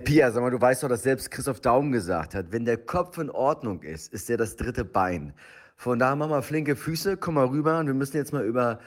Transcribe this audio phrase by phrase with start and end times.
[0.00, 3.18] Pia, sag mal, du weißt doch, dass selbst Christoph Daum gesagt hat, wenn der Kopf
[3.18, 5.34] in Ordnung ist, ist der das dritte Bein.
[5.76, 8.78] Von daher mach mal flinke Füße, komm mal rüber und wir müssen jetzt mal über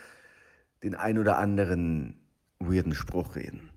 [0.84, 2.20] den ein oder anderen
[2.60, 3.70] weirden Spruch reden.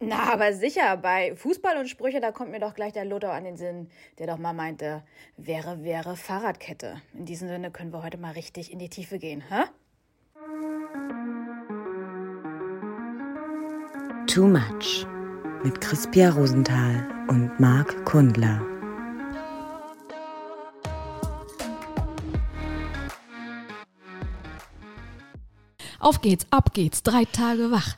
[0.00, 3.44] Na, aber sicher, bei Fußball und Sprüche, da kommt mir doch gleich der Lothar an
[3.44, 5.02] den Sinn, der doch mal meinte,
[5.36, 7.02] wäre, wäre Fahrradkette.
[7.12, 9.64] In diesem Sinne können wir heute mal richtig in die Tiefe gehen, hä?
[14.26, 15.06] Too Much
[15.64, 18.60] mit Crispia Rosenthal und Marc Kundler.
[26.00, 27.96] Auf geht's, ab geht's, drei Tage wach.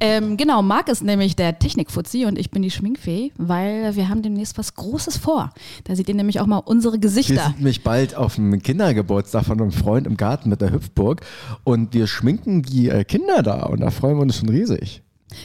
[0.00, 4.22] Ähm, genau, Marc ist nämlich der Technikfuzzi und ich bin die Schminkfee, weil wir haben
[4.22, 5.50] demnächst was Großes vor.
[5.84, 7.42] Da seht ihr nämlich auch mal unsere Wir Gesichter.
[7.46, 11.22] sind nämlich bald auf dem Kindergeburtstag von einem Freund im Garten mit der Hüpfburg
[11.64, 15.02] und wir schminken die äh, Kinder da und da freuen wir uns schon riesig.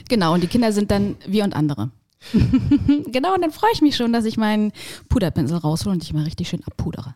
[0.09, 1.91] Genau, und die Kinder sind dann wir und andere.
[3.07, 4.71] genau, und dann freue ich mich schon, dass ich meinen
[5.09, 7.15] Puderpinsel raushole und dich mal richtig schön abpudere.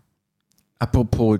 [0.79, 1.39] Apropos,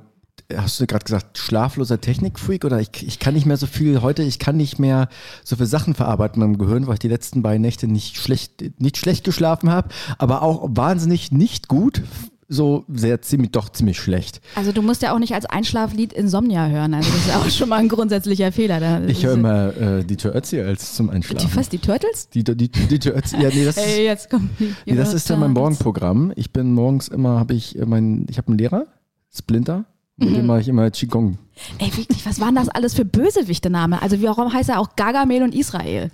[0.56, 4.24] hast du gerade gesagt, schlafloser Technikfreak oder ich, ich kann nicht mehr so viel heute,
[4.24, 5.10] ich kann nicht mehr
[5.44, 8.98] so viele Sachen verarbeiten meinem Gehirn, weil ich die letzten beiden Nächte nicht schlecht, nicht
[8.98, 12.02] schlecht geschlafen habe, aber auch wahnsinnig nicht gut,
[12.50, 14.40] so sehr ziemlich, doch ziemlich schlecht.
[14.56, 16.94] Also du musst ja auch nicht als Einschlaflied Insomnia hören.
[16.94, 18.80] Also das ist ja auch schon mal ein grundsätzlicher Fehler.
[18.80, 21.50] Da Ich höre immer äh, die Tür Ötzi als zum die, Einschlafen.
[21.56, 22.30] was, die Turtles?
[22.30, 23.86] Die, die, die, die Tür Ötzi, ja nee, das ist...
[23.86, 24.74] Hey, jetzt kommt die.
[24.86, 26.32] Nee, das ist ja mein Morgenprogramm.
[26.36, 28.86] Ich bin morgens immer, habe ich äh, mein, ich habe einen Lehrer,
[29.36, 30.34] Splinter, mit Mhm.
[30.36, 31.38] dem mache ich immer Qigong.
[31.80, 34.02] Ey, wirklich, was waren das alles für Bösewichte-Name?
[34.02, 36.10] Also warum heißt er auch Gargamel und Israel?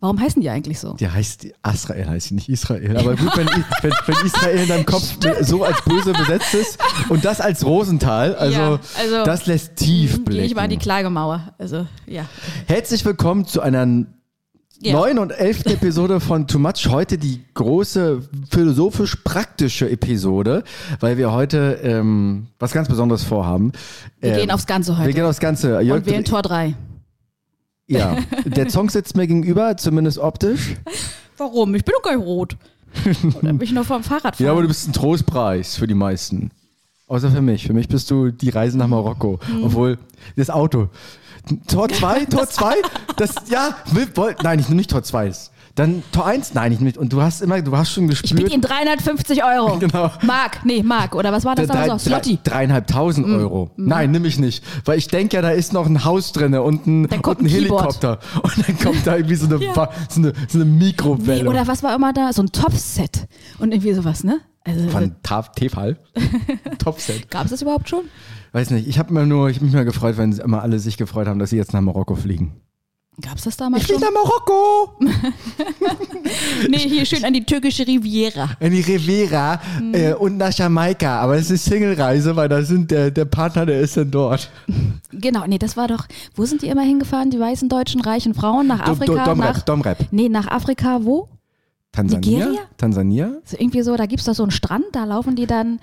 [0.00, 0.92] Warum heißen die eigentlich so?
[0.94, 2.96] Der heißt, Israel heißt sie nicht Israel.
[2.98, 3.48] Aber gut, wenn,
[3.82, 8.36] wenn, wenn Israel in deinem Kopf so als böse besetzt ist und das als Rosenthal,
[8.36, 10.82] also, Ja, also, das lässt tief Gehe ich mal an die blicken.
[10.82, 11.52] Klagemauer.
[11.58, 12.26] Also, ja.
[12.66, 14.04] Herzlich willkommen zu einer
[14.80, 14.92] Ja.
[14.92, 16.86] neuen und elften Episode von Too Much.
[16.88, 20.62] Heute die große philosophisch-praktische Episode,
[21.00, 23.72] weil wir heute ähm, was ganz Besonderes vorhaben.
[24.20, 25.08] Wir Ähm, gehen aufs Ganze heute.
[25.08, 25.80] Wir gehen aufs Ganze.
[25.80, 26.76] Jörg, und wählen Tor 3.
[27.88, 30.76] Ja, der Song sitzt mir gegenüber, zumindest optisch.
[31.36, 31.74] Warum?
[31.74, 32.56] Ich bin doch gar nicht rot.
[33.24, 34.44] Oder bin ich nur vom Fahrrad fahren?
[34.44, 36.50] Ja, aber du bist ein Trostpreis für die meisten.
[37.06, 37.66] Außer für mich.
[37.66, 39.40] Für mich bist du die Reise nach Marokko.
[39.50, 39.64] Mhm.
[39.64, 39.98] Obwohl,
[40.36, 40.88] das Auto.
[41.66, 42.74] Tor 2, Tor 2,
[43.16, 44.06] das, ja, will,
[44.42, 45.32] nein, ich nehme nicht Tor 2.
[45.78, 46.98] Dann Tor 1, nein, ich nicht.
[46.98, 48.52] Und du hast immer, du hast schon ich biete gespürt.
[48.52, 49.78] Ihnen 350 Euro.
[49.78, 50.10] Genau.
[50.22, 51.14] Mark, nee, Mark.
[51.14, 51.68] Oder was war das?
[52.02, 52.32] Slotty.
[52.32, 52.38] Mhm.
[52.42, 53.70] drei- Dreieinhalbtausend Euro.
[53.76, 54.64] Nein, nimm ich nicht.
[54.84, 57.46] Weil ich denke ja, da ist noch ein Haus drin und ein, und ein.
[57.46, 58.18] Helikopter.
[58.42, 61.42] Und dann kommt da irgendwie so eine, Wa- so eine, so eine Mikrowelle.
[61.44, 62.32] Nee, oder was war immer da?
[62.32, 63.28] So ein Topfset.
[63.58, 64.40] Und irgendwie sowas, ne?
[64.64, 65.14] Also, Von
[65.54, 65.96] Tefal.
[66.78, 67.30] Topset.
[67.30, 68.00] gab es das überhaupt schon?
[68.52, 70.96] Weiß nicht, ich habe immer nur, ich hab mich mal gefreut, wenn immer alle sich
[70.96, 72.60] gefreut haben, dass sie jetzt nach Marokko fliegen.
[73.20, 74.00] Gab es das damals Ich schon?
[74.00, 74.92] nach Marokko!
[76.68, 78.50] Nee, hier schön an die türkische Riviera.
[78.60, 79.94] In die Riviera Mhm.
[79.94, 81.20] äh, und nach Jamaika.
[81.20, 84.50] Aber es ist Single-Reise, weil da sind der, der Partner, der ist dann dort.
[85.10, 86.06] Genau, nee, das war doch,
[86.36, 88.66] wo sind die immer hingefahren, die weißen deutschen reichen Frauen?
[88.66, 89.24] Nach Do- Afrika?
[89.24, 89.98] Do- Domrep, nach, Domrep.
[90.10, 91.28] nee, nach Afrika, wo?
[91.92, 92.38] Tansania?
[92.38, 92.60] Nigeria?
[92.76, 93.30] Tansania?
[93.44, 95.80] So irgendwie so, da gibt's doch so einen Strand, da laufen die dann,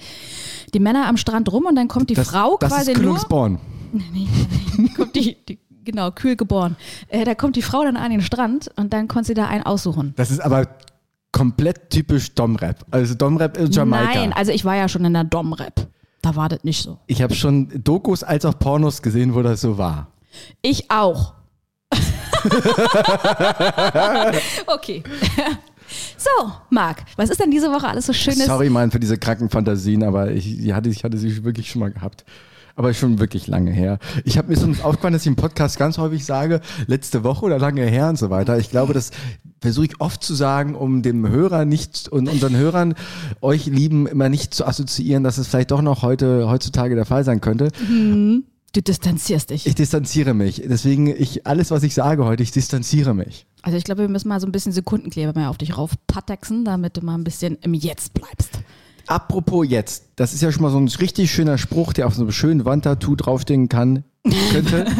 [0.74, 3.06] die Männer am Strand rum und dann kommt die Das, Frau das quasi ist nur.
[3.16, 3.60] Kühlungsborn.
[4.96, 6.76] kommt die, die, genau, kühl geboren.
[7.08, 9.64] Äh, da kommt die Frau dann an den Strand und dann konnte sie da einen
[9.64, 10.14] aussuchen.
[10.18, 10.68] Das ist aber
[11.32, 12.86] komplett typisch Domrep.
[12.92, 14.14] Also Domrep ist Jamaika.
[14.14, 15.88] Nein, also ich war ja schon in der Dom-Rap.
[16.22, 16.98] Da war das nicht so.
[17.08, 20.08] Ich habe schon Dokus als auch Pornos gesehen, wo das so war.
[20.62, 21.34] Ich auch.
[24.68, 25.04] okay.
[26.18, 28.46] So, Marc, was ist denn diese Woche alles so Schönes?
[28.46, 31.82] Sorry, Mann, für diese kranken Fantasien, aber ich, die hatte, ich hatte sie wirklich schon
[31.82, 32.26] mal gehabt.
[32.76, 34.00] Aber schon wirklich lange her.
[34.26, 37.58] Ich habe mir so aufgefallen, dass ich im Podcast ganz häufig sage, letzte Woche oder
[37.58, 38.58] lange her und so weiter.
[38.58, 39.12] Ich glaube, das
[39.62, 42.96] versuche ich oft zu sagen, um dem Hörer nicht und unseren Hörern,
[43.42, 47.24] euch Lieben, immer nicht zu assoziieren, dass es vielleicht doch noch heute, heutzutage der Fall
[47.24, 47.70] sein könnte.
[48.76, 49.68] Du distanzierst dich.
[49.68, 50.62] Ich distanziere mich.
[50.66, 53.48] Deswegen, ich, alles, was ich sage heute, ich distanziere mich.
[53.62, 56.98] Also ich glaube, wir müssen mal so ein bisschen Sekundenkleber mehr auf dich raufpattexen, damit
[56.98, 58.60] du mal ein bisschen im Jetzt bleibst.
[59.08, 62.22] Apropos jetzt, das ist ja schon mal so ein richtig schöner Spruch, der auf so
[62.22, 64.04] einem schönen Wandtattoo draufstehen kann,
[64.52, 64.86] könnte.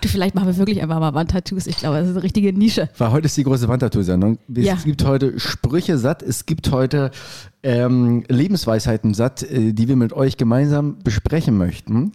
[0.00, 1.66] Du, vielleicht machen wir wirklich einfach mal Wandtattoos.
[1.66, 2.88] Ich glaube, das ist eine richtige Nische.
[2.98, 4.38] Weil heute ist die große Wandtattoo-Sendung.
[4.54, 4.74] Es Ja.
[4.74, 7.10] gibt heute Sprüche satt, es gibt heute
[7.62, 12.12] ähm, Lebensweisheiten satt, äh, die wir mit euch gemeinsam besprechen möchten.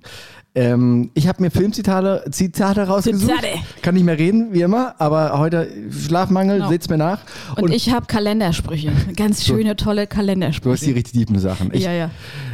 [0.57, 3.29] Ähm, ich habe mir Filmzitate Zitate rausgesucht.
[3.29, 3.59] Zitate.
[3.83, 6.69] Kann nicht mehr reden, wie immer, aber heute Schlafmangel, Genau.
[6.69, 7.19] seht's mir nach.
[7.57, 8.91] Und, ich habe Kalendersprüche.
[9.15, 10.95] Ganz schöne, tolle Du hast die Kalendersprüche.
[10.95, 11.69] richtig tiefen Sachen.
[11.73, 12.09] Ich, Ja, ja.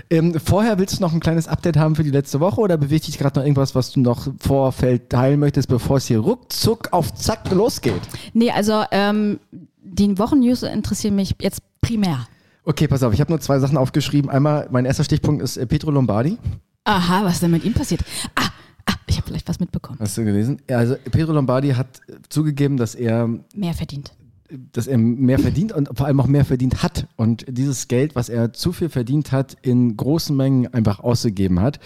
[0.10, 3.08] Ähm, vorher willst du noch ein kleines Update haben für die letzte Woche oder bewegt
[3.08, 7.14] dich gerade noch irgendwas, was du noch Vorfeld teilen möchtest, bevor es hier ruckzuck auf
[7.14, 8.02] Zack losgeht?
[8.34, 9.40] Nee, also ähm,
[9.82, 12.28] die Wochennews interessieren mich jetzt primär.
[12.66, 14.30] Okay, pass auf, ich habe nur zwei Sachen aufgeschrieben.
[14.30, 16.38] Einmal, mein erster Stichpunkt ist äh, Petro Lombardi.
[16.86, 18.02] Aha, was ist denn mit ihm passiert?
[18.36, 18.50] Ah,
[18.86, 20.00] ah ich habe vielleicht was mitbekommen.
[20.00, 20.62] Hast du gelesen?
[20.68, 24.14] Also Pedro Lombardi hat zugegeben, dass er, Mehr verdient.
[24.50, 28.30] dass er mehr verdient und vor allem auch mehr verdient hat und dieses Geld, was
[28.30, 31.80] er zu viel verdient hat, in großen Mengen einfach ausgegeben hat.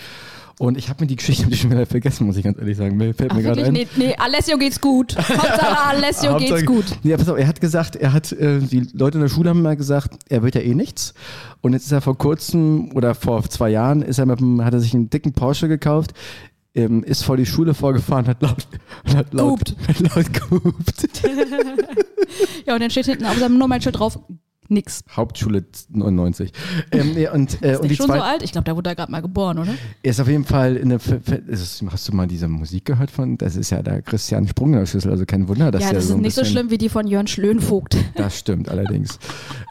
[0.59, 2.98] Und ich habe mir die Geschichte hab schon wieder vergessen, muss ich ganz ehrlich sagen.
[2.98, 3.74] Mir Fällt Ach, mir gerade ein.
[3.74, 5.15] Nee, nee, Alessio geht's gut.
[5.18, 6.86] Hauptsache Alessio geht's Hauptsache- gut.
[7.04, 9.62] Ja, pass auf, er hat gesagt, er hat, äh, die Leute in der Schule haben
[9.62, 11.13] mal gesagt, er wird ja eh nichts.
[11.62, 14.74] Und jetzt ist er vor kurzem oder vor zwei Jahren ist er mit dem, hat
[14.74, 16.13] er sich einen dicken Porsche gekauft,
[16.74, 18.68] ähm, ist vor die Schule vorgefahren, hat laut,
[19.15, 19.75] hat laut, Gehupt.
[19.88, 21.19] hat laut gehupt.
[22.65, 24.19] Ja, und dann steht hinten auf seinem Nummernschild drauf,
[24.69, 25.04] nix.
[25.10, 26.52] Hauptschule 99.
[26.92, 28.44] Ähm, nee, und, äh, Ist und die schon so alt?
[28.44, 29.74] Ich glaube, da wurde er gerade mal geboren, oder?
[30.04, 33.12] er ist auf jeden Fall in der, Fe- ist hast du mal diese Musik gehört
[33.12, 35.94] von, das ist ja der Christian Sprung in der Schüssel, also kein Wunder, dass ja,
[35.94, 37.98] das so ist ein nicht so schlimm wie die von Jörn Schlönvogt.
[38.16, 39.19] Das stimmt allerdings.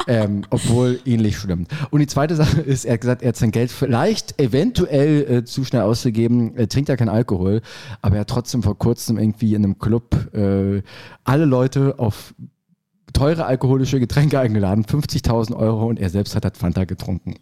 [0.08, 1.66] ähm, obwohl ähnlich schlimm.
[1.90, 5.44] Und die zweite Sache ist, er hat gesagt, er hat sein Geld vielleicht eventuell äh,
[5.44, 6.52] zu schnell ausgegeben.
[6.56, 7.60] Er trinkt ja kein Alkohol,
[8.02, 10.82] aber er hat trotzdem vor kurzem irgendwie in einem Club äh,
[11.24, 12.34] alle Leute auf
[13.12, 17.34] teure alkoholische Getränke eingeladen, 50.000 Euro und er selbst hat das Fanta getrunken.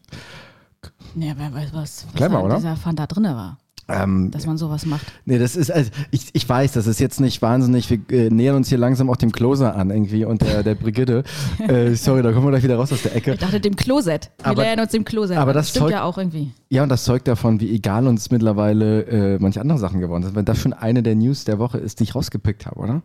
[1.15, 2.57] Ja, wer weiß, was, was Clever, oder?
[2.57, 5.05] dieser Fanta drin war, Ähm, dass man sowas macht.
[5.27, 8.57] Nee, das ist, also ich, ich weiß, das ist jetzt nicht wahnsinnig, wir äh, nähern
[8.57, 11.23] uns hier langsam auch dem Closer an irgendwie und der, der Brigitte.
[11.69, 13.35] äh, sorry, da kommen wir gleich wieder raus aus der Ecke.
[13.35, 14.31] Ich dachte dem Klosett.
[14.39, 15.37] Wir Aber- lernen uns dem Klosett.
[15.37, 15.55] aber an.
[15.57, 16.53] das stimmt Zeug- ja auch irgendwie.
[16.71, 19.03] Ja, und das zeugt davon, wie egal uns mittlerweile
[19.35, 20.35] äh, manche andere Sachen geworden sind.
[20.35, 23.03] Wenn das schon eine der News der Woche ist, die ich rausgepickt habe, oder?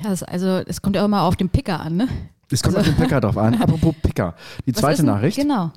[0.00, 2.08] Ja, das, also es kommt ja immer auf den Picker an, ne?
[2.52, 3.54] Es kommt auf den Picker drauf an.
[3.60, 4.34] Apropos Picker.
[4.66, 5.36] Die zweite Nachricht.
[5.36, 5.72] Genau.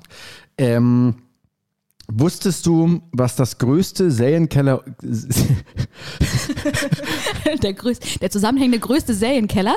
[0.56, 1.16] Ähm,
[2.12, 4.82] wusstest du, was das größte Serienkeller.
[7.62, 9.76] Der, größte, der zusammenhängende größte Serienkeller,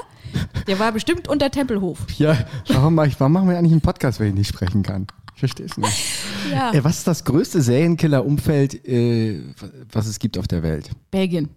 [0.68, 2.00] der war bestimmt unter Tempelhof.
[2.18, 2.38] ja,
[2.68, 5.08] warum, mach ich, warum machen wir eigentlich einen Podcast, wenn ich nicht sprechen kann?
[5.34, 6.04] Ich verstehe es nicht.
[6.52, 6.74] Ja.
[6.74, 9.42] Äh, was ist das größte Serienkiller-Umfeld, äh,
[9.92, 10.90] was es gibt auf der Welt?
[11.12, 11.50] Belgien.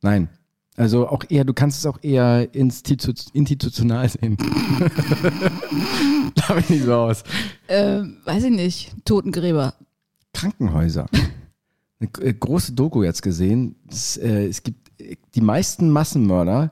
[0.00, 0.28] Nein.
[0.76, 4.36] Also auch eher, du kannst es auch eher institu institutional sehen.
[6.36, 7.24] da bin ich so aus.
[7.66, 8.92] Ähm, weiß ich nicht.
[9.04, 9.74] Totengräber.
[10.38, 11.06] Krankenhäuser.
[12.00, 13.74] Eine äh, große Doku jetzt gesehen.
[13.90, 16.70] Es, äh, es gibt äh, die meisten Massenmörder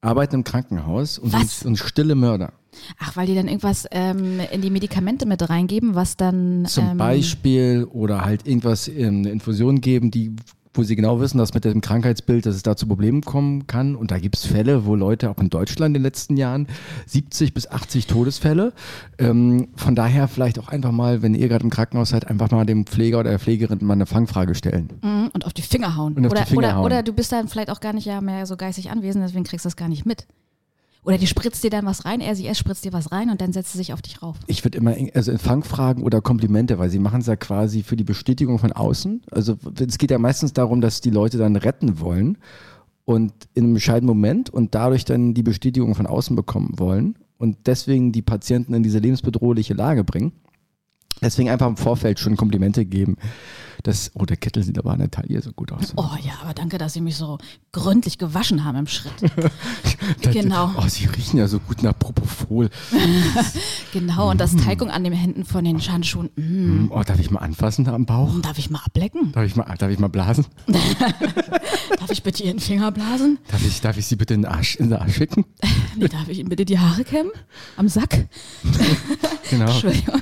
[0.00, 1.60] arbeiten im Krankenhaus und Was?
[1.60, 2.52] sind, und stille Mörder.
[2.98, 6.64] Ach, weil die dann irgendwas ähm, in die Medikamente mit reingeben, was dann.
[6.66, 10.34] Zum ähm, Beispiel oder halt irgendwas in eine Infusion geben, die,
[10.74, 13.94] wo sie genau wissen, dass mit dem Krankheitsbild, dass es da zu Problemen kommen kann.
[13.94, 16.66] Und da gibt es Fälle, wo Leute auch in Deutschland in den letzten Jahren
[17.06, 18.72] 70 bis 80 Todesfälle.
[19.18, 22.64] Ähm, von daher vielleicht auch einfach mal, wenn ihr gerade im Krankenhaus seid, einfach mal
[22.64, 24.90] dem Pfleger oder der Pflegerin mal eine Fangfrage stellen.
[25.02, 26.16] Mhm, Und auf die Finger hauen.
[26.18, 26.84] Oder, die Finger oder, hauen.
[26.84, 29.64] oder du bist dann vielleicht auch gar nicht ja mehr so geistig anwesend, deswegen kriegst
[29.64, 30.26] du das gar nicht mit.
[31.04, 33.72] Oder die spritzt dir dann was rein, RCS spritzt dir was rein und dann setzt
[33.72, 34.36] sie sich auf dich rauf.
[34.46, 37.96] Ich würde immer, also in Fangfragen oder Komplimente, weil sie machen es ja quasi für
[37.96, 39.22] die Bestätigung von außen.
[39.30, 42.38] Also es geht ja meistens darum, dass die Leute dann retten wollen
[43.04, 47.66] und in einem bescheidenen Moment und dadurch dann die Bestätigung von außen bekommen wollen und
[47.66, 50.30] deswegen die Patienten in diese lebensbedrohliche Lage bringen.
[51.20, 53.16] Deswegen einfach im Vorfeld schon Komplimente geben.
[53.82, 55.92] Das, oh, der Kittel sieht aber an der Taille so gut aus.
[55.96, 57.38] Oh ja, aber danke, dass Sie mich so
[57.72, 59.12] gründlich gewaschen haben im Schritt.
[60.20, 60.70] Das- genau.
[60.76, 62.70] Oh, sie riechen ja so gut nach Propofol.
[63.92, 66.30] Genau, und das Teigung an den Händen von den Handschuhen.
[66.34, 68.32] Mm, Hm, Oh, darf ich mal anfassen da am Bauch?
[68.40, 69.30] darf ich mal ablecken?
[69.32, 70.46] Darf ich mal, darf ich mal blasen?
[70.66, 73.38] Darf ich bitte Ihren Finger blasen?
[73.48, 75.44] Darf ich, darf ich sie bitte in den Arsch, in den Arsch schicken?
[75.96, 77.30] Nee, darf ich Ihnen bitte die Haare kämmen?
[77.76, 78.26] Am Sack?
[79.50, 79.66] Genau.
[79.70, 80.20] Entschuldigung.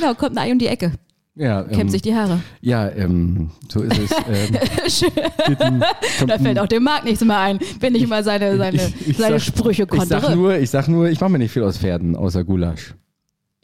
[0.00, 0.92] Genau, kommt ein Ei um die Ecke,
[1.34, 2.40] Ja, kämmt ähm, sich die Haare.
[2.60, 4.10] ja ähm, so ist es.
[4.28, 5.10] Ähm, Schön.
[5.46, 5.82] Titten,
[6.26, 9.16] Da fällt auch dem Marc nichts mehr ein, wenn ich mal seine, seine, ich- ich
[9.16, 11.78] seine sag- Sprüche ich sag nur, ich sag nur, ich mache mir nicht viel aus
[11.78, 12.94] Pferden, außer Gulasch.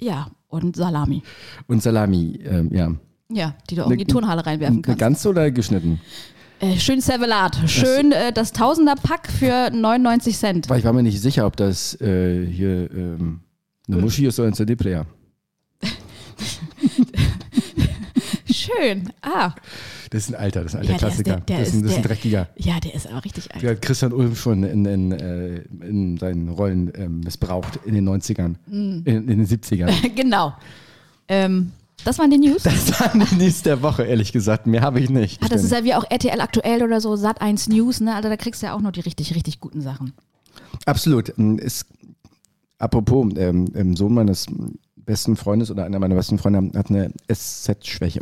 [0.01, 1.23] Ja, und Salami.
[1.67, 2.93] Und Salami, ähm, ja.
[3.31, 4.99] Ja, die du auch in die Turnhalle reinwerfen Eine kannst.
[5.01, 6.01] ganze oder geschnitten?
[6.61, 7.59] Äh, schön Servelat.
[7.67, 10.69] Schön äh, das Tausender-Pack für 99 Cent.
[10.71, 13.41] Weil ich war mir nicht sicher, ob das äh, hier ähm,
[13.89, 15.07] eine Muschi ist oder ein CD-Player.
[18.81, 19.11] Schön.
[19.23, 19.53] Ah,
[20.11, 21.31] Das ist ein alter, das ist ein alter Ja, Klassiker.
[21.37, 22.49] der- der das, ist ein, das ist ein dreckiger.
[22.57, 23.63] ja, der ist aber richtig alt.
[23.63, 28.09] Der hat Christian Ulm schon in, in, äh, in seinen Rollen ähm, missbraucht in den
[28.09, 29.03] 90ern, Hm.
[29.05, 29.91] in, in den 70ern.
[30.17, 30.55] genau.
[31.29, 31.73] Ähm,
[32.05, 32.63] das waren die News.
[32.65, 34.67] Das war die News der Woche, ehrlich gesagt.
[34.67, 35.43] Mehr habe ich nicht.
[35.43, 38.15] Ah, das ist ja wie auch RTL aktuell oder so, Sat 1 News, ne?
[38.15, 40.13] Also da kriegst du ja auch nur die richtig, richtig guten Sachen.
[40.85, 41.33] Absolut.
[41.39, 41.87] Ähm, Ist,
[42.79, 44.47] apropos, ähm, ähm, Sohn meines
[44.97, 48.21] besten Freundes oder einer meiner besten Freunde hat eine SZ-Schwäche.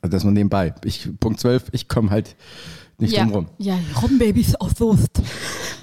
[0.00, 0.74] Also das nur nebenbei.
[0.84, 2.36] Ich, Punkt 12, ich komme halt
[2.98, 3.46] nicht ja, drum rum.
[3.58, 5.22] ja, Robbenbabys aus Soest.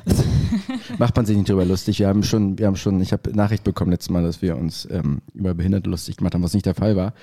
[0.97, 1.99] Macht man sich nicht drüber lustig.
[1.99, 4.87] Wir haben schon, wir haben schon, ich habe Nachricht bekommen letztes Mal, dass wir uns
[4.91, 7.13] ähm, über Behinderte lustig gemacht haben, was nicht der Fall war.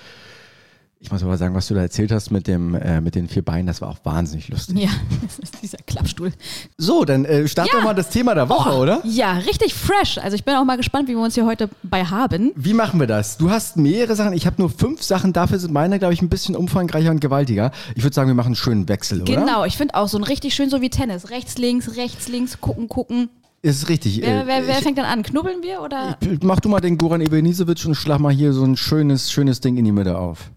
[1.04, 3.42] Ich muss aber sagen, was du da erzählt hast mit, dem, äh, mit den vier
[3.44, 4.78] Beinen, das war auch wahnsinnig lustig.
[4.78, 4.88] Ja,
[5.22, 6.32] das ist dieser Klappstuhl.
[6.78, 7.80] So, dann äh, starten Ja.
[7.80, 9.00] wir mal das Thema der Woche, Oh, oder?
[9.04, 10.18] Ja, richtig fresh.
[10.18, 12.52] Also ich bin auch mal gespannt, wie wir uns hier heute bei haben.
[12.54, 13.36] Wie machen wir das?
[13.36, 16.28] Du hast mehrere Sachen, ich habe nur fünf Sachen, dafür sind meine, glaube ich, ein
[16.28, 17.72] bisschen umfangreicher und gewaltiger.
[17.96, 19.34] Ich würde sagen, wir machen einen schönen Wechsel, oder?
[19.34, 21.30] Genau, ich finde auch so ein richtig schön so wie Tennis.
[21.30, 23.28] Rechts, links, rechts, links, gucken, gucken.
[23.60, 24.20] Ist richtig.
[24.22, 25.24] Wer, Äh, wer, wer ich- fängt dann an?
[25.24, 26.16] Knubbeln wir oder?
[26.42, 29.76] Mach du mal den Goran Ebenisevic und schlag mal hier so ein schönes, schönes Ding
[29.76, 30.50] in die Mitte auf.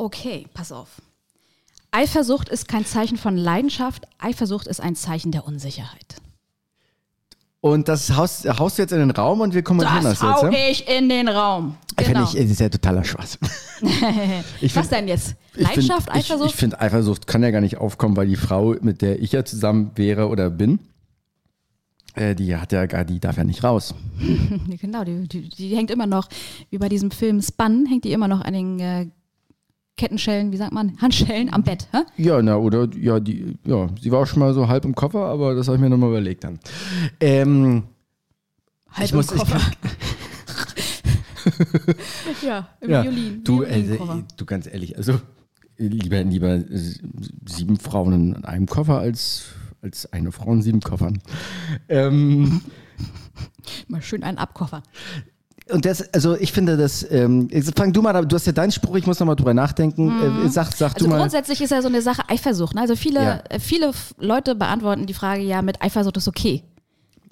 [0.00, 0.88] Okay, pass auf.
[1.90, 4.06] Eifersucht ist kein Zeichen von Leidenschaft.
[4.18, 6.16] Eifersucht ist ein Zeichen der Unsicherheit.
[7.60, 10.46] Und das haust, haust du jetzt in den Raum und wir kommentieren das, Das hau
[10.48, 10.54] jetzt.
[10.58, 10.68] Ja?
[10.70, 11.76] ich in den Raum.
[11.98, 12.24] Finde Genau.
[12.24, 13.38] ich, das ist ja totaler Spaß.
[14.62, 15.34] Ich Was find- denn jetzt?
[15.52, 16.50] ich find- Leidenschaft, ich, Eifersucht?
[16.50, 19.44] Ich finde, Eifersucht kann ja gar nicht aufkommen, weil die Frau, mit der ich ja
[19.44, 20.78] zusammen wäre oder bin,
[22.14, 23.94] äh, die hat ja gar, die darf ja nicht raus.
[24.80, 26.28] genau, die, die, die hängt immer noch,
[26.70, 29.06] wie bei diesem Film Spun, hängt die immer noch an den äh,
[30.00, 31.86] Kettenschellen, wie sagt man, Handschellen am Bett.
[31.92, 31.98] Hä?
[32.16, 35.26] Ja, na, oder, ja, die, ja, sie war auch schon mal so halb im Koffer,
[35.26, 36.58] aber das habe ich mir nochmal überlegt dann.
[37.20, 37.82] Ähm,
[38.92, 39.58] Halb ich im muss, ich Koffer.
[39.58, 39.72] kann,
[42.42, 43.44] ja, im ja, Violin.
[43.44, 43.98] du, äh,
[44.38, 45.20] du ganz ehrlich, also
[45.76, 46.64] lieber, lieber
[47.44, 49.48] sieben Frauen in einem Koffer als,
[49.82, 51.18] als eine Frau in sieben Koffern.
[51.90, 52.62] Ähm,
[53.88, 54.82] Mal schön einen Abkoffer.
[55.72, 58.96] Und das, also ich finde das, ähm, fang du mal, du hast ja deinen Spruch,
[58.96, 60.10] ich muss nochmal drüber nachdenken.
[60.44, 61.18] Äh, sag, sag Also du mal.
[61.18, 62.74] grundsätzlich ist ja so eine Sache Eifersucht.
[62.74, 62.80] Ne?
[62.82, 63.42] Also viele, Ja.
[63.48, 66.62] äh, viele Leute beantworten die Frage, ja, mit Eifersucht ist okay.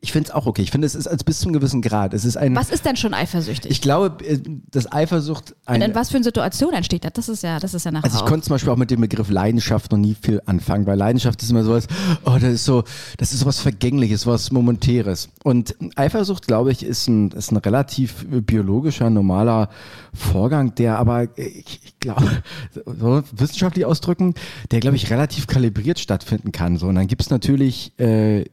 [0.01, 0.63] Ich finde es auch okay.
[0.63, 2.15] Ich finde, es ist als bis zum gewissen Grad.
[2.15, 2.55] Es ist ein.
[2.55, 3.69] Was ist denn schon eifersüchtig?
[3.69, 4.39] Ich glaube, äh,
[4.71, 5.83] dass Eifersucht Und ein.
[5.83, 7.13] in was für eine Situation entsteht das?
[7.15, 9.01] Das ist ja, das ist ja nachher Also ich konnte zum Beispiel auch mit dem
[9.01, 11.89] Begriff Leidenschaft noch nie viel anfangen, weil Leidenschaft ist immer sowas,
[12.25, 12.85] oh, das ist so,
[13.17, 15.31] das ist sowas Vergängliches, was Momentäres.
[15.43, 19.69] Und Eifersucht, glaube ich, ist ein, ist ein relativ biologischer, normaler
[20.15, 22.43] Vorgang, der aber, ich, ich glaube,
[22.87, 24.35] so wissenschaftlich ausdrücken,
[24.71, 26.77] der, glaube ich, relativ kalibriert stattfinden kann.
[26.77, 28.45] So, und dann gibt es natürlich äh,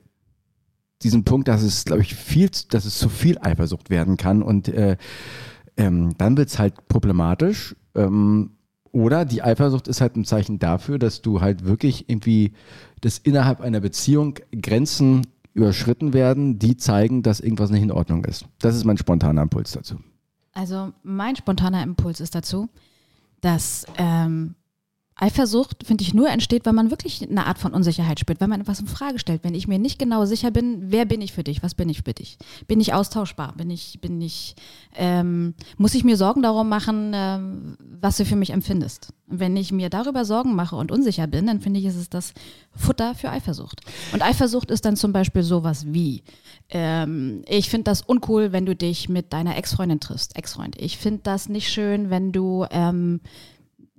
[1.02, 4.68] diesen Punkt, dass es, glaube ich, viel, dass es zu viel Eifersucht werden kann und
[4.68, 4.98] äh,
[5.78, 7.76] ähm, dann wird es halt problematisch.
[7.96, 8.52] Ähm,
[8.92, 12.54] oder die Eifersucht ist halt ein Zeichen dafür, dass du halt wirklich irgendwie,
[13.02, 18.46] dass innerhalb einer Beziehung Grenzen überschritten werden, die zeigen, dass irgendwas nicht in Ordnung ist.
[18.60, 19.96] Das ist mein spontaner Impuls dazu.
[20.54, 22.70] Also mein spontaner Impuls ist dazu,
[23.42, 24.56] dass ähm,
[25.18, 28.60] Eifersucht, finde ich, nur entsteht, wenn man wirklich eine Art von Unsicherheit spürt, wenn man
[28.60, 29.46] etwas in Frage stellt.
[29.46, 32.02] Wenn ich mir nicht genau sicher bin, wer bin ich für dich, was bin ich
[32.04, 32.38] für dich?
[32.68, 33.54] Bin ich austauschbar?
[33.56, 34.56] Bin ich, bin ich,
[34.94, 39.14] ähm, muss ich mir Sorgen darum machen, ähm, was du für mich empfindest?
[39.26, 42.34] Wenn ich mir darüber Sorgen mache und unsicher bin, dann finde ich, ist es das
[42.76, 43.82] Futter für Eifersucht.
[44.12, 46.24] Und Eifersucht ist dann zum Beispiel sowas wie,
[46.70, 50.76] ähm, ich finde das uncool, wenn du dich mit deiner Ex-Freundin triffst, Ex-Freund.
[50.78, 53.22] Ich finde das nicht schön, wenn du ähm,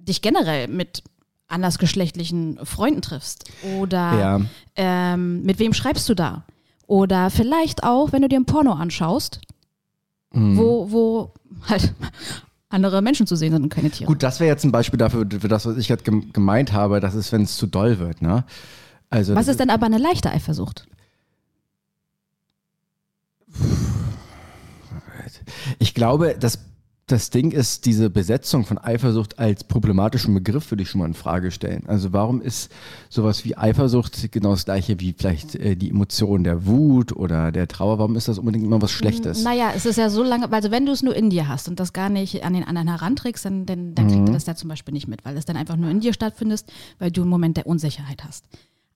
[0.08, 1.02] dich generell mit
[1.48, 3.50] andersgeschlechtlichen Freunden triffst.
[3.78, 4.40] Oder Ja.
[4.74, 6.44] ähm, mit wem schreibst du da?
[6.86, 9.40] Oder vielleicht auch, wenn du dir ein Porno anschaust,
[10.32, 10.56] Mhm.
[10.56, 11.34] wo, wo
[11.68, 11.94] halt
[12.68, 14.06] andere Menschen zu sehen sind und keine Tiere.
[14.06, 16.98] Gut, das wäre jetzt ein Beispiel dafür, für das, was ich gerade gem- gemeint habe,
[17.00, 18.22] das ist, wenn es zu doll wird.
[18.22, 18.44] Ne?
[19.08, 20.86] Also, Was ist denn aber eine leichte Eifersucht?
[25.78, 26.58] Ich glaube, das,
[27.08, 31.14] das Ding ist, diese Besetzung von Eifersucht als problematischen Begriff würde ich schon mal in
[31.14, 31.84] Frage stellen.
[31.86, 32.68] Also warum ist
[33.08, 37.68] sowas wie Eifersucht genau das gleiche wie vielleicht äh, die Emotion der Wut oder der
[37.68, 38.00] Trauer?
[38.00, 39.44] Warum ist das unbedingt immer was Schlechtes?
[39.44, 41.78] Naja, es ist ja so lange, also wenn du es nur in dir hast und
[41.78, 44.10] das gar nicht an den anderen heranträgst, dann, dann, dann Mhm.
[44.10, 46.12] kriegt er das da zum Beispiel nicht mit, weil es dann einfach nur in dir
[46.12, 46.64] stattfindet,
[46.98, 48.44] weil du einen Moment der Unsicherheit hast.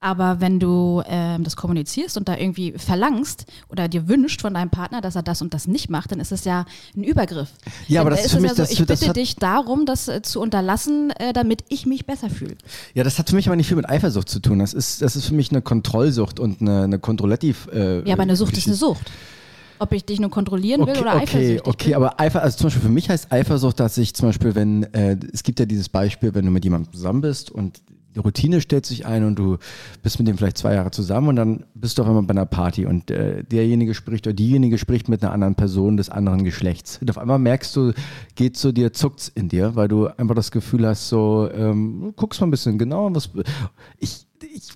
[0.02, 4.70] Aber wenn du ähm, das kommunizierst und da irgendwie verlangst oder dir wünscht von deinem
[4.70, 6.64] Partner, dass er das und das nicht macht, dann ist es ja
[6.96, 7.50] ein Übergriff.
[7.86, 9.84] Ja, aber das ist für mich- ja so, das- ich das bitte hat- dich darum,
[9.84, 12.56] das äh, zu unterlassen, äh, damit ich mich besser fühle.
[12.94, 14.58] Ja, das hat für mich aber nicht viel mit Eifersucht zu tun.
[14.60, 17.68] Das ist, das ist für mich eine Kontrollsucht und eine, eine Kontrollativ.
[17.70, 18.76] Äh, Ja, aber eine Sucht ist eine.
[18.76, 19.10] Sucht.
[19.80, 21.94] Ob ich dich nur kontrollieren will Okay, oder okay, eifersüchtig okay, bin.
[21.96, 25.18] aber Eifer, also zum Beispiel für mich heißt Eifersucht, dass ich zum Beispiel, wenn, äh,
[25.32, 27.82] es gibt ja dieses Beispiel, wenn du mit jemandem zusammen bist und
[28.14, 29.58] die Routine stellt sich ein und du
[30.02, 32.46] bist mit dem vielleicht zwei Jahre zusammen und dann bist du auf einmal bei einer
[32.46, 36.98] Party und äh, derjenige spricht oder diejenige spricht mit einer anderen Person des anderen Geschlechts.
[37.00, 37.92] Und auf einmal merkst du,
[38.34, 42.40] geht so dir, zuckt's in dir, weil du einfach das Gefühl hast, so, ähm, guckst
[42.40, 43.30] mal ein bisschen genauer, was,
[43.98, 44.72] ich, ich,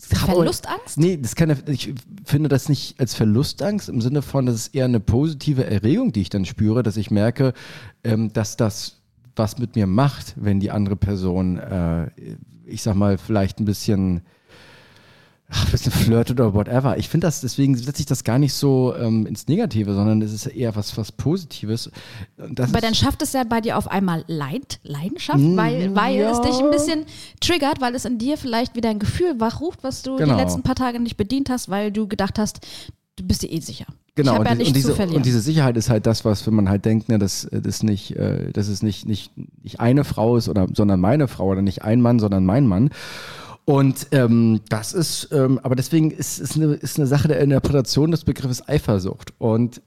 [0.00, 0.98] Verlustangst?
[0.98, 1.94] Nee, das kann, ich
[2.24, 6.20] finde das nicht als Verlustangst im Sinne von, das ist eher eine positive Erregung, die
[6.20, 7.54] ich dann spüre, dass ich merke,
[8.04, 8.98] ähm, dass das
[9.34, 12.10] was mit mir macht, wenn die andere Person, äh,
[12.68, 14.22] ich sag mal, vielleicht ein bisschen
[15.50, 16.98] ach, ein bisschen flirtet oder whatever.
[16.98, 20.32] Ich finde das, deswegen setze ich das gar nicht so ähm, ins Negative, sondern es
[20.32, 21.90] ist eher was, was Positives.
[22.36, 26.30] Das Aber dann schafft es ja bei dir auf einmal Leid, Leidenschaft, weil, weil ja.
[26.30, 27.06] es dich ein bisschen
[27.40, 30.34] triggert, weil es in dir vielleicht wieder ein Gefühl wachruft, was du Genau.
[30.36, 32.60] die letzten paar Tage nicht bedient hast, weil du gedacht hast,
[33.18, 33.86] du bist dir eh sicher.
[34.14, 36.46] Genau, ich habe ja und, die- und, diese, und diese Sicherheit ist halt das, was,
[36.46, 39.32] wenn man halt denkt, ne, dass, äh, das nicht, äh, dass es nicht, nicht,
[39.62, 42.90] nicht eine Frau ist, oder, sondern meine Frau oder nicht ein Mann, sondern mein Mann.
[43.64, 48.10] Und ähm, das ist, ähm, aber deswegen ist es eine, ist eine Sache der Interpretation
[48.10, 49.34] des Begriffes Eifersucht.
[49.36, 49.82] Und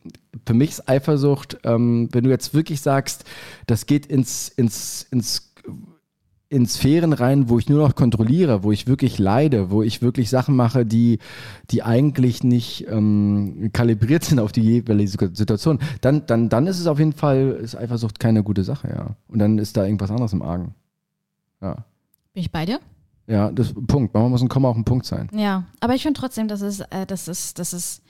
[0.46, 3.24] für mich ist Eifersucht, ähm, wenn du jetzt wirklich sagst,
[3.66, 5.52] das geht ins, ins, ins
[6.52, 10.30] in Sphären rein, wo ich nur noch kontrolliere, wo ich wirklich leide, wo ich wirklich
[10.30, 11.20] Sachen mache, die,
[11.70, 16.88] die eigentlich nicht ähm, kalibriert sind auf die jeweilige Situation, dann, dann, dann ist es
[16.88, 19.16] auf jeden Fall, ist Eifersucht keine gute Sache, ja.
[19.30, 20.76] Und dann ist da irgendwas anderes im Argen.
[21.62, 21.86] Ja.
[22.34, 22.82] Bin ich bei dir?
[23.28, 24.14] Ja, das Punkt.
[24.14, 25.30] Manchmal muss ein Komma auch ein Punkt sein.
[25.34, 28.02] Ja, aber ich finde trotzdem, dass es, äh, dass es, dass es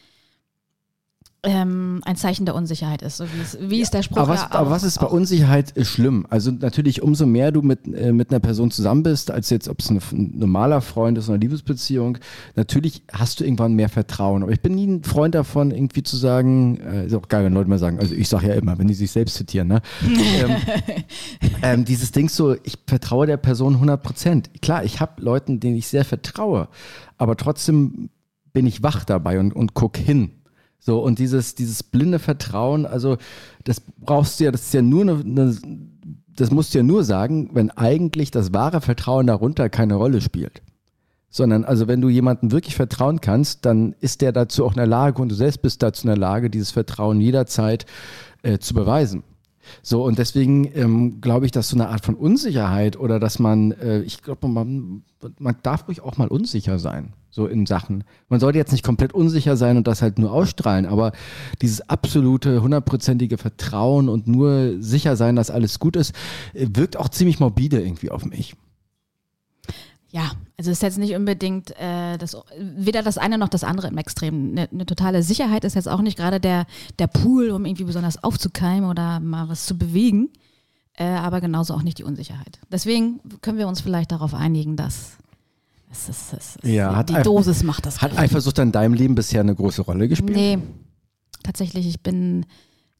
[1.43, 4.41] ähm, ein Zeichen der Unsicherheit ist, so wie es, wie es der Spruch Aber was,
[4.41, 6.27] ja aber was ist bei Unsicherheit schlimm?
[6.29, 9.79] Also natürlich, umso mehr du mit, äh, mit einer Person zusammen bist, als jetzt, ob
[9.79, 12.19] es ein, ein normaler Freund ist oder eine Liebesbeziehung,
[12.55, 14.43] natürlich hast du irgendwann mehr Vertrauen.
[14.43, 17.53] Aber ich bin nie ein Freund davon, irgendwie zu sagen, äh, ist auch geil, wenn
[17.53, 19.81] Leute mal sagen, also ich sage ja immer, wenn die sich selbst zitieren, ne?
[20.03, 20.55] ähm,
[21.63, 24.61] ähm, dieses Ding so, ich vertraue der Person 100 Prozent.
[24.61, 26.67] Klar, ich habe Leuten, denen ich sehr vertraue,
[27.17, 28.11] aber trotzdem
[28.53, 30.33] bin ich wach dabei und, und guck hin.
[30.83, 33.17] So, und dieses, dieses blinde Vertrauen, also
[33.63, 35.57] das brauchst du ja, das ist ja nur eine, eine
[36.35, 40.63] das musst du ja nur sagen, wenn eigentlich das wahre Vertrauen darunter keine Rolle spielt.
[41.29, 44.87] Sondern, also wenn du jemandem wirklich vertrauen kannst, dann ist der dazu auch in der
[44.87, 47.85] Lage und du selbst bist dazu in der Lage, dieses Vertrauen jederzeit
[48.41, 49.23] äh, zu beweisen.
[49.83, 53.71] So, und deswegen ähm, glaube ich, dass so eine Art von Unsicherheit oder dass man,
[53.73, 55.03] äh, ich glaube, man,
[55.37, 58.03] man darf ruhig auch mal unsicher sein, so in Sachen.
[58.29, 61.13] Man sollte jetzt nicht komplett unsicher sein und das halt nur ausstrahlen, aber
[61.61, 66.13] dieses absolute, hundertprozentige Vertrauen und nur sicher sein, dass alles gut ist,
[66.53, 68.55] äh, wirkt auch ziemlich morbide irgendwie auf mich.
[70.09, 73.97] Ja, also ist jetzt nicht unbedingt äh, das, weder das eine noch das andere im
[73.97, 74.51] Extrem.
[74.51, 76.65] Eine, eine totale Sicherheit ist jetzt auch nicht gerade der,
[76.99, 80.29] der Pool, um irgendwie besonders aufzukeimen oder mal was zu bewegen,
[80.95, 82.59] äh, aber genauso auch nicht die Unsicherheit.
[82.69, 85.17] Deswegen können wir uns vielleicht darauf einigen, dass
[85.91, 88.01] es ist, es ist, Ja, die, hat die Dosis macht das.
[88.01, 88.17] Hat.
[88.17, 90.35] Eifersucht in deinem Leben bisher eine große Rolle gespielt?
[90.35, 90.57] Nee,
[91.43, 92.45] tatsächlich, ich bin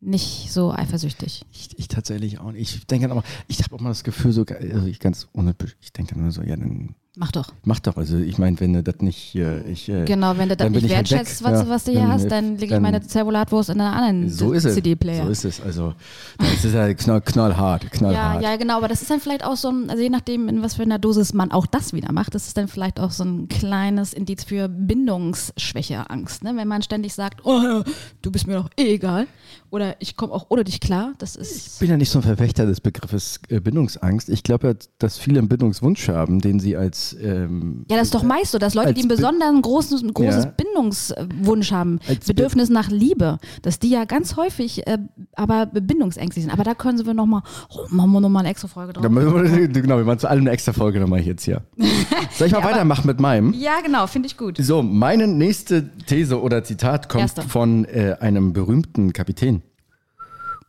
[0.01, 1.45] nicht so eifersüchtig.
[1.51, 2.75] Ich, ich tatsächlich auch nicht.
[2.75, 5.55] Ich denke dann auch, ich habe auch mal das Gefühl, so, also ich ganz ohne,
[5.79, 7.53] ich denke dann nur so, ja, dann Mach doch.
[7.65, 7.97] mach doch.
[7.97, 10.83] Also ich meine, wenn du das nicht, äh, ich, äh, Genau, wenn du das nicht
[10.85, 11.51] ich halt wertschätzt, weg.
[11.51, 13.93] was, Ja, was du hier dann, hast, äh, dann lege ich meine Zervolatwurst in einen
[13.93, 14.51] anderen so.
[14.57, 15.25] CD-Player.
[15.25, 15.61] So ist es.
[15.61, 15.93] Also
[16.39, 18.41] das ist ja knall, knallhart, Ja, knallhart.
[18.41, 20.73] ja, genau, aber das ist dann vielleicht auch so ein, also je nachdem, in was
[20.73, 23.47] für einer Dosis man auch das wieder macht, das ist dann vielleicht auch so ein
[23.49, 26.43] kleines Indiz für Bindungsschwäche, Angst.
[26.43, 26.53] Ne?
[26.55, 27.83] Wenn man ständig sagt, oh,
[28.23, 29.27] du bist mir doch eh egal
[29.69, 31.79] oder ich komme auch ohne dich klar, das Ich ist.
[31.79, 34.29] bin ja nicht so ein Verfechter des Begriffes äh, Bindungsangst.
[34.29, 38.15] Ich glaube ja, dass viele einen Bindungswunsch haben, den sie als ähm, Ja, das ist
[38.15, 40.51] doch meist so, dass Leute, die einen besonderen großes, ein großes Ja.
[40.51, 44.97] Bindungswunsch haben, Als Bedürfnis nach Liebe, dass die ja ganz häufig äh,
[45.35, 46.51] aber bindungsängstlich sind.
[46.53, 49.03] Aber da können wir nochmal, oh, machen wir nochmal eine extra Folge drauf.
[49.03, 51.61] Wir- genau, wir machen zu allem eine extra Folge nochmal jetzt hier.
[52.33, 53.53] Soll ich mal weitermachen mit meinem?
[53.53, 54.57] Ja, genau, finde ich gut.
[54.59, 57.41] So, meine nächste These oder Zitat kommt Erste.
[57.43, 59.61] von äh, einem berühmten Kapitän.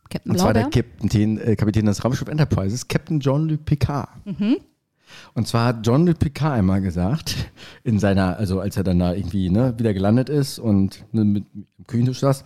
[0.09, 0.63] Captain Und zwar der.
[0.69, 4.09] Kapitän, äh, Kapitän des Raumschiff Enterprises, Captain Jean-Luc Picard.
[5.33, 7.35] Und zwar hat Jean-Luc Picard einmal gesagt,
[7.83, 11.43] in seiner, also als er dann da irgendwie ne, wieder gelandet ist und ne, mit
[11.53, 12.45] mit dem Küchentisch saß,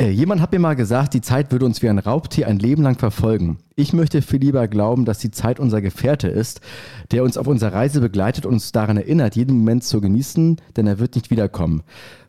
[0.00, 2.82] äh, jemand hat mir mal gesagt, die Zeit würde uns wie ein Raubtier ein Leben
[2.82, 3.58] lang verfolgen.
[3.76, 6.60] Ich möchte viel lieber glauben, dass die Zeit unser Gefährte ist,
[7.12, 10.86] der uns auf unserer Reise begleitet und uns daran erinnert, jeden Moment zu genießen, denn
[10.86, 11.82] er wird nicht wiederkommen.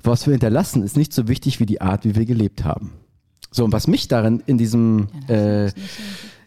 [0.04, 2.94] Was wir hinterlassen, ist nicht so wichtig wie die Art, wie wir gelebt haben.
[3.52, 5.72] So, und was mich darin in diesem, äh,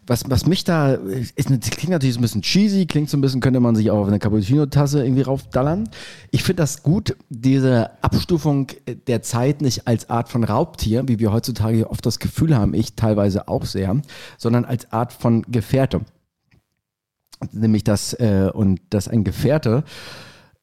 [0.09, 3.21] was, was mich da, ist, das klingt natürlich so ein bisschen cheesy, klingt so ein
[3.21, 5.89] bisschen, könnte man sich auch auf eine Cappuccino-Tasse irgendwie raufdallern.
[6.31, 8.69] Ich finde das gut, diese Abstufung
[9.07, 12.95] der Zeit nicht als Art von Raubtier, wie wir heutzutage oft das Gefühl haben, ich
[12.95, 14.01] teilweise auch sehr,
[14.39, 16.01] sondern als Art von Gefährte.
[17.53, 19.85] Nämlich das, äh, und dass ein Gefährte,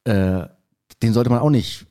[0.03, 0.41] äh,
[1.01, 1.86] den sollte man auch nicht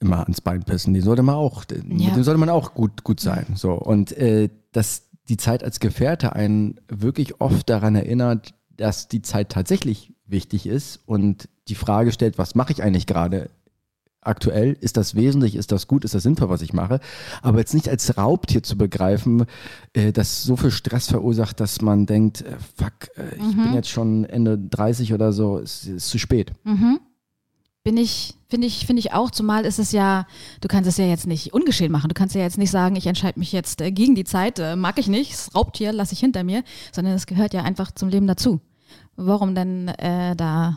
[0.00, 0.94] immer ans Bein pissen.
[0.94, 1.78] Den sollte man auch, Ja.
[1.82, 3.46] mit dem sollte man auch gut, gut sein.
[3.54, 3.72] So.
[3.72, 9.50] Und äh, dass die Zeit als Gefährte einen wirklich oft daran erinnert, dass die Zeit
[9.50, 13.50] tatsächlich wichtig ist und die Frage stellt, was mache ich eigentlich gerade?
[14.22, 17.00] Aktuell, ist das wesentlich, ist das gut, ist das sinnvoll, was ich mache,
[17.40, 19.46] aber jetzt nicht als Raubtier zu begreifen,
[19.94, 23.88] äh, das so viel Stress verursacht, dass man denkt, äh, fuck, äh, ich bin jetzt
[23.88, 26.52] schon Ende 30 oder so, es ist zu spät.
[27.82, 30.26] Bin ich, finde ich, finde ich auch, zumal ist es ja,
[30.60, 32.08] du kannst es ja jetzt nicht ungeschehen machen.
[32.08, 34.76] Du kannst ja jetzt nicht sagen, ich entscheide mich jetzt äh, gegen die Zeit, äh,
[34.76, 36.62] mag ich nicht, das Raubtier lasse ich hinter mir,
[36.92, 38.60] sondern es gehört ja einfach zum Leben dazu.
[39.16, 40.76] Warum denn äh, da,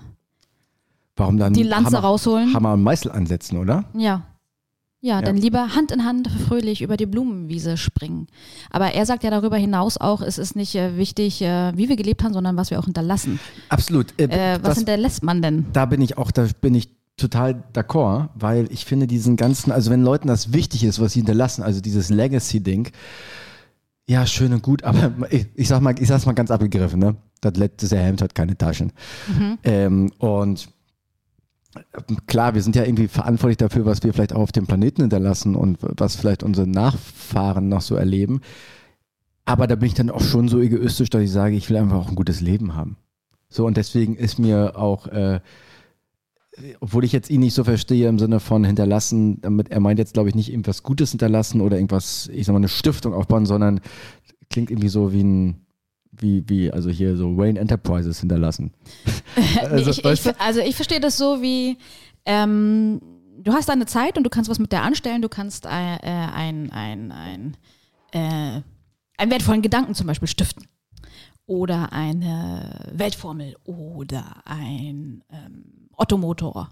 [1.16, 2.54] Warum dann Die Lanze Hammer, rausholen?
[2.54, 3.86] Hammer und Meißel ansetzen, oder?
[3.96, 4.24] ja.
[5.06, 8.28] Ja, dann lieber Hand in Hand fröhlich über die Blumenwiese springen.
[8.72, 11.98] Aber er sagt ja darüber hinaus auch, es ist nicht äh, wichtig, äh, wie wir
[11.98, 13.38] gelebt haben, sondern was wir auch hinterlassen.
[13.68, 14.14] Absolut.
[14.18, 15.66] Äh, Äh, was das- hinterlässt man denn?
[15.74, 16.88] da bin ich auch, da bin ich
[17.18, 21.20] total d'accord, weil ich finde diesen ganzen, also wenn Leuten das wichtig ist, was sie
[21.20, 22.88] hinterlassen, also dieses Legacy-Ding,
[24.08, 27.18] ja, schön und gut, aber ich, ich sag mal, ich sag's mal ganz abgegriffen, ne?
[27.42, 28.94] Das letzte Hemd hat keine Taschen.
[29.66, 30.70] Ähm, und
[32.28, 35.56] klar, wir sind ja irgendwie verantwortlich dafür, was wir vielleicht auch auf dem Planeten hinterlassen
[35.56, 38.42] und was vielleicht unsere Nachfahren noch so erleben.
[39.46, 41.98] Aber da bin ich dann auch schon so egoistisch, dass ich sage, ich will einfach
[41.98, 42.98] auch ein gutes Leben haben.
[43.50, 45.42] So, und deswegen ist mir auch, äh,
[46.80, 50.14] obwohl ich jetzt ihn nicht so verstehe im Sinne von hinterlassen, damit er meint jetzt,
[50.14, 53.82] glaube ich, nicht irgendwas Gutes hinterlassen oder irgendwas, ich sag mal, eine Stiftung aufbauen, sondern
[54.50, 55.63] klingt irgendwie so wie ein,
[56.18, 58.72] wie, wie, also hier so Wayne Enterprises hinterlassen.
[59.62, 61.78] Also, ich, ich, also ich verstehe das so wie,
[62.26, 63.02] ähm,
[63.40, 66.00] du hast deine Zeit und du kannst was mit der anstellen, du kannst äh, äh,
[66.04, 67.58] ein, ein, ein,
[68.12, 68.62] äh,
[69.18, 70.68] einen wertvollen Gedanken zum Beispiel stiften.
[71.46, 76.70] Oder eine Weltformel oder ein ähm, Ottomotor,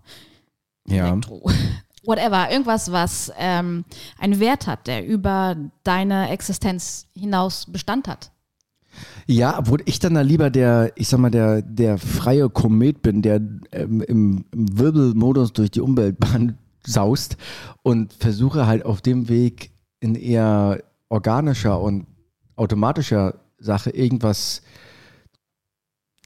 [0.87, 1.07] Ja.
[1.07, 1.49] Elektro.
[2.03, 3.85] Whatever, irgendwas, was ähm,
[4.17, 8.30] einen Wert hat, der über deine Existenz hinaus Bestand hat.
[9.27, 13.21] Ja, obwohl ich dann da lieber der, ich sag mal, der, der freie Komet bin,
[13.21, 17.37] der ähm, im, Wirbelmodus durch die Umweltbahn saust
[17.83, 22.07] und versuche halt auf dem Weg in eher organischer und
[22.55, 24.61] automatischer Sache irgendwas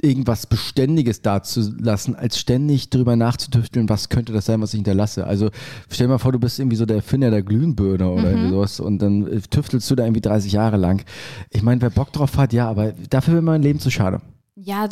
[0.01, 5.25] irgendwas Beständiges dazulassen, als ständig drüber nachzutüfteln, was könnte das sein, was ich hinterlasse.
[5.25, 5.49] Also
[5.89, 8.79] stell dir mal vor, du bist irgendwie so der Erfinder der Glühbirne oder irgendwie sowas
[8.79, 11.03] und dann äh, tüftelst du da irgendwie 30 Jahre lang.
[11.49, 14.21] Ich meine, wer Bock drauf hat, ja, aber dafür wäre mein Leben zu schade.
[14.55, 14.89] Ja,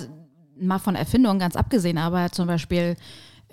[0.59, 2.95] mal von Erfindungen ganz abgesehen, aber zum Beispiel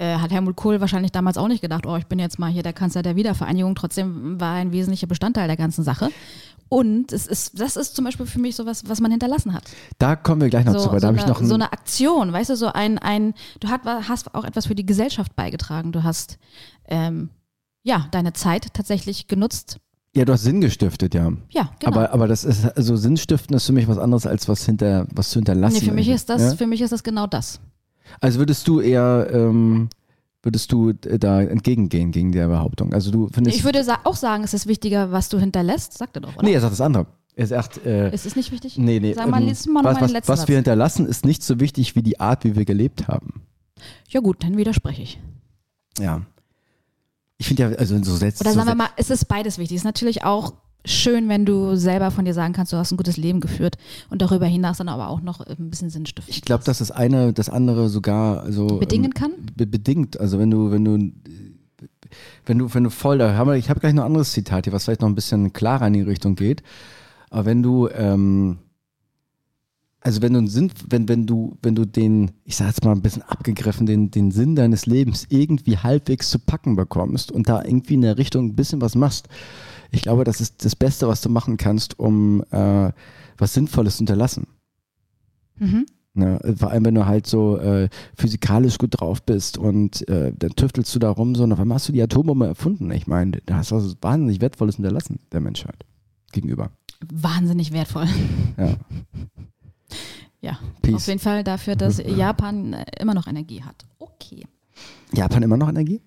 [0.00, 2.62] äh, hat Helmut Kohl wahrscheinlich damals auch nicht gedacht, oh, ich bin jetzt mal hier
[2.62, 3.74] der Kanzler der Wiedervereinigung.
[3.74, 6.08] Trotzdem war er ein wesentlicher Bestandteil der ganzen Sache.
[6.70, 9.64] Und es ist, das ist zum Beispiel für mich sowas, was man hinterlassen hat.
[9.98, 11.54] Da kommen wir gleich noch So, zu, weil so, da habe ich eine, noch so
[11.54, 15.36] eine Aktion, weißt du, so ein, ein du hat, hast auch etwas für die Gesellschaft
[15.36, 15.92] beigetragen.
[15.92, 16.38] Du hast
[16.86, 17.28] ähm,
[17.82, 19.80] ja deine Zeit tatsächlich genutzt.
[20.16, 21.30] Ja, du hast Sinn gestiftet, ja.
[21.50, 21.92] Ja, genau.
[21.92, 25.30] Aber, aber das ist, also Sinnstiften ist für mich was anderes als was hinter, was
[25.30, 25.74] zu hinterlassen.
[25.80, 26.56] nee, für mich ist das, Ja?
[26.56, 27.60] für mich ist das genau das.
[28.20, 29.88] Also würdest du eher, ähm,
[30.42, 32.92] würdest du da entgegengehen gegen der Behauptung?
[32.92, 33.56] Also du findest.
[33.56, 36.44] Ich würde sa auch sagen, es ist wichtiger, was du hinterlässt, sagt er doch, oder?
[36.44, 37.06] nee, er sagt das andere.
[37.36, 38.76] Er sagt, äh, Ist es nicht wichtig?
[38.76, 39.14] nee, nee.
[39.14, 42.20] Sag mal, ähm, mal was, was, was wir hinterlassen, ist nicht so wichtig wie die
[42.20, 43.42] Art, wie wir gelebt haben.
[44.08, 45.20] Ja gut, dann widerspreche ich.
[45.98, 46.22] Ja.
[47.38, 48.40] Ich finde ja, also so setzt.
[48.42, 49.76] Oder so sagen wir se- mal, es ist beides wichtig.
[49.76, 50.52] Es ist natürlich auch
[50.84, 53.76] schön, wenn du selber von dir sagen kannst, du hast ein gutes Leben geführt
[54.08, 56.34] und darüber hinaus dann aber auch noch ein bisschen Sinnstiftung.
[56.34, 59.32] Ich glaube, dass das eine das andere sogar also Bedingen ähm, kann?
[59.56, 60.18] Be bedingt.
[60.18, 61.12] Also wenn du, wenn du,
[62.46, 64.64] wenn du, wenn du voll da, haben wir, ich habe gleich noch ein anderes Zitat
[64.64, 66.62] hier, was vielleicht noch ein bisschen klarer in die Richtung geht.
[67.30, 68.58] Aber wenn du, ähm,
[70.00, 72.92] also wenn du einen Sinn, wenn, wenn du, wenn du den, ich sag jetzt mal
[72.92, 77.62] ein bisschen abgegriffen, den, den Sinn deines Lebens irgendwie halbwegs zu packen bekommst und da
[77.62, 79.28] irgendwie in der Richtung ein bisschen was machst,
[79.90, 82.92] ich glaube, das ist das Beste, was du machen kannst, um äh,
[83.38, 84.46] was Sinnvolles zu hinterlassen.
[85.56, 85.86] Mhm.
[86.12, 86.40] Ne?
[86.56, 90.94] Vor allem, wenn du halt so äh, physikalisch gut drauf bist und äh, dann tüftelst
[90.94, 92.90] du da rum so und auf einmal hast du die Atombombe erfunden.
[92.90, 95.84] Ich meine, da hast du was wahnsinnig Wertvolles hinterlassen der Menschheit
[96.32, 96.70] gegenüber.
[97.12, 98.06] Wahnsinnig wertvoll.
[98.56, 98.74] Ja.
[100.42, 100.94] Ja, Peace.
[100.94, 103.84] auf jeden Fall dafür, dass Japan äh, immer noch Energie hat.
[103.98, 104.46] Okay.
[105.12, 106.00] Japan immer noch Energie?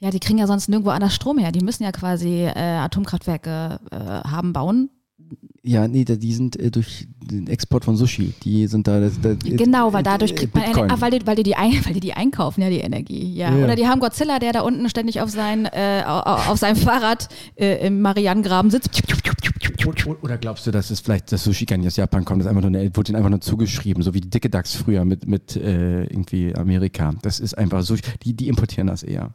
[0.00, 1.50] Ja, die kriegen ja sonst nirgendwo anders Strom her.
[1.52, 4.90] Die müssen ja quasi äh, Atomkraftwerke äh, haben, bauen.
[5.62, 8.32] Ja, nee, da- die sind äh, durch den Export von Sushi.
[8.44, 9.00] Die sind da.
[9.00, 10.84] Das, das, Genau, weil dadurch äh, kriegt man, Bitcoin.
[10.90, 13.34] Ener- ah, weil die, weil, die die ein, weil die die einkaufen, ja, die Energie.
[13.34, 13.54] Ja.
[13.54, 13.64] Ja.
[13.64, 16.76] Oder die haben Godzilla, der da unten ständig auf, sein, äh, au- au- auf seinem
[16.76, 19.02] Fahrrad äh, im Marianengraben sitzt.
[20.22, 22.40] Oder- glaubst du, dass es vielleicht das Sushi gar nicht aus Japan kommt?
[22.40, 25.04] Das einfach nur eine, wurde ihnen einfach nur zugeschrieben, so wie die dicke Dachs früher
[25.04, 27.12] mit, mit äh, irgendwie Amerika.
[27.22, 28.02] Das ist einfach Sushi.
[28.24, 29.34] Die, die importieren das eher.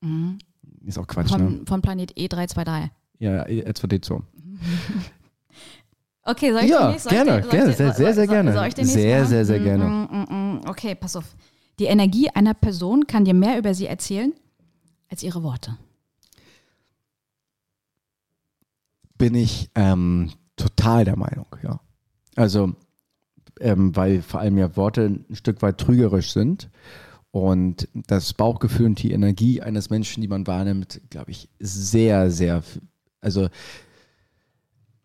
[0.00, 0.38] Mhm.
[0.84, 1.38] Ist auch Quatsch, ne?
[1.38, 2.90] Von, von Planet E323.
[3.18, 4.22] Ja, R2D2.
[6.28, 8.52] Okay, soll ich Ja, soll gerne, ich gerne, ich sehr, sehr, sehr gerne.
[8.52, 9.84] Soll ich den Sehr, sehr, sehr gerne.
[9.84, 10.68] Mm, mm, mm.
[10.68, 11.24] Okay, pass auf.
[11.78, 14.34] Die Energie einer Person kann dir mehr über sie erzählen,
[15.08, 15.78] als ihre Worte.
[19.16, 21.80] Bin ich ähm, total der Meinung, ja.
[22.36, 22.74] Also,
[23.60, 26.68] ähm, weil vor allem ja Worte ein Stück weit trügerisch sind.
[27.30, 32.62] Und das Bauchgefühl und die Energie eines Menschen, die man wahrnimmt, glaube ich, sehr, sehr,
[33.20, 33.48] also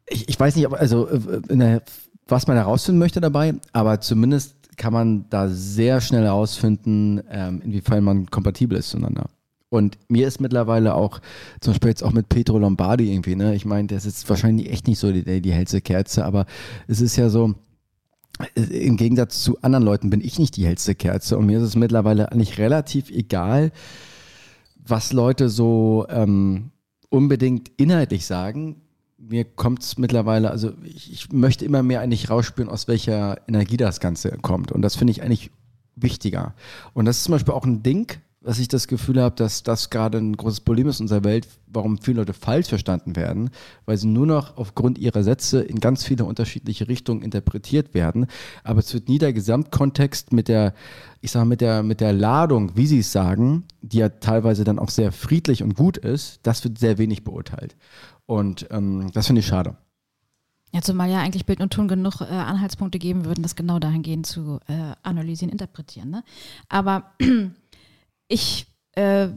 [0.08, 1.84] ich, ich weiß nicht, ob, also äh, der,
[2.28, 8.04] was man herausfinden möchte dabei, aber zumindest kann man da sehr schnell herausfinden, ähm, inwiefern
[8.04, 9.26] man kompatibel ist zueinander.
[9.70, 11.20] Und mir ist mittlerweile auch,
[11.60, 14.72] zum Beispiel jetzt auch mit Petro Lombardi irgendwie, ne, ich meine, der ist jetzt wahrscheinlich
[14.72, 16.46] echt nicht so die, die hellste Kerze, aber
[16.88, 17.54] es ist ja so, äh,
[18.56, 21.76] im Gegensatz zu anderen Leuten bin ich nicht die hellste Kerze und mir ist es
[21.76, 23.72] mittlerweile eigentlich relativ egal,
[24.86, 26.72] was Leute so ähm,
[27.10, 28.82] unbedingt inhaltlich sagen.
[29.18, 33.78] Mir kommt es mittlerweile, also ich, ich, möchte immer mehr eigentlich rausspüren, aus welcher Energie
[33.78, 34.72] das Ganze kommt.
[34.72, 35.52] Und das finde ich eigentlich
[35.96, 36.56] wichtiger.
[36.94, 39.90] Und das ist zum Beispiel auch ein Ding, was ich das Gefühl habe, dass das
[39.90, 43.50] gerade ein großes Problem ist in unserer Welt, warum viele Leute falsch verstanden werden,
[43.86, 48.28] weil sie nur noch aufgrund ihrer Sätze in ganz viele unterschiedliche Richtungen interpretiert werden.
[48.64, 50.74] Aber es wird nie der Gesamtkontext mit der,
[51.22, 54.78] ich sage mit der, mit der Ladung, wie sie es sagen, die ja teilweise dann
[54.78, 57.78] auch sehr friedlich und gut ist, das wird sehr wenig beurteilt.
[58.26, 59.78] Und ähm, das finde ich schade.
[60.74, 64.26] Ja, zumal ja eigentlich Bild und Ton genug äh, Anhaltspunkte geben würden, das genau dahingehend
[64.26, 66.10] zu äh, analysieren, interpretieren.
[66.10, 66.24] Ne?
[66.68, 67.14] Aber
[68.28, 69.30] ich äh,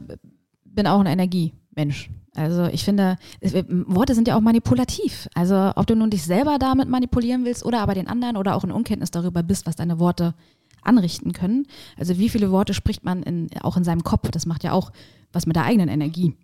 [0.63, 2.09] bin auch ein Energiemensch.
[2.35, 5.27] Also ich finde, Worte sind ja auch manipulativ.
[5.33, 8.63] Also ob du nun dich selber damit manipulieren willst oder aber den anderen oder auch
[8.63, 10.35] in Unkenntnis darüber bist, was deine Worte
[10.83, 11.65] anrichten können.
[11.97, 14.29] Also wie viele Worte spricht man in, auch in seinem Kopf?
[14.29, 14.91] Das macht ja auch
[15.33, 16.35] was mit der eigenen Energie.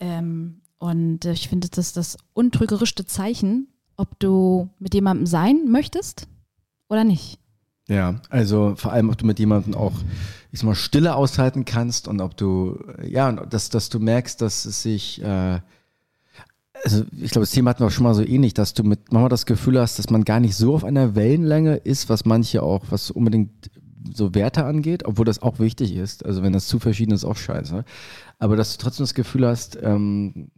[0.00, 6.26] Ähm, und ich finde, das ist das untrügerischste Zeichen, ob du mit jemandem sein möchtest
[6.88, 7.38] oder nicht.
[7.88, 9.92] Ja, also vor allem, ob du mit jemandem auch,
[10.54, 14.64] ich sag mal, Stille aushalten kannst und ob du, ja, dass, dass du merkst, dass
[14.66, 15.58] es sich, äh,
[16.84, 19.30] also ich glaube, das Thema hatten wir schon mal so ähnlich, dass du mit manchmal
[19.30, 22.84] das Gefühl hast, dass man gar nicht so auf einer Wellenlänge ist, was manche auch,
[22.90, 23.50] was unbedingt
[24.12, 26.24] so Werte angeht, obwohl das auch wichtig ist.
[26.24, 27.84] Also wenn das zu verschieden ist, auch scheiße.
[28.38, 30.52] Aber dass du trotzdem das Gefühl hast, ähm,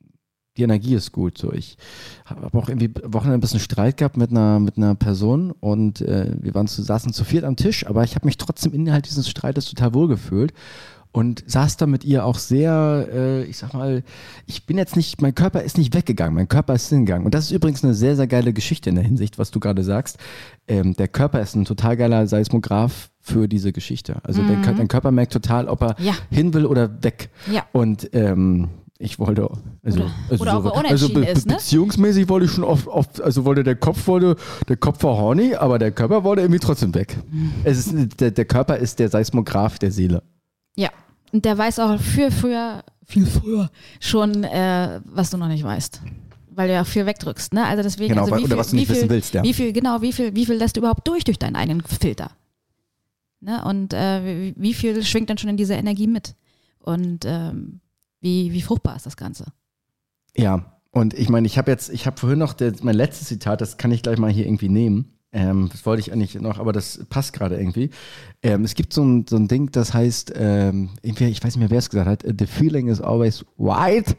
[0.57, 1.39] die Energie ist gut.
[1.39, 1.77] So, ich
[2.25, 6.33] habe auch irgendwie Wochenende ein bisschen Streit gehabt mit einer, mit einer Person und äh,
[6.41, 9.29] wir waren zu, saßen zu viert am Tisch, aber ich habe mich trotzdem innerhalb dieses
[9.29, 10.53] Streites total wohl gefühlt
[11.17, 14.03] und saß da mit ihr auch sehr, äh, ich sag mal,
[14.45, 17.25] ich bin jetzt nicht, mein Körper ist nicht weggegangen, mein Körper ist hingegangen.
[17.25, 19.83] Und das ist übrigens eine sehr, sehr geile Geschichte in der Hinsicht, was du gerade
[19.83, 20.19] sagst.
[20.69, 24.17] Ähm, der Körper ist ein total geiler Seismograph für diese Geschichte.
[24.25, 24.63] Also mhm.
[24.63, 26.13] der, dein Körper merkt total, ob er ja.
[26.31, 27.31] hin will oder weg.
[27.51, 27.65] Ja.
[27.73, 29.51] Und ähm, ich wollte,
[29.83, 30.01] also,
[30.39, 31.55] oder, also, oder so, also be ist, ne?
[31.55, 34.37] beziehungsmäßig wollte ich schon oft, oft, also wollte der Kopf wollte,
[34.69, 37.19] der Kopf war horny, aber der Körper wollte irgendwie trotzdem weg.
[37.31, 37.53] Mhm.
[37.65, 40.23] Es ist, der, der Körper ist der Seismograph der Seele.
[40.77, 40.91] Ja,
[41.33, 46.01] und der weiß auch viel früher, viel früher schon, äh, was du noch nicht weißt.
[46.51, 47.67] Weil du ja viel wegdrückst, ne?
[47.67, 49.43] Also deswegen, genau, also wie viel, oder was du nicht viel, wissen willst, ja.
[49.43, 52.31] Wie viel, genau, wie viel, wie viel lässt du überhaupt durch durch deinen eigenen Filter?
[53.41, 53.63] Ne?
[53.63, 56.35] Und äh, wie, wie viel schwingt dann schon in dieser Energie mit?
[56.79, 57.81] Und ähm,
[58.27, 59.53] wie, wie fruchtbar ist das Ganze?
[60.37, 63.61] Ja, und ich meine, ich habe jetzt, ich habe vorhin noch der, mein letztes Zitat,
[63.61, 65.13] das kann ich gleich mal hier irgendwie nehmen.
[65.33, 67.91] Ähm, das wollte ich eigentlich noch, aber das passt gerade irgendwie.
[68.43, 71.71] Ähm, es gibt so ein, so ein Ding, das heißt, ähm, ich weiß nicht mehr,
[71.71, 74.17] wer es gesagt hat, the feeling is always white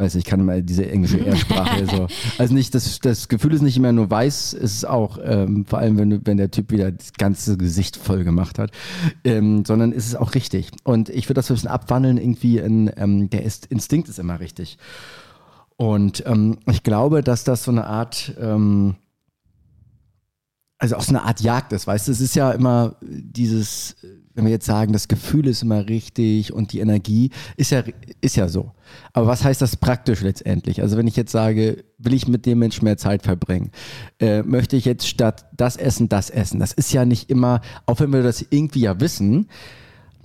[0.00, 2.06] weiß ich kann mal diese englische Ersprache so.
[2.38, 5.78] Also nicht, das, das Gefühl ist nicht immer nur weiß, es ist auch, ähm, vor
[5.78, 8.70] allem wenn, wenn der Typ wieder das ganze Gesicht voll gemacht hat,
[9.24, 10.70] ähm, sondern ist es auch richtig.
[10.84, 14.40] Und ich würde das ein bisschen abwandeln, irgendwie in, ähm, der ist, Instinkt ist immer
[14.40, 14.78] richtig.
[15.76, 18.96] Und ähm, ich glaube, dass das so eine Art, ähm,
[20.78, 23.96] also auch so eine Art Jagd ist, weißt du, es ist ja immer dieses,
[24.34, 27.82] wenn wir jetzt sagen, das Gefühl ist immer richtig und die Energie, ist ja,
[28.20, 28.72] ist ja so.
[29.12, 30.82] Aber was heißt das praktisch letztendlich?
[30.82, 33.70] Also wenn ich jetzt sage, will ich mit dem Menschen mehr Zeit verbringen,
[34.20, 36.60] äh, möchte ich jetzt statt das essen, das essen.
[36.60, 39.48] Das ist ja nicht immer, auch wenn wir das irgendwie ja wissen,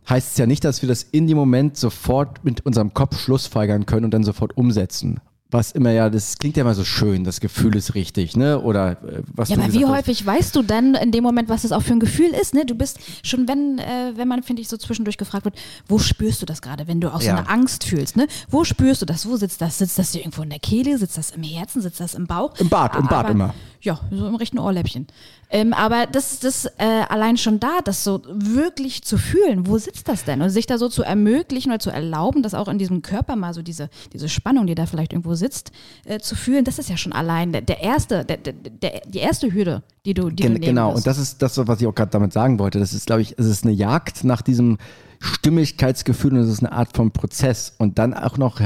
[0.07, 3.85] heißt es ja nicht, dass wir das in dem Moment sofort mit unserem Kopf schlussfolgern
[3.85, 5.19] können und dann sofort umsetzen
[5.55, 8.59] was immer ja, das klingt ja immer so schön, das Gefühl ist richtig, ne?
[8.61, 9.91] Oder äh, was Ja, du aber wie hast.
[9.91, 12.65] häufig weißt du dann in dem Moment, was das auch für ein Gefühl ist, ne?
[12.65, 15.55] Du bist schon, wenn, äh, wenn man, finde ich, so zwischendurch gefragt wird,
[15.87, 17.37] wo spürst du das gerade, wenn du auch so Ja.
[17.37, 18.27] eine Angst fühlst, ne?
[18.49, 19.27] Wo spürst du das?
[19.27, 19.77] Wo sitzt das?
[19.77, 20.97] Sitzt das hier irgendwo in der Kehle?
[20.97, 21.81] Sitzt das im Herzen?
[21.81, 22.53] Sitzt das im Bauch?
[22.59, 23.53] Im Bad, im Bad Aber- immer.
[23.85, 25.05] Ja, so im rechten Ohrläppchen.
[25.51, 30.07] Ähm, aber das, das äh, allein schon da, das so wirklich zu fühlen, wo sitzt
[30.07, 30.41] das denn?
[30.41, 33.53] Und sich da so zu ermöglichen oder zu erlauben, dass auch in diesem Körper mal
[33.53, 35.71] so diese, diese Spannung, die da vielleicht irgendwo sitzt,
[36.05, 39.19] äh, zu fühlen, das ist ja schon allein der, der erste, der, der, der, die
[39.19, 40.97] erste Hürde, die du, die Gen du nehmen genau, musst.
[40.97, 42.79] und das ist das, was ich auch gerade damit sagen wollte.
[42.79, 44.79] Das ist, glaube ich, es ist eine Jagd nach diesem
[45.19, 47.75] Stimmigkeitsgefühl und es ist eine Art von Prozess.
[47.77, 48.59] Und dann auch noch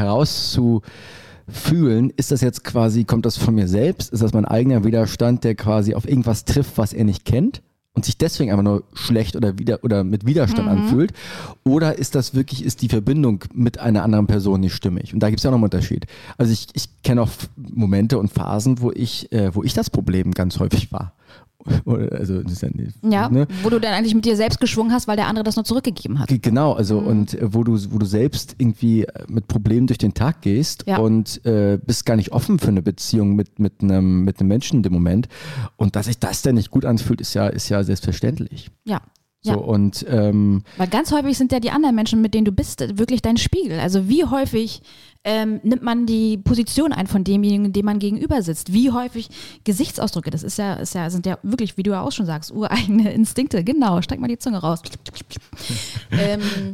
[1.50, 4.12] herauszufühlen, ist das jetzt quasi, kommt das von mir selbst?
[4.12, 7.62] Ist das mein eigener Widerstand, der quasi auf irgendwas trifft, was er nicht kennt?
[7.94, 11.12] Und sich deswegen einfach nur schlecht oder wieder oder mit Widerstand anfühlt.
[11.66, 15.14] Oder ist das wirklich, ist die Verbindung mit einer anderen Person nicht stimmig?
[15.14, 16.06] Und da gibt es ja noch einen Unterschied.
[16.38, 20.32] Also ich, ich kenne auch Momente und Phasen, wo ich, äh, wo ich das Problem
[20.34, 21.14] ganz häufig war.
[21.86, 23.48] Also das ist ja, nicht- ja, ne?
[23.64, 26.20] wo du dann eigentlich mit dir selbst geschwungen hast, weil der andere das nur zurückgegeben
[26.20, 26.28] hat.
[26.28, 29.98] Ge- Genau, also und äh, wo du, wo du selbst irgendwie äh, mit Problemen durch
[29.98, 30.98] den Tag gehst Ja.
[30.98, 34.78] und äh, bist gar nicht offen für eine Beziehung mit, mit, einem, mit einem Menschen
[34.78, 35.28] in dem Moment.
[35.78, 38.70] Und dass sich das dann nicht gut anfühlt, ist ja, ist ja selbstverständlich.
[38.86, 39.02] Ja.
[39.42, 39.58] So, Ja.
[39.58, 43.22] und ähm, Weil ganz häufig sind ja die anderen Menschen, mit denen du bist, wirklich
[43.22, 43.80] dein Spiegel.
[43.80, 44.82] Also wie häufig
[45.26, 48.72] ähm, nimmt man die Position ein von demjenigen, dem man gegenüber sitzt?
[48.72, 49.30] Wie häufig
[49.66, 50.30] Gesichtsausdrücke?
[50.30, 53.12] Das ist ja, ist ja, sind ja wirklich, wie du ja auch schon sagst, ureigene
[53.12, 53.64] Instinkte.
[53.64, 54.82] Genau, streck mal die Zunge raus.
[56.12, 56.74] ähm,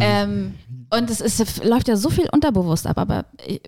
[0.00, 0.54] ähm,
[0.90, 3.60] und es ist, läuft ja so viel unterbewusst ab, aber äh,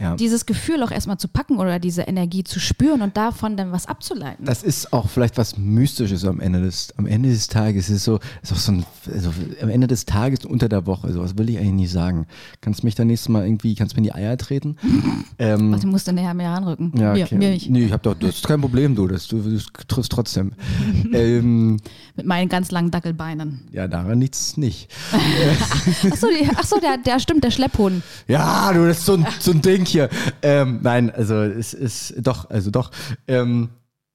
[0.00, 0.14] ja.
[0.16, 3.86] dieses Gefühl auch erstmal zu packen oder diese Energie zu spüren und davon dann was
[3.86, 4.44] abzuleiten.
[4.44, 7.88] Das ist auch vielleicht was Mystisches am Ende des, am Ende des Tages.
[7.88, 11.12] Es ist so, ist auch so ein, also am Ende des Tages unter der Woche.
[11.12, 12.26] So was will ich eigentlich nicht sagen.
[12.60, 14.76] Kannst mich dann nächstes Mal irgendwie, kannst mir in die Eier treten?
[15.38, 16.92] ähm, Also musst du näher mehr anrücken.
[16.96, 17.36] ja, mir, okay.
[17.36, 17.68] mir nicht.
[17.68, 19.08] Nee, ich hab doch, das ist kein Problem, du.
[19.08, 19.58] Das, du, du
[19.88, 20.52] triffst trotzdem.
[21.12, 21.78] ähm,
[22.14, 23.68] Mit meinen ganz langen Dackelbeinen.
[23.72, 24.88] ja, daran nichts nicht.
[26.10, 28.02] Achso, die, ach so der, der stimmt, der Schlepphund.
[28.28, 30.08] Ja, du, das ist so ein, so ein Ding hier.
[30.42, 32.90] Ähm, nein, also es ist doch, also doch.
[33.26, 33.70] Ähm,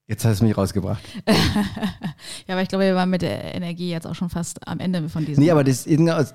[0.07, 1.03] jetzt hast du mich rausgebracht.
[2.47, 5.07] Ja, aber ich glaube, wir waren mit der Energie jetzt auch schon fast am Ende
[5.09, 5.43] von diesem.
[5.43, 5.85] Nee, aber das,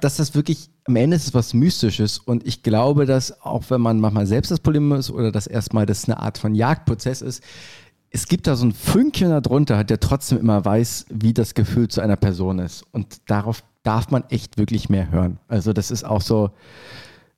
[0.00, 3.80] dass das wirklich, am Ende ist es was Mystisches und ich glaube, dass auch wenn
[3.80, 7.42] man manchmal selbst das Problem ist oder dass erstmal das eine Art von Jagdprozess ist,
[8.10, 12.00] es gibt da so ein Fünkchen darunter, der trotzdem immer weiß, wie das Gefühl zu
[12.00, 12.84] einer Person ist.
[12.92, 15.38] Und darauf darf man echt wirklich mehr hören.
[15.48, 16.50] Also das ist auch so,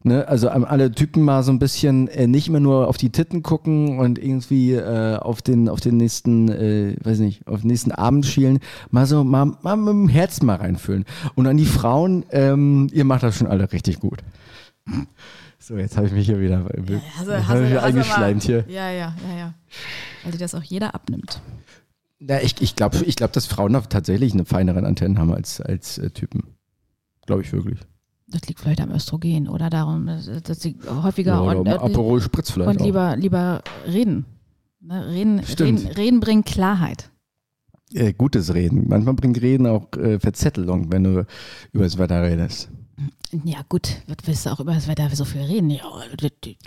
[0.03, 3.11] Ne, also an alle Typen mal so ein bisschen äh, nicht immer nur auf die
[3.11, 7.67] Titten gucken und irgendwie äh, auf den auf den nächsten, äh, weiß nicht, auf den
[7.67, 8.61] nächsten Abend schielen,
[8.91, 11.05] mal so mal, mal mit dem Herz mal reinfühlen.
[11.35, 14.21] Und an die Frauen, ähm, ihr macht das schon alle richtig gut.
[15.59, 18.65] So, jetzt habe ich mich hier wieder, also, jetzt hab ich mich eingeschleimt hier.
[18.69, 19.55] Ja, ja, ja, ja.
[20.23, 21.43] Weil dir das auch jeder abnimmt.
[22.19, 25.99] Na, ich ich glaube, ich glaub, dass Frauen tatsächlich eine feineren Antennen haben als, als
[25.99, 26.45] äh, Typen.
[27.27, 27.79] Glaube ich wirklich.
[28.31, 32.51] Das liegt vielleicht am Östrogen oder darum, dass sie häufiger Ja, oder und, Aperol Spritz
[32.51, 32.85] vielleicht und auch.
[32.85, 34.25] lieber, lieber reden.
[34.81, 35.81] Ne, reden, Stimmt.
[35.81, 35.93] reden.
[35.97, 37.11] Reden bringt Klarheit.
[37.93, 38.85] Äh, gutes Reden.
[38.88, 41.27] Manchmal bringt Reden auch äh, Verzettelung, wenn du
[41.73, 42.71] über das Wetter redest.
[43.45, 45.71] Ja, gut, was willst du auch über das Wetter so viel reden?
[45.71, 45.85] Ja,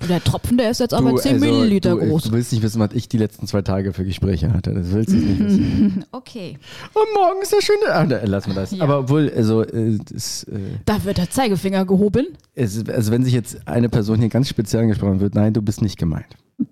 [0.08, 2.24] der, Tropfen, der ist jetzt aber Du, 10 also, Milliliter du, äh, groß.
[2.24, 4.74] Du willst nicht wissen, was ich die letzten zwei Tage für Gespräche hatte.
[4.74, 6.06] Das willst du nicht wissen.
[6.12, 6.58] Okay.
[6.94, 7.94] Und morgen ist der schöne.
[7.94, 8.72] Ah, da, lass mal das.
[8.72, 8.84] Ja.
[8.84, 12.28] Aber obwohl, also, äh, das, äh, Da wird der Zeigefinger gehoben.
[12.56, 15.82] es, also wenn sich jetzt eine Person hier ganz speziell angesprochen wird, nein, du bist
[15.82, 16.36] nicht gemeint.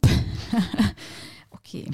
[1.52, 1.90] Okay.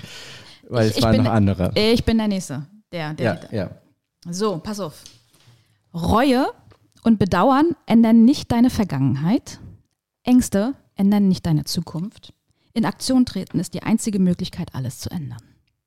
[0.69, 1.71] Weil Ich- es ich waren bin- noch andere.
[1.75, 2.65] Ich bin der Nächste.
[2.91, 3.59] Der, der, Ja, der.
[3.59, 3.69] ja.
[4.31, 5.03] So, pass auf.
[5.93, 6.47] Reue
[7.07, 9.61] und Bedauern ändern nicht deine Vergangenheit.
[10.23, 12.33] Ängste ändern nicht deine Zukunft.
[12.73, 15.41] In Aktion treten ist die einzige Möglichkeit, alles zu ändern.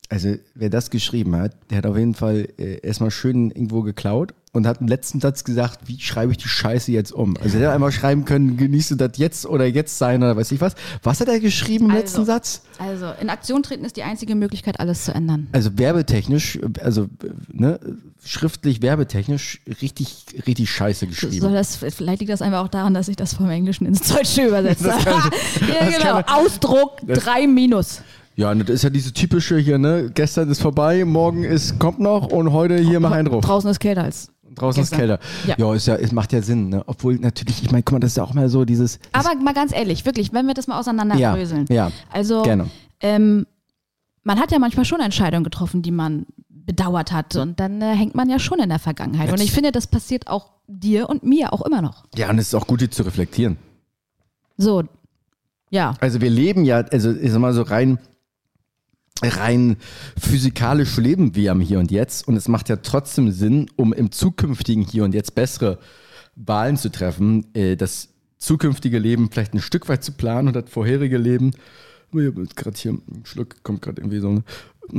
[0.09, 4.33] Also, wer das geschrieben hat, der hat auf jeden Fall äh, erstmal schön irgendwo geklaut
[4.53, 7.37] und hat im letzten Satz gesagt, wie schreibe ich die Scheiße jetzt um?
[7.37, 10.51] Also, der hätte einmal schreiben können, genießt du das jetzt oder jetzt sein oder weiß
[10.53, 10.75] ich was.
[11.05, 12.01] Was hat er geschrieben im Also.
[12.03, 12.63] letzten Satz?
[12.79, 15.47] Also, in Aktion treten ist die einzige Möglichkeit, alles zu ändern.
[15.53, 17.07] Also werbetechnisch, also
[17.53, 17.79] ne,
[18.25, 21.41] schriftlich werbetechnisch richtig, richtig scheiße geschrieben.
[21.41, 24.47] Soll das, vielleicht liegt das einfach auch daran, dass ich das vom Englischen ins Deutsche
[24.49, 24.93] übersetze.
[25.61, 26.21] Ja, genau.
[26.27, 28.03] Ausdruck das- 3 minus.
[28.37, 30.11] Ja, und das ist ja diese typische hier, ne?
[30.15, 33.45] Gestern ist vorbei, morgen ist, kommt noch und heute hier mach einen drauf.
[33.45, 34.31] Draußen ist kälter als.
[34.55, 35.19] Draußen ist kälter.
[35.47, 35.55] Ja.
[35.59, 36.83] Ja, ist ja, es macht ja Sinn, ne?
[36.87, 38.99] Obwohl natürlich, ich meine, guck mal, das ist ja auch mal so dieses.
[39.13, 41.67] Aber mal ganz ehrlich, wirklich, wenn wir das mal auseinanderbröseln.
[41.69, 42.69] Ja, ja, Also, gerne.
[43.01, 43.47] ähm,
[44.23, 47.37] man hat ja manchmal schon Entscheidungen getroffen, die man bedauert hat.
[47.37, 49.33] Und dann äh, hängt man ja schon in der Vergangenheit.
[49.33, 52.05] Und ich finde, das passiert auch dir und mir auch immer noch.
[52.17, 53.57] Ja, und es ist auch gut, die zu reflektieren.
[54.57, 54.83] So,
[55.71, 55.95] ja.
[56.01, 57.99] Also wir leben ja, also ich sag mal so rein,
[59.23, 59.77] rein
[60.19, 62.27] physikalisch leben wir am Hier und Jetzt.
[62.27, 65.79] Und es macht ja trotzdem Sinn, um im zukünftigen Hier und Jetzt bessere
[66.37, 70.71] Wahlen zu treffen, äh, das zukünftige Leben vielleicht ein Stück weit zu planen und das
[70.71, 71.53] vorherige Leben,
[72.13, 74.43] jetzt gerade hier ein Schluck, kommt gerade irgendwie so,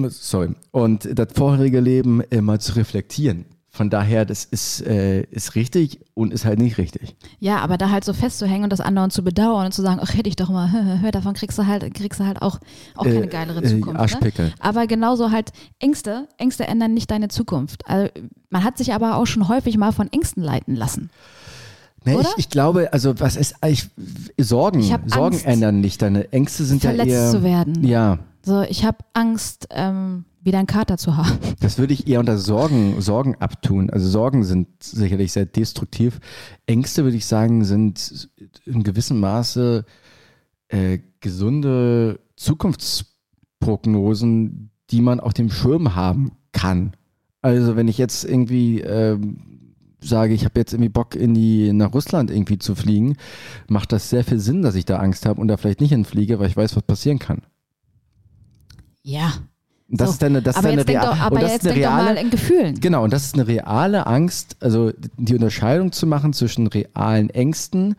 [0.10, 3.46] sorry, und das vorherige Leben mal zu reflektieren.
[3.74, 7.16] Von daher, das ist, äh, ist richtig und ist halt nicht richtig.
[7.40, 10.14] Ja, aber da halt so festzuhängen und das andauernd zu bedauern und zu sagen, ach
[10.14, 10.70] hätte ich doch mal,
[11.02, 12.60] hör, davon kriegst du halt, kriegst du halt auch,
[12.96, 13.98] auch keine Äh, geilere äh, Zukunft.
[13.98, 14.48] Arschpickel.
[14.48, 14.54] Ne?
[14.60, 17.88] Aber genauso halt Ängste, Ängste ändern nicht deine Zukunft.
[17.88, 18.10] Also,
[18.50, 21.10] man hat sich aber auch schon häufig mal von Ängsten leiten lassen.
[22.04, 23.88] Ne, ich, ich glaube, also was ist ich,
[24.38, 26.02] Sorgen, Ich hab Sorgen Angst, ändern nicht.
[26.02, 27.32] Deine Ängste sind verletzt ja eher.
[27.32, 27.86] zu werden.
[27.88, 31.38] Ja, So, ich habe Angst, ähm, wieder einen Kater zu haben.
[31.60, 33.90] das würde ich eher unter Sorgen, Sorgen abtun.
[33.90, 36.20] Also Sorgen sind sicherlich sehr destruktiv.
[36.66, 38.30] Ängste, würde ich sagen, sind
[38.66, 39.86] in gewissem Maße
[40.70, 46.94] äh, gesunde Zukunftsprognosen, die man auf dem Schirm haben kann.
[47.42, 49.62] Also wenn ich jetzt irgendwie ähm,
[50.04, 53.18] sage, ich habe jetzt irgendwie Bock in die nach Russland irgendwie zu fliegen,
[53.68, 56.40] macht das sehr viel Sinn, dass ich da Angst habe und da vielleicht nicht hinfliege,
[56.40, 57.44] weil ich weiß, was passieren kann.
[59.04, 59.34] Ja.
[59.94, 60.14] Das So.
[60.14, 62.04] ist eine, das aber ist eine jetzt denk real- doch, aber jetzt denk doch reale,
[62.06, 62.80] mal in Gefühlen.
[62.80, 67.96] Genau, und das ist eine reale Angst, also die Unterscheidung zu machen zwischen realen Ängsten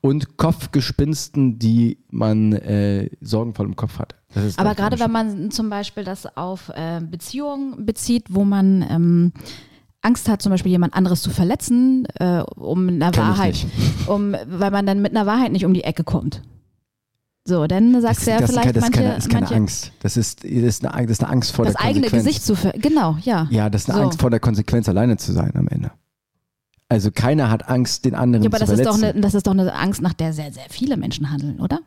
[0.00, 4.14] und Kopfgespinsten, die man äh, sorgenvoll im Kopf hat.
[4.56, 9.32] Aber gerade wenn man zum Beispiel das auf äh, Beziehungen bezieht, wo man ähm,
[10.02, 13.66] Angst hat, zum Beispiel jemand anderes zu verletzen, äh, um einer Wahrheit,
[14.06, 16.42] um, weil man dann mit einer Wahrheit nicht um die Ecke kommt.
[17.48, 19.30] So, dann das, sagst du ja das, ist vielleicht das, ist manche, keine, das ist
[19.30, 19.92] keine manche Angst.
[20.00, 22.24] Das ist, das, ist eine, Ang- das ist eine Angst vor das der eigene Konsequenz.
[22.26, 23.46] Gesicht zu ver genau, ja.
[23.50, 24.04] Ja, das ist eine So.
[24.04, 25.92] Angst vor der Konsequenz, alleine zu sein am Ende.
[26.88, 29.00] Also keiner hat Angst, den anderen Ja, aber zu das ist, verletzen.
[29.02, 31.80] doch eine, das ist doch eine Angst, nach der sehr, sehr viele Menschen handeln, oder?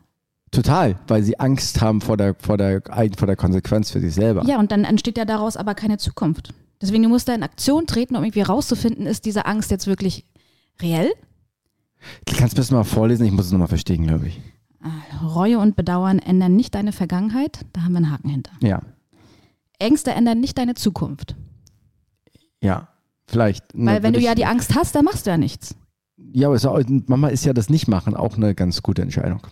[0.50, 2.82] Total, weil sie Angst haben vor der, vor der,
[3.16, 4.44] vor der Konsequenz für sich selber.
[4.46, 6.52] Ja, und dann entsteht ja daraus aber keine Zukunft.
[6.82, 10.24] Deswegen, du musst da in Aktion treten, um irgendwie rauszufinden, ist diese Angst jetzt wirklich
[10.82, 11.10] reell?
[12.26, 13.26] Kannst du mir das mal vorlesen?
[13.26, 14.40] Ich muss es nochmal verstehen, glaube ich.
[15.22, 18.52] Reue und Bedauern ändern nicht deine Vergangenheit, da haben wir einen Haken hinter.
[18.62, 18.82] Ja,
[19.78, 21.36] Ängste ändern nicht deine Zukunft.
[22.62, 22.88] ja,
[23.26, 23.64] vielleicht.
[23.74, 25.74] Weil wenn du ja die Angst hast, dann machst du ja nichts.
[26.32, 29.46] Ja, aber manchmal ist ja das Nicht-Machen auch eine ganz gute Entscheidung.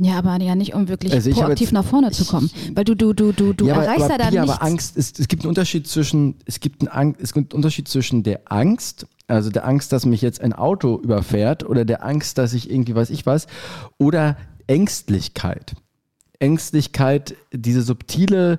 [0.00, 2.50] Ja, aber ja nicht, um wirklich Also ich proaktiv jetzt- nach vorne zu ich- kommen.
[2.74, 4.50] Weil du, du, du, du, du ja, aber, erreichst aber, ja dann nichts.
[4.50, 7.58] aber Angst ist, es gibt einen Unterschied zwischen, es gibt einen, Ang- es gibt einen
[7.58, 12.04] Unterschied zwischen der Angst, also der Angst, dass mich jetzt ein Auto überfährt oder der
[12.04, 13.46] Angst, dass ich irgendwie weiß ich was,
[13.96, 14.36] oder
[14.66, 15.74] Ängstlichkeit.
[16.40, 18.58] Ängstlichkeit, diese subtile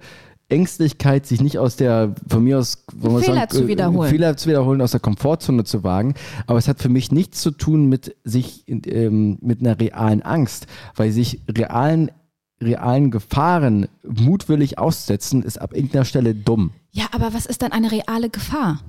[0.50, 4.10] Ängstlichkeit, sich nicht aus der, von mir aus, Fehler sagen, zu äh, wiederholen.
[4.10, 6.14] Fehler zu wiederholen, aus der Komfortzone zu wagen.
[6.46, 10.68] Aber es hat für mich nichts zu tun mit sich, ähm, mit einer realen Angst,
[10.96, 12.12] weil sich realen,
[12.62, 16.72] realen Gefahren mutwillig aussetzen, ist ab irgendeiner Stelle dumm.
[16.92, 18.82] Ja, aber was ist dann eine reale Gefahr?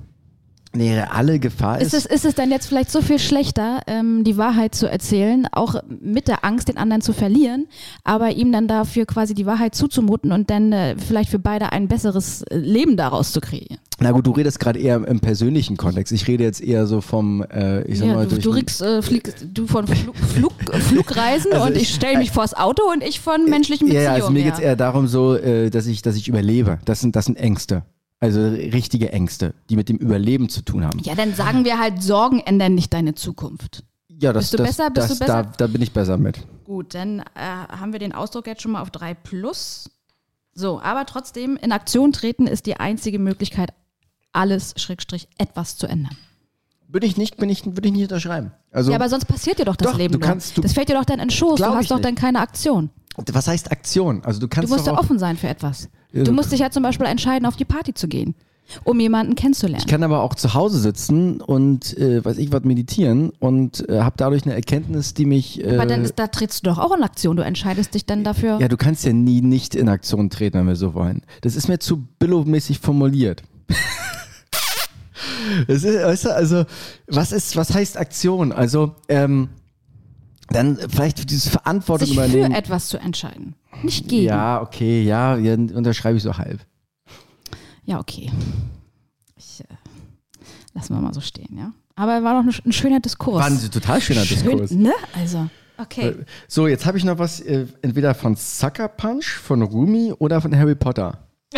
[0.73, 4.37] Eine reale Gefahr Ist es, ist es dann jetzt vielleicht so viel schlechter, ähm, die
[4.37, 7.67] Wahrheit zu erzählen, auch mit der Angst, den anderen zu verlieren,
[8.03, 11.87] aber ihm dann dafür quasi die Wahrheit zuzumuten und dann äh, vielleicht für beide ein
[11.87, 13.77] besseres äh, Leben daraus zu kreieren?
[13.99, 16.13] Na gut, du redest gerade eher im, im persönlichen Kontext.
[16.13, 19.01] Ich rede jetzt eher so vom, äh, ich sag Ja, mal, du, du, riegst, äh,
[19.01, 23.03] fliegst, du von Flug, Flug, Flugreisen Also und ich ich- stelle mich vors Auto und
[23.03, 24.05] ich von menschlichen Beziehungen.
[24.05, 24.45] ja, also mir ja.
[24.47, 26.77] geht's eher darum so, äh, dass ich, dass ich überlebe.
[26.85, 27.83] Das sind, das sind Ängste.
[28.19, 30.99] Also richtige Ängste, die mit dem Überleben zu tun haben.
[31.03, 33.83] ja, dann sagen wir halt, Sorgen ändern nicht deine Zukunft.
[34.09, 34.89] Ja, das, Bist du das, besser?
[34.89, 35.43] Bist das, du besser?
[35.43, 36.39] Da, da bin ich besser mit.
[36.65, 39.91] Gut, dann äh, haben wir den Ausdruck jetzt schon mal auf 3 plus.
[40.53, 43.71] So, aber trotzdem, in Aktion treten ist die einzige Möglichkeit,
[44.33, 46.17] alles, Schrägstrich, etwas zu ändern.
[46.87, 48.51] Würde ich nicht, bin ich, würde ich nicht unterschreiben.
[48.71, 50.89] Also, ja, aber sonst passiert dir doch das Doch, Leben du kannst- du- das fällt
[50.89, 51.59] dir doch dann in den Schoß.
[51.59, 52.05] Du hast doch nicht.
[52.05, 52.89] dann keine Aktion.
[53.31, 54.23] was heißt Aktion?
[54.23, 55.89] Also du Du kannst musst doch ja offen sein für etwas.
[56.13, 58.33] Du- musst dich ja zum Beispiel entscheiden, auf die Party zu gehen,
[58.83, 59.83] um jemanden kennenzulernen.
[59.85, 63.99] Ich kann aber auch zu Hause sitzen und, äh, weiß ich was, meditieren und äh,
[64.01, 65.63] habe dadurch eine Erkenntnis, die mich.
[65.63, 67.35] Äh, aber dann ist, da trittst du doch auch in Aktion.
[67.37, 68.57] Du entscheidest dich dann dafür.
[68.59, 71.21] ja, du kannst ja nie nicht in Aktion treten, wenn wir so wollen.
[71.41, 73.43] Das ist mir zu Billow-mäßig formuliert.
[75.67, 76.65] Das ist, weißt du, also,
[77.07, 78.51] was ist, was heißt Aktion?
[78.51, 79.49] Also, ähm,
[80.49, 82.53] dann vielleicht diese Verantwortung sich für übernehmen.
[82.53, 83.55] etwas zu entscheiden.
[83.83, 84.25] Nicht gegen.
[84.25, 86.59] Ja, okay, ja, ja, unterschreibe ich so halb.
[87.85, 88.31] Ja, okay.
[89.35, 89.65] Ich, äh,
[90.73, 91.71] lassen wir mal so stehen, ja.
[91.95, 93.39] Aber war doch ein, schöner Diskurs.
[93.39, 94.69] War ein total schöner Diskurs.
[94.69, 94.93] Schön, ne?
[95.13, 96.15] Also, okay.
[96.47, 100.55] So, jetzt habe ich noch was, äh, entweder von Sucker Punch, von Rumi oder von
[100.55, 101.27] Harry Potter.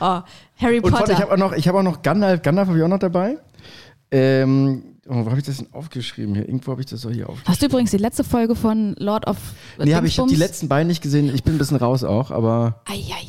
[0.00, 0.20] Oh,
[0.58, 1.12] Harry Und von, Potter.
[1.14, 3.36] ich habe auch noch, ich habe auch noch Gandalf, Gandalf habe ich auch noch dabei.
[4.12, 6.46] Ähm, oh, wo habe ich das denn aufgeschrieben hier?
[6.48, 7.48] Irgendwo habe ich das doch hier aufgeschrieben.
[7.52, 9.36] Hast du übrigens die letzte Folge von Lord of
[9.78, 11.34] Nee, habe ich die letzten beiden nicht gesehen.
[11.34, 13.24] Ich bin ein bisschen raus auch, aber Eieieiei.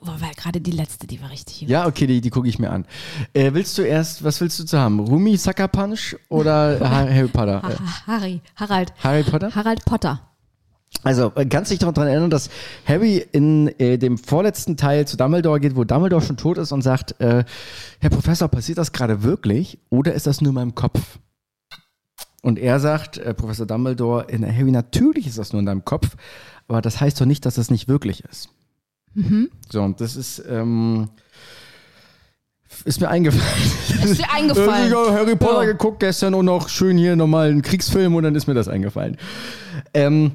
[0.00, 1.62] Oh, weil gerade die letzte, die war richtig.
[1.68, 2.86] ja, okay, die, die gucke ich mir an.
[3.34, 5.00] Äh, willst du erst, was willst du zu haben?
[5.00, 7.60] Rumi, Sucker Punch oder Ha- Harry Potter?
[7.62, 8.92] Ha- Harry, Harald.
[9.02, 9.54] Harry Potter?
[9.54, 10.20] Harald Potter.
[11.04, 12.50] Also, äh, kannst du dich daran erinnern, dass
[12.86, 16.82] Harry in äh, dem vorletzten Teil zu Dumbledore geht, wo Dumbledore schon tot ist und
[16.82, 17.44] sagt, äh,
[18.00, 21.00] Herr Professor, passiert das gerade wirklich oder ist das nur in meinem Kopf?
[22.42, 26.16] Und er sagt, äh, Professor Dumbledore, in Harry, natürlich ist das nur in deinem Kopf,
[26.66, 28.48] aber das heißt doch nicht, dass das nicht wirklich ist.
[29.70, 31.08] So, und das ist, ähm,
[32.84, 33.44] ist mir eingefallen.
[34.04, 34.88] Ist dir eingefallen?
[34.88, 35.72] Ich habe Harry Potter Ja.
[35.72, 39.16] geguckt gestern und noch schön hier nochmal einen Kriegsfilm und dann ist mir das eingefallen.
[39.94, 40.32] Ähm,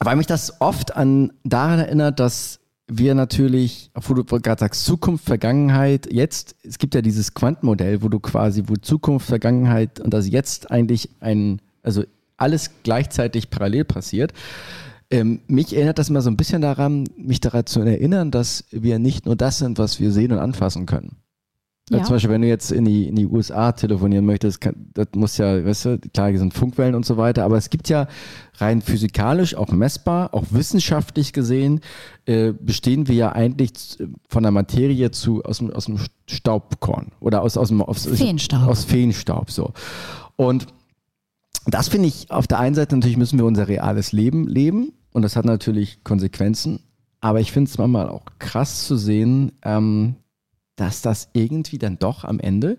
[0.00, 5.24] weil mich das oft an daran erinnert, dass wir natürlich, obwohl du gerade sagst, Zukunft,
[5.24, 10.28] Vergangenheit, jetzt, es gibt ja dieses Quantenmodell, wo du quasi, wo Zukunft, Vergangenheit und das
[10.28, 12.04] jetzt eigentlich ein, also
[12.36, 14.32] alles gleichzeitig parallel passiert.
[15.10, 18.98] Ähm, mich erinnert das immer so ein bisschen daran, mich daran zu erinnern, dass wir
[18.98, 21.16] nicht nur das sind, was wir sehen und anfassen können.
[21.88, 22.02] Ja.
[22.02, 25.38] Zum Beispiel, wenn du jetzt in die, in die USA telefonieren möchtest, kann, das muss
[25.38, 28.08] ja, weißt du, klar, hier sind Funkwellen und so weiter, aber es gibt ja
[28.56, 31.80] rein physikalisch, auch messbar, auch wissenschaftlich gesehen,
[32.24, 37.42] äh, bestehen wir ja eigentlich von der Materie zu, aus dem, aus dem Staubkorn oder
[37.42, 38.68] aus, aus dem aus, Feenstaub.
[38.68, 39.72] Aus Feenstaub, so.
[40.34, 40.66] Und
[41.66, 45.22] das finde ich, auf der einen Seite natürlich müssen wir unser reales Leben leben und
[45.22, 46.80] das hat natürlich Konsequenzen,
[47.20, 50.16] aber ich finde es manchmal auch krass zu sehen, ähm,
[50.76, 52.78] dass das irgendwie dann doch am Ende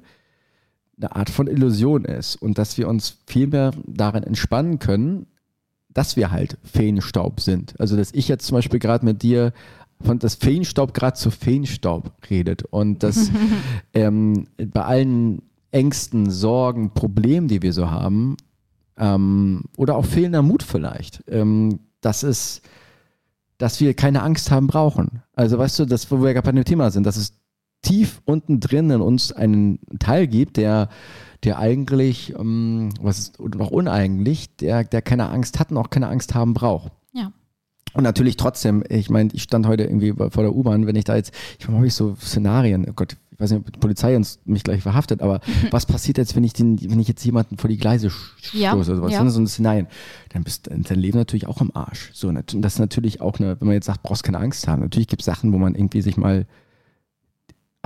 [0.97, 5.27] eine Art von Illusion ist und dass wir uns viel mehr darin entspannen können,
[5.89, 7.79] dass wir halt Feenstaub sind.
[7.79, 9.53] Also dass ich jetzt zum Beispiel gerade mit dir
[10.01, 13.31] von das Feenstaub gerade zu Feenstaub redet und dass
[13.93, 15.41] ähm, bei allen
[15.71, 18.37] Ängsten, Sorgen, Problemen, die wir so haben,
[18.97, 22.61] ähm, oder auch fehlender Mut vielleicht, ähm, das ist,
[23.57, 25.23] dass wir keine Angst haben brauchen.
[25.33, 27.33] Also weißt du, das, wo wir gerade bei dem Thema sind, dass es
[27.81, 30.89] tief unten drin in uns einen Teil gibt, der,
[31.43, 36.07] der eigentlich, ähm, was ist, auch uneigentlich, der, der keine Angst hat und auch keine
[36.09, 36.91] Angst haben braucht.
[37.13, 37.31] Ja.
[37.93, 41.15] Und natürlich trotzdem, ich meine, ich stand heute irgendwie vor der U-Bahn, wenn ich da
[41.15, 44.63] jetzt, ich mache so Szenarien, oh Gott, ich weiß nicht, ob die Polizei uns mich
[44.63, 47.77] gleich verhaftet, aber was passiert jetzt, wenn ich den, wenn ich jetzt jemanden vor die
[47.77, 49.11] Gleise sch- Ja, stoße oder sowas?
[49.13, 49.19] ja.
[49.23, 49.87] Das sind so ein Szenarien.
[50.29, 52.09] Dann bist dein Leben natürlich auch im Arsch.
[52.13, 54.81] So, und das ist natürlich auch eine, wenn man jetzt sagt, brauchst keine Angst haben.
[54.81, 56.47] Natürlich gibt es Sachen, wo man irgendwie sich mal,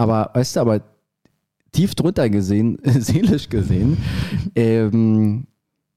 [0.01, 0.81] aber, weißt du, aber
[1.71, 3.97] tief drunter gesehen, seelisch gesehen,
[4.55, 5.47] ähm,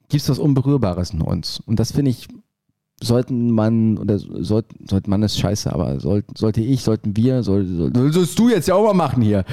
[0.08, 1.60] gibt es was Unberührbares in uns.
[1.66, 2.28] Und das finde ich,
[3.02, 7.66] sollten man, oder sollt, sollte man ist scheiße, aber soll, sollte ich, sollten wir, soll,
[7.66, 9.44] soll, sollst du jetzt ja auch mal machen hier,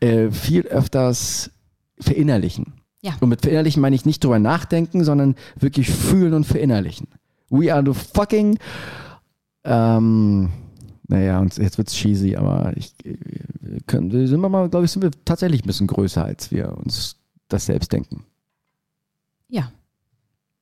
[0.00, 1.50] äh, viel öfters
[1.98, 2.74] verinnerlichen.
[3.00, 3.12] Ja.
[3.20, 7.08] Und mit verinnerlichen meine ich nicht drüber nachdenken, sondern wirklich fühlen und verinnerlichen.
[7.50, 8.58] We are the fucking,
[9.64, 10.50] ähm,
[11.12, 13.16] naja, und jetzt wird's cheesy, aber ich, äh,
[13.60, 16.76] wir können, sind wir mal, glaube ich, sind wir tatsächlich ein bisschen größer, als wir
[16.78, 17.16] uns
[17.48, 18.24] das selbst denken.
[19.48, 19.70] Ja.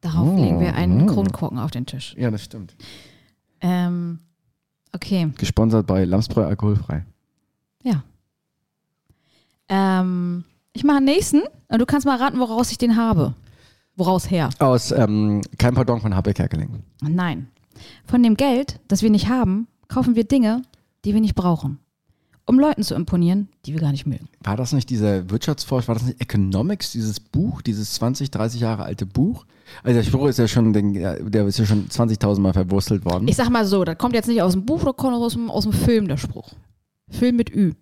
[0.00, 1.12] Darauf Oh, legen wir einen oh.
[1.12, 2.14] Kronkorken auf den Tisch.
[2.18, 2.74] Ja, das stimmt.
[3.60, 4.18] Ähm,
[4.92, 7.04] okay, Gesponsert bei Lamsbräu alkoholfrei.
[7.84, 8.02] ja.
[9.68, 13.34] Ähm, ich mache einen nächsten und du kannst mal raten, woraus ich den habe.
[13.96, 14.48] Woraus her?
[14.58, 16.82] Aus ähm, Kein Pardon von Habeck Kerkeling.
[17.02, 17.48] Nein.
[18.04, 20.62] Von dem Geld, das wir nicht haben, kaufen wir Dinge,
[21.04, 21.78] die wir nicht brauchen.
[22.46, 24.28] Um Leuten zu imponieren, die wir gar nicht mögen.
[24.42, 28.84] War das nicht dieser Wirtschaftsforsch, war das nicht Economics, dieses Buch, dieses 20, 30 Jahre
[28.84, 29.44] alte Buch?
[29.84, 33.28] Also der Spruch ist ja schon, der ist ja schon 20.000 Mal verwurstelt worden.
[33.28, 35.48] Ich sag mal so, das kommt jetzt nicht aus dem Buch, das kommt aus dem,
[35.48, 36.50] aus dem Film, der Spruch.
[37.08, 37.74] Film mit Ü.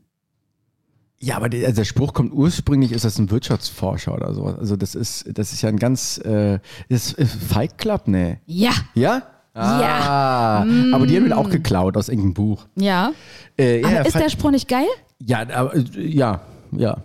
[1.21, 4.45] ja, aber der, also der Spruch kommt ursprünglich, ist das ein Wirtschaftsforscher oder so.
[4.45, 6.59] Also das ist, das ist ja ein ganz, äh,
[6.91, 8.41] das ist Fight Club, ne?
[8.45, 8.73] Ja.
[8.95, 9.23] Ja?
[9.59, 10.63] Ja.
[10.63, 12.67] Ah, aber die haben ihn auch geklaut aus irgendeinem Buch.
[12.77, 13.13] Ja.
[13.57, 14.87] Äh, Aber ja, ist der Spruch nicht geil?
[15.21, 16.41] ja, aber, ja,
[16.73, 16.97] ja.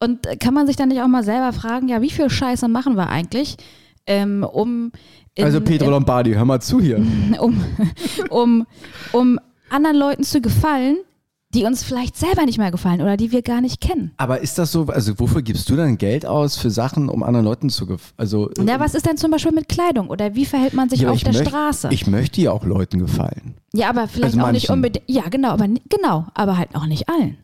[0.00, 2.94] Und kann man sich dann nicht auch mal selber fragen, ja, wie viel Scheiße machen
[2.96, 3.56] wir eigentlich,
[4.06, 4.92] ähm, um,
[5.34, 6.98] in, Also Pedro Lombardi, hör mal zu hier.
[7.40, 7.64] um,
[8.30, 8.66] um,
[9.12, 9.40] um
[9.70, 10.98] anderen Leuten zu gefallen,
[11.54, 14.12] die uns vielleicht selber nicht mehr gefallen oder die wir gar nicht kennen.
[14.18, 17.46] Aber ist das so, also wofür gibst du dann Geld aus für Sachen, um anderen
[17.46, 18.12] Leuten zu gefallen?
[18.18, 21.10] Also, Ja, was ist denn zum Beispiel mit Kleidung oder wie verhält man sich Ja,
[21.10, 21.88] auf der möcht- Straße?
[21.90, 23.54] Ich möchte ja auch Leuten gefallen.
[23.72, 24.72] ja, aber vielleicht Also auch nicht manchen.
[24.74, 25.04] unbedingt.
[25.08, 27.38] Ja, genau, aber genau, aber halt auch nicht allen.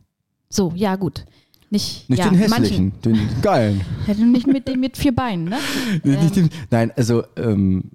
[0.51, 1.25] So, ja gut.
[1.71, 3.81] Nicht, Nicht ja, den hässlichen, den geilen.
[4.07, 4.19] Manchen.
[4.23, 5.57] Ja, Nicht mit dem mit vier Beinen, ne?
[6.05, 7.91] Nicht den, nein, also, ähm,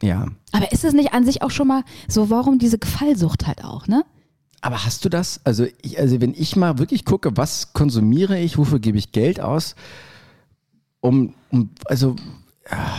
[0.00, 0.26] ja.
[0.52, 3.88] Aber ist es nicht an sich auch schon mal so, warum diese Gefallsucht halt auch,
[3.88, 4.04] ne?
[4.60, 5.40] Aber hast du das?
[5.44, 9.40] Also, ich, also wenn ich mal wirklich gucke, was konsumiere ich, wofür gebe ich Geld
[9.40, 9.74] aus,
[11.00, 12.16] um, um also,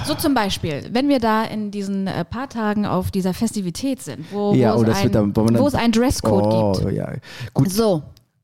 [0.05, 4.25] So zum Beispiel, wenn wir da in diesen äh, paar Tagen auf dieser Festivität sind,
[4.31, 6.91] wo, Ja, wo, oh, es, ein, dann- dann- wo es einen Dresscode oh, gibt.
[6.93, 7.13] ja,
[7.53, 7.69] gut.
[7.71, 8.03] So,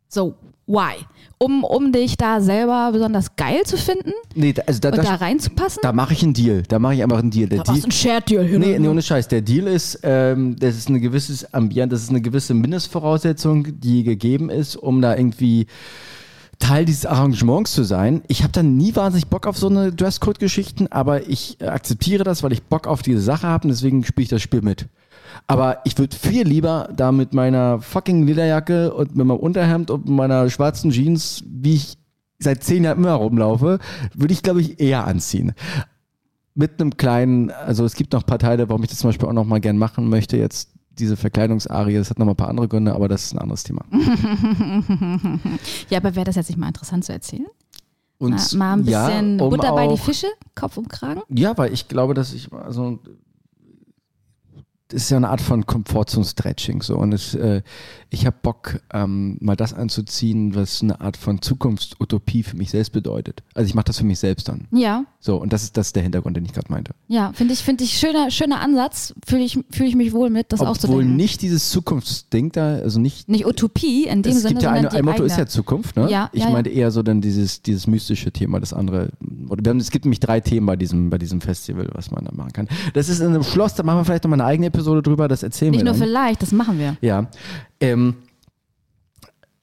[0.09, 0.35] so.
[0.67, 0.93] Why?
[1.37, 5.03] Um, um dich da selber besonders geil zu finden Nee, da- also da, und da,
[5.03, 5.79] da reinzupassen?
[5.83, 6.63] da mache ich einen Deal.
[6.67, 7.49] Da mache ich einfach einen Deal.
[7.49, 8.61] Der da Deal ein Shared-Deal hin.
[8.61, 9.27] Nee, nee, ohne Scheiß.
[9.27, 14.03] Der Deal ist, ähm, das ist ein gewisses Ambient, das ist eine gewisse Mindestvoraussetzung, die
[14.03, 15.67] gegeben ist, um da irgendwie
[16.57, 18.21] Teil dieses Arrangements zu sein.
[18.29, 22.53] Ich habe dann nie wahnsinnig Bock auf so eine Dresscode-Geschichten, aber ich akzeptiere das, weil
[22.53, 24.85] ich Bock auf diese Sache habe und deswegen spiele ich das Spiel mit.
[25.47, 30.09] Aber ich würde viel lieber da mit meiner fucking Lederjacke und mit meinem Unterhemd und
[30.09, 31.97] meiner schwarzen Jeans, wie ich
[32.39, 33.79] seit zehn Jahren immer rumlaufe,
[34.13, 35.53] würde ich, glaube ich, eher anziehen
[36.55, 39.27] mit einem kleinen, also es gibt noch ein paar Teile, warum ich das zum Beispiel
[39.27, 42.47] auch noch mal gern machen möchte, jetzt diese Verkleidungsarie, das hat noch mal ein paar
[42.47, 43.83] andere Gründe, aber das ist ein anderes Thema.
[45.89, 47.45] Ja, aber wäre das jetzt nicht mal interessant zu erzählen?
[48.17, 51.21] Und mal, mal ein bisschen um Butter bei die Fische, Kopf und Kragen?
[51.29, 52.99] Ja, weil ich glaube, dass ich, also
[54.89, 57.63] das ist ja eine Art von Komfortzone-Stretching so und es, äh,
[58.11, 62.91] ich habe Bock, ähm, mal das anzuziehen, was eine Art von Zukunftsutopie für mich selbst
[62.91, 63.41] bedeutet.
[63.55, 64.67] Also ich mache das für mich selbst dann.
[64.71, 66.93] Ja, So, und das ist, das ist der Hintergrund, den ich gerade meinte.
[67.07, 69.13] ja, finde ich, finde ich schöner, schöner Ansatz.
[69.27, 72.75] Fühle ich, fühle ich mich wohl mit, das auch zu Obwohl nicht dieses Zukunftsding da,
[72.75, 75.45] also nicht Nicht Utopie in dem es Sinne, gibt ja eine, ein Motto ist eigene.
[75.45, 76.09] ja Zukunft, ne?
[76.11, 76.51] Ja, ich ja, ja.
[76.53, 79.09] meinte eher so dann dieses, dieses mystische Thema, das andere.
[79.49, 82.53] Haben, es gibt nämlich drei Themen bei diesem, bei diesem Festival, was man da machen
[82.53, 82.67] kann.
[82.93, 85.43] Das ist in einem Schloss, da machen wir vielleicht nochmal eine eigene Episode drüber, das
[85.43, 86.03] erzählen Nicht wir nur dann.
[86.07, 86.97] vielleicht, das machen wir.
[87.01, 87.27] Ja.
[87.79, 88.15] Ähm,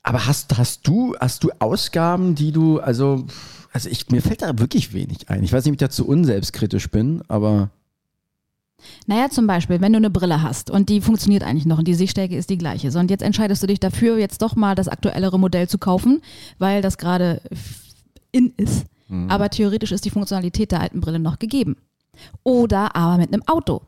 [0.02, 3.24] aber hast, hast du, hast du Ausgaben, die du, also,
[3.72, 5.44] also ich, mir fällt da wirklich wenig ein.
[5.44, 7.70] Ich weiß nicht, ob ich da zu unselbstkritisch bin, aber
[9.06, 11.94] Naja, zum Beispiel, wenn du eine Brille hast und die funktioniert eigentlich noch und die
[11.94, 12.90] Sehstärke ist die gleiche.
[12.90, 16.20] So, und jetzt entscheidest du dich dafür, jetzt doch mal das aktuellere Modell zu kaufen,
[16.58, 17.40] weil das gerade
[18.32, 18.86] in ist.
[19.08, 19.30] Mhm.
[19.30, 21.76] Aber theoretisch ist die Funktionalität der alten Brille noch gegeben.
[22.42, 23.82] Oder aber mit einem Auto.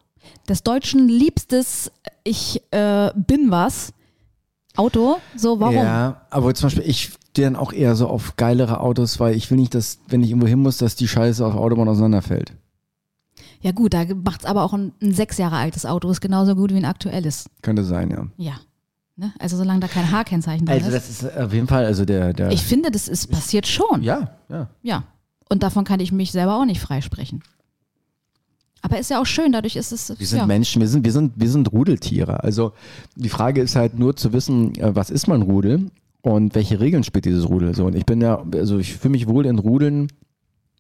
[0.49, 1.91] Des Deutschen liebstes
[2.25, 3.93] Ich äh, bin was.
[4.77, 5.19] Auto.
[5.37, 5.77] So, warum?
[5.77, 9.51] Ja, aber zum Beispiel, ich stehe dann auch eher so auf geilere Autos, weil ich
[9.51, 12.53] will nicht, dass, wenn ich irgendwo hin muss, dass die Scheiße auf Autobahn auseinanderfällt.
[13.61, 16.73] Ja, gut, da macht's aber auch ein, ein sechs Jahre altes Auto, ist genauso gut
[16.73, 17.49] wie ein aktuelles.
[17.63, 18.27] Könnte sein, ja.
[18.37, 18.55] Ja.
[19.17, 19.33] Ne?
[19.39, 20.95] Also solange da kein H-Kennzeichen drin Also ist.
[21.23, 24.03] das ist auf jeden Fall, also der, der Ich finde, das ist passiert schon.
[24.03, 24.69] ja, ja.
[24.83, 25.05] Ja.
[25.49, 27.43] Und davon kann ich mich selber auch nicht freisprechen.
[28.85, 30.11] Aber ist ja auch schön, dadurch ist es.
[30.19, 30.47] Wir sind ja.
[30.47, 32.45] Menschen, wir sind, wir sind, wir sind Rudeltiere.
[32.45, 32.73] Also
[33.17, 37.03] die Frage ist halt nur zu wissen, äh, was ist mein Rudel und welche Regeln
[37.03, 37.87] spielt dieses Rudel so.
[37.87, 40.09] Und ich bin ja, also ich fühle mich wohl in Rudeln,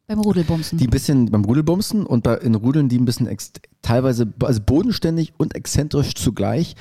[0.06, 0.76] beim Rudelbumsen.
[0.76, 4.60] die ein bisschen beim Rudelbumsen und bei, in Rudeln, die ein bisschen ex, teilweise also
[4.60, 6.76] bodenständig und exzentrisch zugleich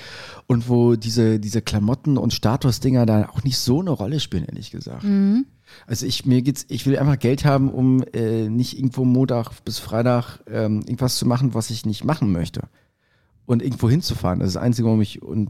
[0.48, 4.72] und wo diese, diese Klamotten und Statusdinger da auch nicht so eine Rolle spielen, ehrlich
[4.72, 5.06] gesagt.
[5.06, 5.46] Mhm.
[5.88, 9.80] Also ich mir geht's, ich will einfach Geld haben, um äh, nicht irgendwo Montag bis
[9.80, 12.62] Freitag ähm, irgendwas zu machen, was ich nicht machen möchte.
[13.46, 14.40] Und irgendwo hinzufahren.
[14.40, 15.50] Das ist das Einzige, warum ich und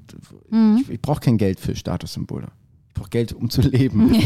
[0.50, 0.80] Mhm.
[0.84, 2.48] ich, ich brauche kein Geld für Statussymbole.
[2.88, 4.14] Ich brauche Geld, um zu leben.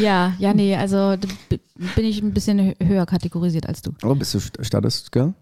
[0.00, 1.16] ja, ja, nee, also
[1.48, 3.92] bin ich ein bisschen hö- höher kategorisiert als du.
[4.02, 5.34] oh, bist du St- Statusgirl?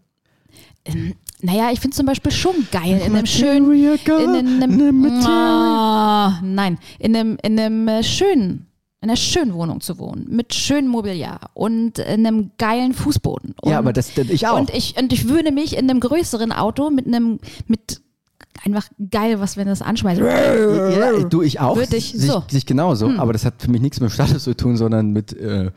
[1.45, 3.71] Naja, ich finde zum Beispiel schon geil, in einem schönen.
[3.73, 5.27] In einem, ne.
[5.27, 8.67] Ah, nein, in einem, in einem äh, schönen,
[9.01, 13.55] in einer schönen Wohnung zu wohnen, mit schönem Mobiliar und in einem geilen Fußboden.
[13.61, 14.57] Und, Ja, aber das, das ich auch.
[14.59, 18.01] Und ich, und ich würde mich in einem größeren Auto mit einem, mit
[18.65, 20.21] einfach geil, was wenn das anschmeißt.
[20.21, 21.75] ja, ich- du, ich auch.
[21.77, 22.37] Würde ich sich, so.
[22.37, 22.49] Hm.
[22.49, 23.11] sich genauso.
[23.19, 25.73] Aber das hat für mich nichts mit Status zu tun, sondern mit, äh,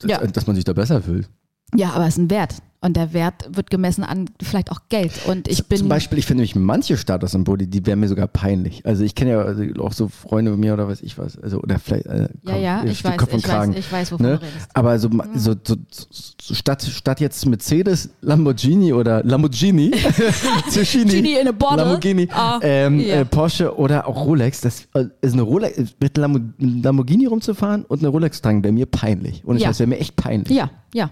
[0.00, 0.26] dass, Ja.
[0.26, 1.28] dass man sich da besser fühlt.
[1.74, 2.54] Ja, aber es ist ein Wert.
[2.80, 5.10] Und der Wert wird gemessen an vielleicht auch Geld.
[5.26, 5.78] Und ich bin.
[5.78, 8.86] Zum Beispiel, ich finde nämlich manche Statussymbole, die wären mir sogar peinlich.
[8.86, 11.36] Also ich kenne ja also auch so Freunde von mir oder weiß ich was.
[11.40, 12.06] Also, oder vielleicht.
[12.06, 13.72] Äh, ja, komm, ja, äh, ich weiß, Kopf und ich Kragen.
[13.72, 14.38] weiß, ich weiß, wovon Ne?
[14.38, 14.68] du redest.
[14.74, 19.90] Aber so, so, so, so statt, statt jetzt Mercedes, Lamborghini oder Lamborghini,
[20.70, 21.78] Zucchini, in a bottle.
[21.78, 23.16] Lamborghini, Ah, ähm, ja.
[23.16, 27.84] äh, Porsche oder auch Rolex, das äh, ist eine Rolex, mit Lambo- mit Lamborghini rumzufahren
[27.86, 29.44] und eine Rolex tragen, wäre mir peinlich.
[29.44, 29.68] Und ich Ja.
[29.70, 30.56] das wäre mir echt peinlich.
[30.56, 31.10] Ja, ja,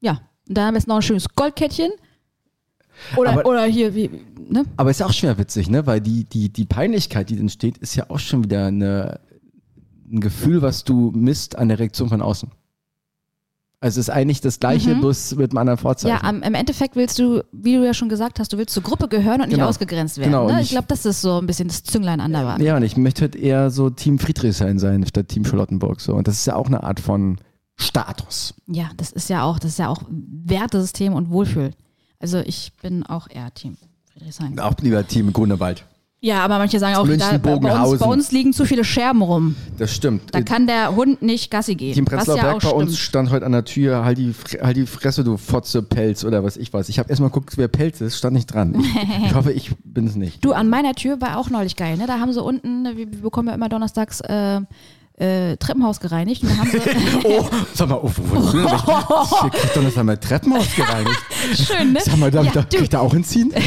[0.00, 0.20] ja.
[0.48, 1.90] Und dann am besten noch ein schönes Goldkettchen.
[3.16, 4.10] Oder, Aber- oder hier, wie,
[4.48, 4.64] ne?
[4.76, 5.86] Aber ist ja auch schwer witzig, ne?
[5.86, 9.20] Weil die, die, die Peinlichkeit, die entsteht, ist ja auch schon wieder eine,
[10.10, 12.50] ein Gefühl, was du misst an der Reaktion von außen.
[13.80, 15.00] Also es ist eigentlich das gleiche, Mhm.
[15.02, 16.16] bloß mit einem anderen Vorzeichen.
[16.16, 18.82] Ja, am, im Endeffekt willst du, wie du ja schon gesagt hast, du willst zur
[18.82, 19.68] Gruppe gehören und nicht Genau.
[19.68, 20.32] ausgegrenzt werden.
[20.32, 20.54] Genau, ne?
[20.54, 22.64] ich- Ich glaube, das ist so ein bisschen das Zünglein an der Waage.
[22.64, 26.00] Ja, und ich möchte halt eher so Team Friedrichshain sein, statt Team Charlottenburg.
[26.00, 26.14] So.
[26.14, 27.36] Und das ist ja auch eine Art von
[27.78, 28.54] Status.
[28.66, 31.72] Ja, das ist ja auch, das ist ja auch Wertesystem und Wohlfühl.
[32.20, 33.76] Also ich bin auch eher Team
[34.12, 34.58] Friedrichshain.
[34.58, 35.84] Auch lieber Team Grunewald.
[36.20, 39.54] Ja, aber manche sagen auch, da, bei, uns, bei uns liegen zu viele Scherben rum.
[39.78, 40.34] Das stimmt.
[40.34, 41.96] Da kann der Hund nicht Gassi gehen.
[41.96, 42.82] Was Prenzlauer ja Berg auch bei stimmt.
[42.82, 46.42] uns stand heute an der Tür, halt die, halt die Fresse, du Fotze, Pelz oder
[46.42, 46.88] was ich weiß.
[46.88, 48.74] Ich habe erstmal geguckt, wer Pelz ist, stand nicht dran.
[48.80, 50.44] Ich, ich hoffe, ich bin es nicht.
[50.44, 52.08] Du, an meiner Tür war auch neulich geil, ne?
[52.08, 54.60] Da haben sie unten, wir, wir bekommen ja immer donnerstags äh,
[55.18, 56.78] äh, Treppenhaus gereinigt und da haben sie
[57.24, 57.44] Oh,
[57.74, 58.66] sag mal, oh, wo, hier
[59.50, 61.18] kriegt doch das einmal Treppenhaus gereinigt.
[61.54, 62.00] schön, ne?
[62.02, 62.82] Sag mal, darf Ja, ich da, du.
[62.84, 63.52] ich da auch hinziehen?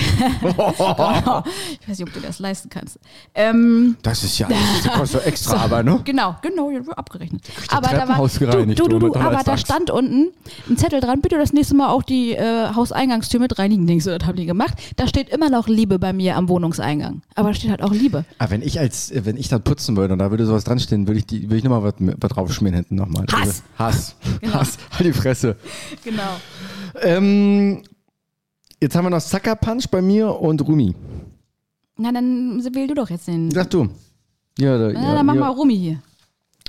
[1.81, 2.99] Ich weiß nicht, ob du das leisten kannst.
[3.35, 5.99] Ähm, Das ist ja, das kostet extra, aber ne?
[6.03, 7.41] genau, genau, abgerechnet.
[7.69, 10.29] Aber da war, Treppenhaus du, gereinigt, du, du, du, oder aber da stand unten
[10.69, 13.87] ein Zettel dran, bitte das nächste Mal auch die äh, Hauseingangstür mit reinigen.
[13.87, 14.73] Denkst du, das haben die gemacht.
[14.95, 17.21] Da steht immer noch Liebe bei mir am Wohnungseingang.
[17.35, 18.25] Aber da steht halt auch Liebe.
[18.39, 21.07] Aber wenn ich als, äh, wenn ich da putzen würde und da würde sowas dranstehen,
[21.07, 23.25] würde ich die, würde ich nochmal was, was draufschmieren hinten nochmal.
[23.31, 23.63] Hass.
[23.77, 24.15] Hass.
[24.39, 24.53] Genau.
[24.53, 24.77] Hass.
[24.91, 25.55] Halt die Fresse.
[26.03, 26.39] Genau.
[27.01, 27.83] Ähm,
[28.81, 30.95] jetzt haben wir noch Sucker Punch bei mir und Rumi.
[31.97, 33.51] Na, dann wähl du doch jetzt den.
[33.51, 33.89] Sag du.
[34.57, 35.41] Ja, da, Na, ja, dann mach ja.
[35.41, 36.01] mal Rumi hier.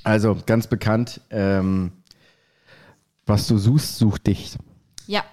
[0.04, 1.92] Also, ganz bekannt, ähm,
[3.26, 4.56] was du suchst, such dich.
[5.06, 5.24] Ja.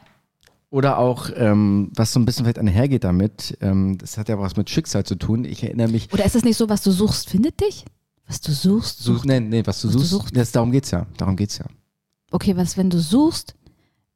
[0.70, 4.56] Oder auch, ähm, was so ein bisschen vielleicht einhergeht damit, ähm, das hat ja was
[4.56, 5.44] mit Schicksal zu tun.
[5.44, 7.86] Ich erinnere mich, Oder ist es nicht so, was du suchst, findet dich?
[8.30, 10.38] Was du suchst, such, nee, nee, was du Was du suchst, suchst.
[10.38, 11.08] Das, darum geht's ja.
[11.18, 11.66] Darum geht's ja.
[12.30, 13.56] Okay, was, wenn du suchst,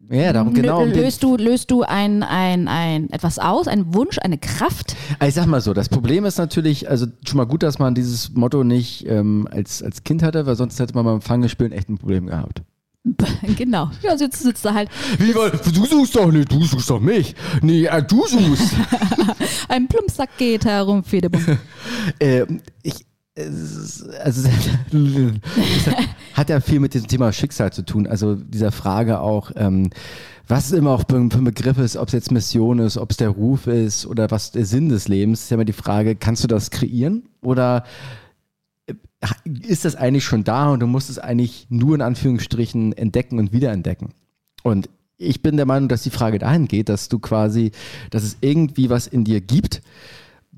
[0.07, 0.85] Ja, darum genau.
[0.85, 4.95] löst, du, löst du ein, ein, ein, etwas aus, einen Wunsch, eine Kraft?
[5.17, 7.95] Also Ich sag mal so, das Problem ist natürlich, also schon mal gut, dass man
[7.95, 11.89] dieses Motto nicht ähm, als, als Kind hatte, weil sonst hätte man beim Fangespielen echt
[11.89, 12.61] ein Problem gehabt.
[13.57, 13.89] genau.
[14.01, 17.35] Ja, sitzt, sitzt da halt Wie, weil, du suchst doch nicht, du suchst doch mich.
[17.61, 18.75] Nee, äh, du suchst.
[19.69, 21.43] ein Plumpsack geht herum, Fedebum.
[22.19, 23.05] ähm, ich,
[23.35, 24.47] also, es
[26.33, 28.05] hat ja viel mit diesem Thema Schicksal zu tun.
[28.05, 29.89] Also dieser Frage auch, ähm,
[30.47, 33.17] was immer auch für für ein Begriff ist, ob es jetzt Mission ist, ob es
[33.17, 36.43] der Ruf ist oder was der Sinn des Lebens, ist ja immer die Frage, kannst
[36.43, 37.85] du das kreieren oder
[38.85, 38.93] äh,
[39.61, 43.51] ist das eigentlich schon da und du musst es eigentlich nur in Anführungsstrichen entdecken und
[43.51, 44.09] wiederentdecken?
[44.61, 47.71] Und ich bin der Meinung, dass die Frage dahin geht, dass du quasi,
[48.11, 49.81] dass es irgendwie was in dir gibt,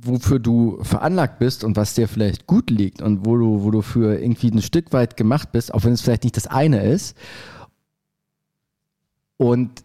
[0.06, 3.82] wofür du veranlagt bist und was dir vielleicht gut liegt und wo du, wo du
[3.82, 7.16] für irgendwie ein Stück weit gemacht bist, auch wenn es vielleicht nicht das eine ist.
[9.38, 9.84] Und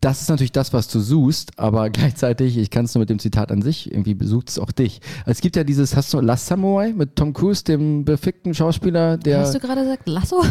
[0.00, 3.18] das ist natürlich das, was du suchst, aber gleichzeitig, ich kann es nur mit dem
[3.18, 5.00] Zitat an sich, irgendwie besucht es auch dich.
[5.20, 9.16] Also es gibt ja dieses, hast du Last Samurai mit Tom Cruise, dem befickten Schauspieler,
[9.16, 9.40] der.
[9.40, 10.44] Hast du gerade gesagt, Lasso?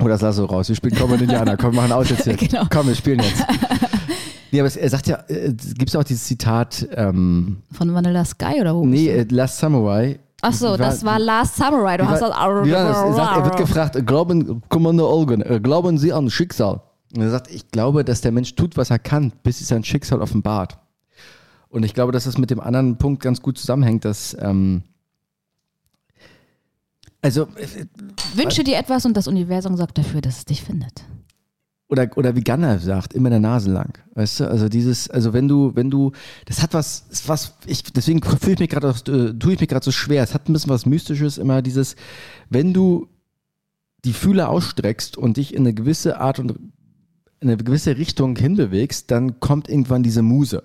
[0.00, 0.68] Oh, das lass so raus.
[0.68, 1.56] Wir spielen Common Indianer.
[1.56, 2.36] Komm, wir machen aus jetzt hier.
[2.36, 2.66] Genau.
[2.70, 3.44] Komm, wir spielen jetzt.
[4.50, 8.74] Nee, aber er sagt ja, gibt es auch dieses Zitat, ähm, Von Vanilla Sky oder
[8.74, 8.84] wo?
[8.86, 10.18] nee, äh, Last Samurai.
[10.40, 11.96] Ach so, Wie das war Last Samurai.
[11.96, 12.66] Du Wie hast war, das.
[12.66, 12.96] wie war das?
[12.98, 16.80] Er, sagt, er wird gefragt, glauben, Kommando Olgen, äh, glauben Sie an Schicksal?
[17.14, 19.82] Und er sagt, ich glaube, dass der Mensch tut, was er kann, bis sich sein
[19.82, 20.78] Schicksal offenbart.
[21.70, 24.82] Und ich glaube, dass das mit dem anderen Punkt ganz gut zusammenhängt, dass, ähm,
[27.20, 27.86] also, äh,
[28.34, 31.04] Wünsche dir etwas und das Universum sorgt dafür, dass es dich findet.
[31.88, 33.98] Oder, oder wie Gunnar sagt, immer der Nase lang.
[34.14, 36.12] Weißt du, also dieses, also wenn du, wenn du,
[36.44, 39.84] das hat was, was, ich, deswegen fühle ich mich gerade, äh, tue ich mich gerade
[39.84, 40.22] so schwer.
[40.22, 41.96] Es hat ein bisschen was Mystisches, immer dieses,
[42.50, 43.08] wenn du
[44.04, 46.52] die Fühler ausstreckst und dich in eine gewisse Art und
[47.40, 50.62] in eine gewisse Richtung hinbewegst, dann kommt irgendwann diese Muse.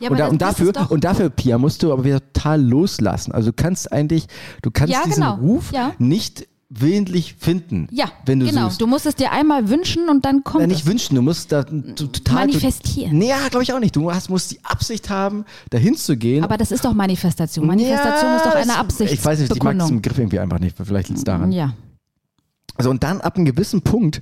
[0.00, 3.32] Ja, und, da, und dafür, und dafür, Pia, musst du aber wieder total loslassen.
[3.32, 4.26] Also du kannst eigentlich,
[4.62, 5.34] du kannst Ja, diesen genau.
[5.36, 5.94] Ruf Ja.
[5.98, 8.64] nicht willentlich finden, Ja, wenn du genau.
[8.64, 8.80] suchst.
[8.80, 10.86] Du musst es dir einmal wünschen und dann kommt Ja, nicht es.
[10.86, 12.46] wünschen, du musst da total.
[12.46, 13.16] Manifestieren.
[13.16, 13.96] Nee, ja, glaube ich auch nicht.
[13.96, 16.44] Du hast, musst die Absicht haben, dahin zu gehen.
[16.44, 17.66] Aber das ist doch Manifestation.
[17.66, 19.12] Manifestation ist doch eine Absicht.
[19.14, 20.76] Ich weiß nicht, ich mag diesen Begriff irgendwie einfach nicht.
[20.76, 21.52] Vielleicht liegt es daran.
[21.52, 21.72] Ja.
[22.76, 24.20] Also und dann ab einem gewissen Punkt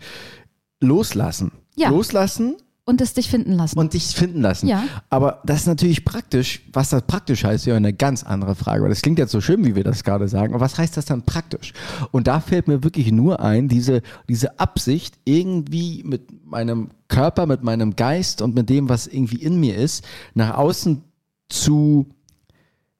[0.80, 1.50] loslassen.
[1.74, 1.88] Ja.
[1.90, 2.56] Loslassen
[2.88, 3.76] Und es dich finden lassen.
[3.78, 4.68] und dich finden lassen.
[4.68, 4.84] Ja.
[5.10, 6.62] Aber das ist natürlich praktisch.
[6.72, 8.82] Was das praktisch heißt, ist ja eine ganz andere Frage.
[8.84, 10.54] Weil das klingt jetzt so schön, wie wir das gerade sagen.
[10.54, 11.72] Aber was heißt das dann praktisch?
[12.12, 17.64] Und da fällt mir wirklich nur ein, diese, diese Absicht, irgendwie mit meinem Körper, mit
[17.64, 21.02] meinem Geist und mit dem, was irgendwie in mir ist, nach außen
[21.48, 22.06] zu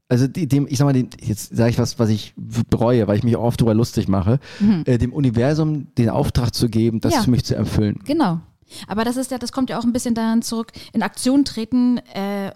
[0.09, 2.33] also dem, ich sag mal, dem, jetzt sage ich was, was ich
[2.71, 4.39] bereue, weil ich mich auch oft darüber lustig mache,
[4.85, 7.17] äh, dem Universum den Auftrag zu geben, das Mhm.
[7.19, 7.23] Ja.
[7.25, 7.99] für mich zu erfüllen.
[8.05, 8.41] Genau.
[8.87, 11.99] Aber das ist ja, das kommt ja auch ein bisschen daran zurück, in Aktion treten,
[12.15, 12.53] äh,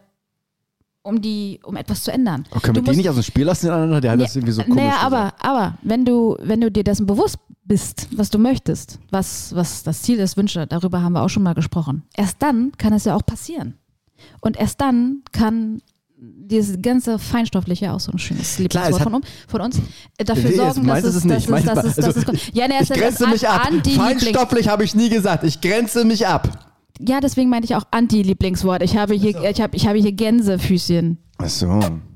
[1.02, 2.46] um die, um etwas zu ändern.
[2.50, 4.02] Oh, können wir Du die musst- nicht aus dem Spiel lassen, den anderen?
[4.02, 7.06] Der hat das irgendwie so komisch Naja, aber, aber wenn du, wenn du dir dessen
[7.06, 11.28] bewusst bist, was du möchtest, was, was das Ziel ist, Wünsche, darüber haben wir auch
[11.28, 12.02] schon mal gesprochen.
[12.16, 13.74] Erst dann kann es ja auch passieren.
[14.40, 15.80] Und erst dann kann
[16.22, 19.78] dieses ganze Feinstoffliche, auch so ein schönes Lieblingswort von, um- von uns,
[20.18, 21.48] äh, dafür Nee, sorgen, dass es, es dass nicht.
[21.48, 23.68] es, dass es, dass es, ja, nee, es ich ist grenze an- mich ab.
[23.96, 25.44] Feinstofflich habe ich nie gesagt.
[25.44, 26.66] Ich grenze mich ab.
[26.98, 28.82] Ja, deswegen meinte ich auch Anti-Lieblingswort.
[28.82, 31.16] Ich habe hier, ich habe, ich habe hier Gänsefüßchen.
[31.38, 31.70] Ach so,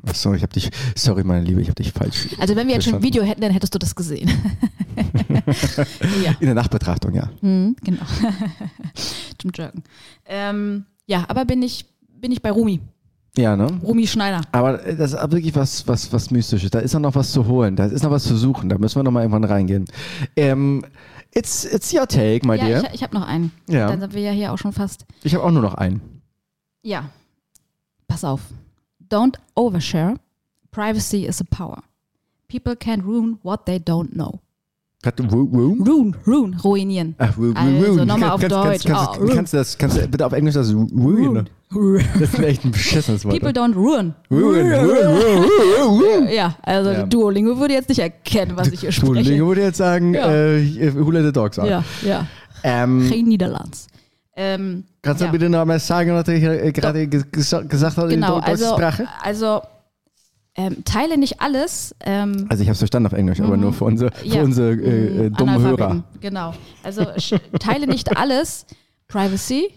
[0.07, 2.29] ach so, ich habe dich, sorry meine Liebe, ich habe dich falsch.
[2.39, 3.03] Also wenn wir jetzt schon ein.
[3.03, 4.29] Video hätten, dann hättest du das gesehen.
[6.23, 6.33] ja.
[6.41, 7.31] In der Nachbetrachtung, ja.
[7.41, 8.03] Mhm, genau.
[9.39, 9.83] Zum Jerken.
[10.27, 11.87] Ähm, ja, aber bin ich,
[12.21, 12.81] bin ich bei Rumi.
[13.37, 13.67] Ja, ne?
[13.83, 14.43] Rumi Schneider.
[14.53, 16.71] Aber äh, das ist wirklich was, was, was Mystisches.
[16.71, 17.75] Da ist noch noch was zu holen.
[17.75, 18.69] Da ist noch was zu suchen.
[18.69, 19.87] Da müssen wir noch mal irgendwann reingehen.
[20.37, 20.85] Ähm,
[21.33, 22.85] it's, it's your take, my Ja, dear.
[22.85, 23.51] ich, ich habe noch einen.
[23.69, 23.89] Ja.
[23.89, 25.05] Dann sind wir ja hier auch schon fast.
[25.25, 26.01] Ich habe auch nur noch einen.
[26.83, 27.11] Ja.
[28.07, 28.41] Pass auf.
[29.11, 30.15] Don't overshare.
[30.71, 31.83] Privacy is a power.
[32.49, 34.39] People can ruin what they don't know.
[35.07, 37.15] Ruin, ruin, ruinieren.
[37.19, 38.07] Ach, ru- ru- Also, ruin.
[38.07, 38.85] nochmal auf Kannst- Deutsch.
[38.85, 39.35] Kannst, Oh, kannst, ruin.
[39.37, 41.49] kannst, du das, kannst du bitte auf Englisch das ruin?
[42.21, 43.35] Das ist echt ein beschissenes Wort.
[43.41, 44.15] People don't ruin.
[44.31, 46.29] Ruin, ruin, ruin, ruin, ruin.
[46.33, 47.03] Ja, also Ja.
[47.07, 49.13] Duolingo würde jetzt nicht erkennen, was ich hier spreche.
[49.13, 50.33] Duolingo würde jetzt sagen, Ja.
[50.33, 51.69] äh, who let the dogs out?
[51.69, 52.27] Ja, ja.
[52.63, 53.89] Ähm, Geen Niederlands.
[54.37, 55.31] Ähm, kannst du ja.
[55.31, 58.51] bitte noch mal sagen, was ich äh, gerade ge- gesa- gesagt habe Genau, in der
[58.55, 59.09] deutschen also, Sprache?
[59.23, 59.61] also
[60.57, 61.95] ähm, teile nicht alles.
[62.01, 64.73] Ähm, Also ich habe es verstanden auf Englisch, aber nur für unsere, für ja, unsere
[64.75, 66.05] äh, äh, mm, dummen Hörer.
[66.21, 66.55] Genau.
[66.83, 67.07] Also
[67.59, 68.67] teile nicht alles.
[69.09, 69.71] Privacy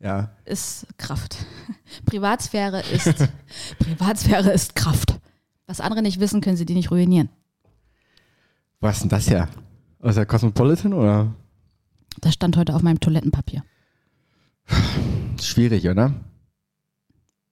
[0.00, 0.30] Ja.
[0.44, 1.36] ist Kraft.
[2.06, 3.28] Privatsphäre ist
[3.78, 5.18] Privatsphäre ist Kraft.
[5.66, 7.28] Was andere nicht wissen, können sie die nicht ruinieren.
[8.80, 9.48] Was ist denn das ja?
[10.00, 11.32] Aus der Cosmopolitan oder?
[12.20, 13.62] Das stand heute auf meinem Toilettenpapier.
[15.40, 16.12] Schwierig, oder?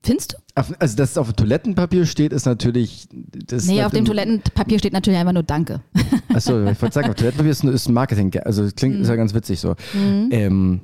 [0.03, 0.37] Findest du?
[0.79, 3.07] Also, dass es auf dem Toilettenpapier steht, ist natürlich.
[3.13, 5.83] Das Nee, auf dem Toilettenpapier steht natürlich einfach nur Danke.
[6.33, 8.35] Achso, ich wollte sagen, auf Toilettenpapier ist, ein- ist Marketing.
[8.45, 9.75] Also, das klingt, ist ja ganz witzig so.
[9.95, 10.81] Ähm,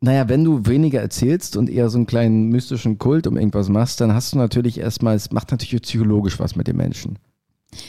[0.00, 4.00] naja, wenn du weniger erzählst und eher so einen kleinen mystischen Kult um irgendwas machst,
[4.00, 7.18] dann hast du natürlich erstmal, es macht natürlich psychologisch was mit den Menschen.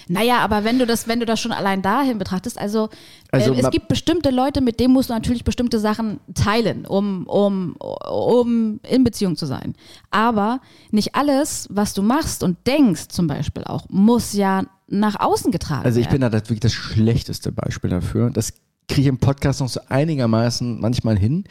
[0.08, 2.90] Naja, aber wenn du das, wenn du das schon allein dahin betrachtest, also,
[3.32, 7.26] Also äh, es gibt bestimmte Leute, mit denen musst du natürlich bestimmte Sachen teilen, um,
[7.28, 7.76] um,
[8.10, 9.76] um in Beziehung zu sein.
[10.12, 10.62] Aber
[10.92, 15.86] nicht alles, was du machst und denkst zum Beispiel auch, muss ja nach außen getragen
[15.86, 16.32] Also ich bin werden.
[16.32, 18.30] da das wirklich das schlechteste Beispiel dafür.
[18.30, 18.54] Das
[18.88, 21.46] kriege ich im Podcast noch so einigermaßen manchmal hin.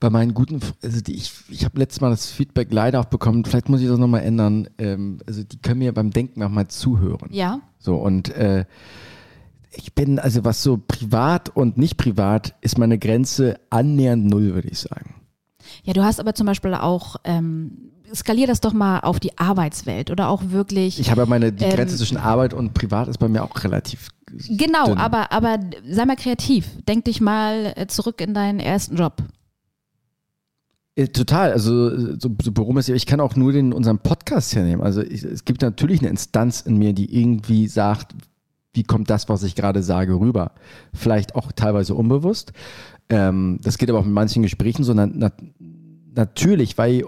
[0.00, 3.44] Bei meinen guten, also die, ich, ich habe letztes Mal das Feedback leider auch bekommen,
[3.44, 4.68] vielleicht muss ich das nochmal ändern.
[4.78, 7.28] Ähm, also die können mir beim Denken auch mal zuhören.
[7.30, 8.64] Ja, So und äh,
[9.76, 14.68] ich bin, also was so privat und nicht privat, ist meine Grenze annähernd null, würde
[14.68, 15.14] ich sagen.
[15.84, 20.10] ja, du hast aber zum Beispiel auch, ähm, skalier das doch mal auf die Arbeitswelt
[20.10, 21.00] oder auch wirklich.
[21.00, 23.64] Ich habe ja meine, die Ähm, Grenze zwischen Arbeit und privat ist bei mir auch
[23.64, 24.10] relativ.
[24.48, 24.98] Genau, dünn.
[24.98, 26.68] aber, aber sei mal kreativ.
[26.86, 29.16] Denk dich mal äh, zurück in deinen ersten Job.
[30.96, 34.84] Äh, Total, also äh, so, so es ich kann auch nur den unseren Podcast hernehmen.
[34.84, 38.14] Also ich, es gibt natürlich eine Instanz in mir, die irgendwie sagt,
[38.72, 40.52] wie kommt das, was ich gerade sage, rüber.
[40.92, 42.52] Vielleicht auch teilweise unbewusst.
[43.08, 44.94] Ähm, das geht aber auch mit manchen Gesprächen so.
[44.94, 45.30] Na, na,
[46.14, 47.04] natürlich, weil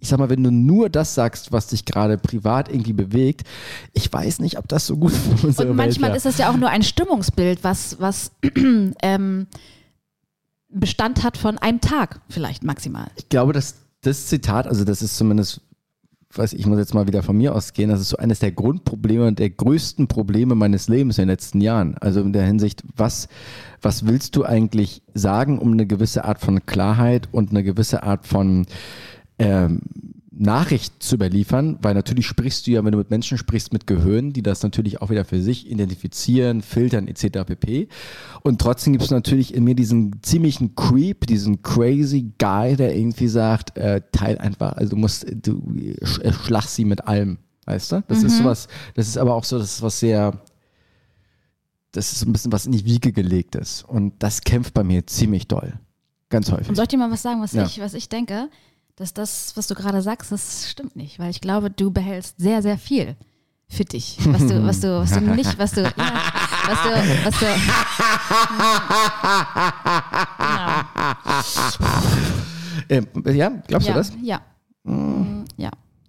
[0.00, 3.42] ich sag mal, wenn du nur das sagst, was dich gerade privat irgendwie bewegt,
[3.92, 6.50] ich weiß nicht, ob das so gut für unsere Und manchmal Welt ist das ja
[6.50, 8.32] auch nur ein Stimmungsbild, was, was
[9.02, 9.46] ähm,
[10.70, 13.10] Bestand hat von einem Tag, vielleicht maximal.
[13.16, 15.60] Ich glaube, dass das Zitat, also das ist zumindest,
[16.32, 19.26] weiß ich, muss jetzt mal wieder von mir ausgehen, das ist so eines der Grundprobleme
[19.26, 21.96] und der größten Probleme meines Lebens in den letzten Jahren.
[21.98, 23.28] Also in der Hinsicht, was,
[23.82, 28.26] was willst du eigentlich sagen, um eine gewisse Art von Klarheit und eine gewisse Art
[28.26, 28.66] von
[29.38, 29.80] ähm,
[30.40, 34.32] Nachricht zu überliefern, weil natürlich sprichst du ja, wenn du mit Menschen sprichst, mit Gehirn,
[34.32, 37.44] die das natürlich auch wieder für sich identifizieren, filtern etc.
[37.44, 37.88] pp.
[38.42, 43.28] Und trotzdem gibt es natürlich in mir diesen ziemlichen Creep, diesen crazy Guy, der irgendwie
[43.28, 47.36] sagt, äh, teil einfach, also du musst, du äh, schlag sie mit allem,
[47.66, 48.04] weißt du?
[48.08, 50.40] Das ist sowas, das ist aber auch so, das ist was sehr,
[51.92, 53.84] das ist so ein bisschen was in die Wiege gelegt ist.
[53.86, 55.74] Und das kämpft bei mir ziemlich doll.
[56.30, 56.68] Ganz häufig.
[56.68, 57.66] Und soll ich dir mal was sagen, was, Ja.
[57.66, 58.48] ich, was ich denke?
[59.00, 61.18] Dass das, was du gerade sagst, das stimmt nicht.
[61.18, 63.16] Weil ich glaube, du behältst sehr, sehr viel
[63.66, 64.18] für dich.
[64.26, 65.92] Was du, was du, was du nicht, was du, ja,
[66.66, 66.90] was du,
[67.24, 67.46] was du.
[72.90, 74.12] Ähm, ja, glaubst ja, du das?
[74.20, 74.42] Ja.
[74.82, 75.39] Mm,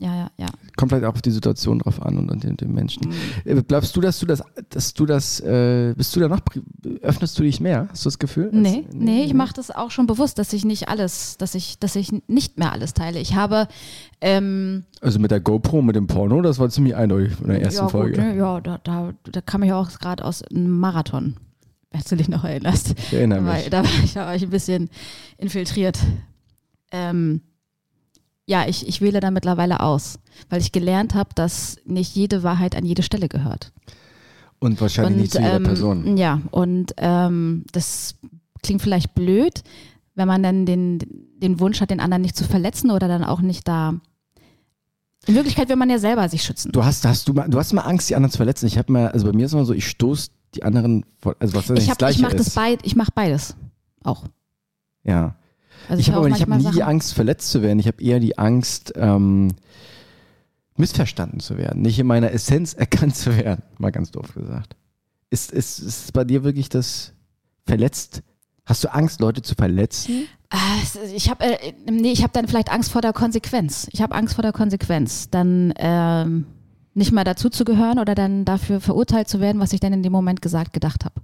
[0.02, 0.16] Ja.
[0.16, 0.47] Ja, ja.
[0.78, 3.14] Kommt vielleicht auch auf die Situation drauf an und an den, den Menschen.
[3.45, 3.64] Mhm.
[3.68, 6.64] Glaubst du, dass du das, dass du das, äh, bist du da noch, pri-
[7.02, 7.88] öffnest du dich mehr?
[7.91, 8.49] Hast du das Gefühl?
[8.52, 11.78] Nee, Als- nee, ich mache das auch schon bewusst, dass ich nicht alles, dass ich,
[11.78, 13.20] dass ich nicht mehr alles teile.
[13.20, 13.68] Ich habe
[14.22, 17.82] ähm, Also mit der GoPro, mit dem Porno, das war ziemlich eindeutig in der ersten
[17.84, 18.14] ja, Folge.
[18.18, 18.38] Gut, ne?
[18.38, 21.36] Ja, da, da, da kam ich auch gerade aus einem Marathon,
[21.91, 22.95] wenn du dich noch erinnerst.
[22.97, 23.70] Ich erinnere Da war, mich.
[23.70, 24.89] da, war ich, da war ich ein bisschen
[25.38, 25.99] infiltriert.
[26.91, 27.41] Ähm,
[28.47, 30.19] ja, ich, ich wähle da mittlerweile aus,
[30.49, 33.71] weil ich gelernt habe, dass nicht jede Wahrheit an jede Stelle gehört.
[34.59, 36.17] Und wahrscheinlich nicht zu jeder ähm, Person.
[36.17, 38.15] Ja, und ähm, das
[38.61, 39.63] klingt vielleicht blöd,
[40.15, 40.99] wenn man dann den,
[41.41, 43.93] den Wunsch hat, den anderen nicht zu verletzen oder dann auch nicht da
[45.25, 46.71] In Wirklichkeit will man ja selber sich schützen.
[46.71, 48.67] Du hast, hast du, mal, du hast mal Angst, die anderen zu verletzen.
[48.67, 51.53] Ich habe mal, also bei mir ist immer so, ich stoße die anderen, vor- also
[51.55, 52.55] was ich hab, das ich das ist.
[52.55, 53.55] beid, ich mache beides.
[54.03, 54.25] Auch.
[55.03, 55.35] Ja.
[55.91, 57.79] Also ich habe hab nie die Sachen- Angst, verletzt zu werden.
[57.79, 59.49] Ich habe eher die Angst, ähm,
[60.77, 61.81] missverstanden zu werden.
[61.81, 64.75] Nicht in meiner Essenz erkannt zu werden, mal ganz doof gesagt.
[65.29, 67.13] Ist, ist, ist bei dir wirklich das
[67.65, 68.21] verletzt?
[68.65, 70.27] Hast du Angst, Leute zu verletzen?
[70.49, 70.57] Ah,
[71.13, 73.87] Ich habe äh, nee, ich habe dann vielleicht Angst vor der Konsequenz.
[73.91, 76.45] Ich habe Angst vor der Konsequenz, dann ähm,
[76.93, 80.03] nicht mehr dazu zu gehören oder dann dafür verurteilt zu werden, was ich dann in
[80.03, 81.15] dem Moment gesagt, gedacht habe.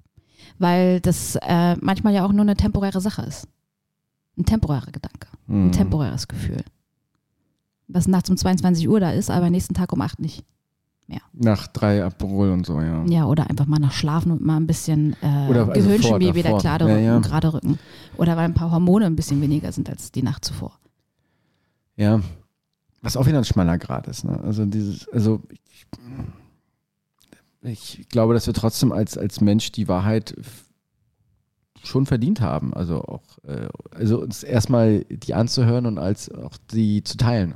[0.59, 3.47] Weil das äh, manchmal ja auch nur eine temporäre Sache ist.
[4.37, 5.67] Ein temporärer Gedanke, Hm.
[5.67, 6.63] ein temporäres Gefühl.
[7.87, 10.43] Was nachts um 22 Uhr da ist, aber nächsten Tag um 8 nicht.
[11.31, 13.05] Nach drei Aperol und so, ja.
[13.05, 16.57] Ja, oder einfach mal nach Schlafen und mal ein bisschen äh, Oder also Gehirnchemie wieder
[16.57, 17.19] gerade Ja, rücken, ja.
[17.19, 17.79] gerade rücken.
[18.17, 20.77] Oder weil ein paar Hormone ein bisschen weniger sind als die Nacht zuvor.
[21.95, 22.19] Ja.
[23.01, 24.25] Was auch wieder ein schmaler Grad ist.
[24.25, 24.37] Ne?
[24.43, 25.41] Also dieses, also
[27.61, 30.35] ich, ich glaube, dass wir trotzdem als, als Mensch die Wahrheit
[31.83, 32.73] schon verdient haben.
[32.73, 37.55] Also auch, äh, also uns erstmal die anzuhören und als auch die zu teilen.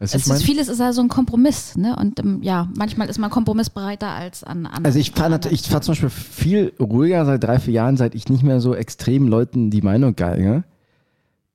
[0.00, 1.94] Weißt Es ist, vieles ist ja so ein Kompromiss, ne?
[1.94, 4.86] Und ähm, ja, manchmal ist man kompromissbereiter als an anderen.
[4.86, 8.28] Also ich fahre ich fahr zum Beispiel viel ruhiger seit drei, vier Jahren, seit ich
[8.30, 10.64] nicht mehr so extrem Leuten die Meinung geige.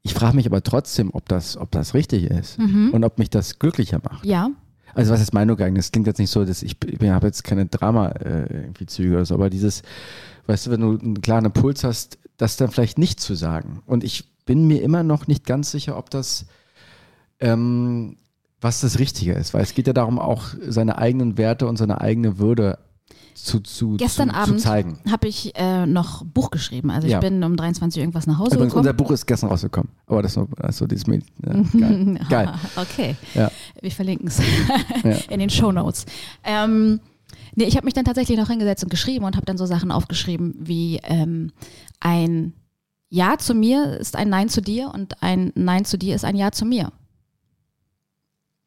[0.03, 2.91] Ich frage mich aber trotzdem, ob das, ob das richtig ist Mhm.
[2.91, 4.23] und ob mich das glücklicher macht.
[4.23, 4.51] Ja,
[4.93, 5.75] Also was ist Meinung geigen?
[5.75, 9.15] Das klingt jetzt nicht so, dass ich, ich habe jetzt keine Drama äh, irgendwie Züge
[9.15, 9.81] oder so, aber dieses,
[10.47, 13.81] weißt du, wenn du einen klaren Impuls hast, das dann vielleicht nicht zu sagen.
[13.85, 16.45] Und ich bin mir immer noch nicht ganz sicher, ob das
[17.39, 18.17] ähm,
[18.61, 22.01] was das Richtige ist, weil es geht ja darum, auch seine eigenen Werte und seine
[22.01, 22.79] eigene Würde
[23.35, 26.89] zu, zu, gestern zu, Abend habe ich äh, noch Buch geschrieben.
[26.89, 27.19] Also ich Ja.
[27.19, 29.07] bin um 23 Uhr irgendwas nach Hause Übrigens, unser gekommen.
[29.07, 29.91] Buch ist gestern rausgekommen.
[30.07, 31.29] Aber das ist also dieses Mädchen.
[31.45, 32.19] Ja, geil.
[32.29, 32.53] geil.
[32.77, 33.51] okay, Ja.
[33.81, 34.39] wir verlinken es
[35.29, 36.05] in den Show Notes.
[36.45, 37.01] Ähm,
[37.55, 39.91] nee, ich habe mich dann tatsächlich noch hingesetzt und geschrieben und habe dann so Sachen
[39.91, 41.51] aufgeschrieben wie ähm,
[41.99, 42.53] ein
[43.09, 46.35] Ja zu mir ist ein Nein zu dir und ein Nein zu dir ist ein
[46.35, 46.91] Ja zu mir.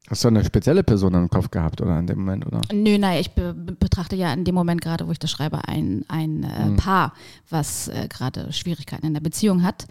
[0.09, 2.63] Hast du eine spezielle Person im Kopf gehabt oder in dem Moment, oder?
[2.73, 5.69] Nö, nein, ich be be- betrachte ja in dem Moment gerade, wo ich das schreibe,
[5.69, 7.13] ein, ein äh, Paar,
[7.51, 9.87] was äh, gerade Schwierigkeiten in der Beziehung hat.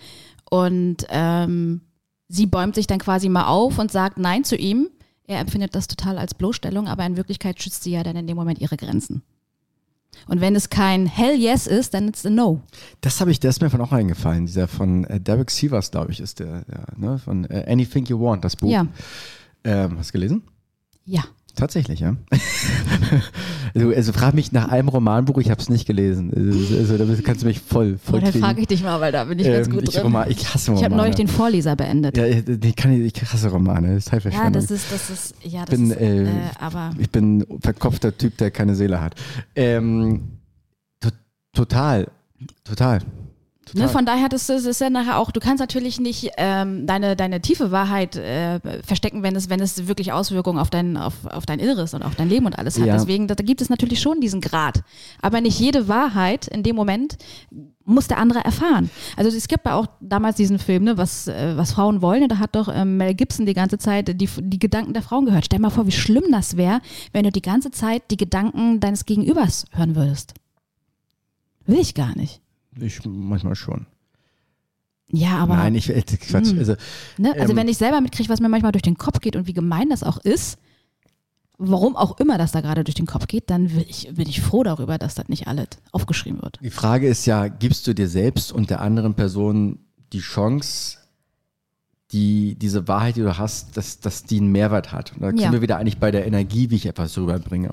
[0.49, 1.81] Und ähm,
[2.29, 4.89] sie bäumt sich dann quasi mal auf und sagt Nein zu ihm.
[5.27, 8.37] Er empfindet das total als Bloßstellung, aber in Wirklichkeit schützt sie ja dann in dem
[8.37, 9.21] Moment ihre Grenzen.
[10.27, 12.61] Und wenn es kein Hell Yes ist, dann ist es a No.
[13.01, 14.45] Das habe ich, der ist mir von auch eingefallen.
[14.45, 17.19] Dieser von äh, Derek Sievers, glaube ich, ist der, der ne?
[17.19, 18.69] von äh, Anything You Want, das Buch.
[18.71, 18.87] Ja,
[19.63, 20.43] Ähm, hast du gelesen?
[21.05, 21.23] ja.
[21.57, 22.15] Tatsächlich, ja.
[23.73, 26.31] also, also frag mich nach einem Romanbuch, ich habe es nicht gelesen.
[26.33, 29.11] Also, also da kannst du mich voll, voll Oh, dann frage ich dich mal, weil
[29.11, 30.03] da bin ich ganz Ähm, gut ich, drin.
[30.03, 30.79] Roman, ich hasse Romane.
[30.79, 32.15] ich habe neulich den Vorleser beendet.
[32.15, 34.53] ja, ich, ich, kann, ich hasse Romane, das ist Ja, Zeitverschwendung.
[34.53, 36.27] das ist, das ist, ja, das bin, ist, äh, äh,
[36.59, 39.15] aber ich bin ein verkopfter Typ, der keine Seele hat.
[39.55, 40.21] Ähm,
[40.99, 41.09] to
[41.53, 42.07] total,
[42.65, 42.99] total.
[43.73, 47.15] Ne, von daher, das, das ist ja nachher auch, du kannst natürlich nicht ähm, deine,
[47.15, 51.45] deine tiefe Wahrheit äh, verstecken, wenn es, wenn es wirklich Auswirkungen auf dein, auf, auf
[51.45, 52.87] dein Inneres und auf dein Leben und alles hat.
[52.87, 52.93] Ja.
[52.93, 54.83] Deswegen, da, da gibt es natürlich schon diesen Grad.
[55.21, 57.17] Aber nicht jede Wahrheit in dem Moment
[57.87, 58.89] muss der andere erfahren.
[59.15, 62.37] Also es gibt ja auch damals diesen Film, ne, was, äh, was Frauen wollen, da
[62.37, 65.45] hat doch ähm, Mel Gibson die ganze Zeit die, die Gedanken der Frauen gehört.
[65.45, 66.81] Stell mal vor, wie schlimm das wäre,
[67.13, 70.33] wenn du die ganze Zeit die Gedanken deines Gegenübers hören würdest.
[71.65, 72.41] Will ich gar nicht.
[72.81, 73.85] Ich manchmal schon.
[75.09, 75.55] Ja, aber.
[75.55, 76.51] Nein, ich, äh, Quatsch.
[76.51, 76.59] Hm.
[76.59, 76.75] Also,
[77.17, 77.33] Ne?
[77.37, 79.53] Also Ähm, wenn ich selber mitkriege, was mir manchmal durch den Kopf geht und wie
[79.53, 80.57] gemein das auch ist,
[81.57, 84.63] warum auch immer das da gerade durch den Kopf geht, dann ich, bin ich froh
[84.63, 86.59] darüber, dass das nicht alles aufgeschrieben wird.
[86.61, 89.79] Die Frage ist ja, gibst du dir selbst und der anderen Person
[90.13, 90.96] die Chance,
[92.11, 95.11] die, diese Wahrheit, die du hast, dass, dass die einen Mehrwert hat.
[95.13, 95.51] Und da sind Ja.
[95.51, 97.71] wir wieder eigentlich bei der Energie, wie ich etwas rüberbringe.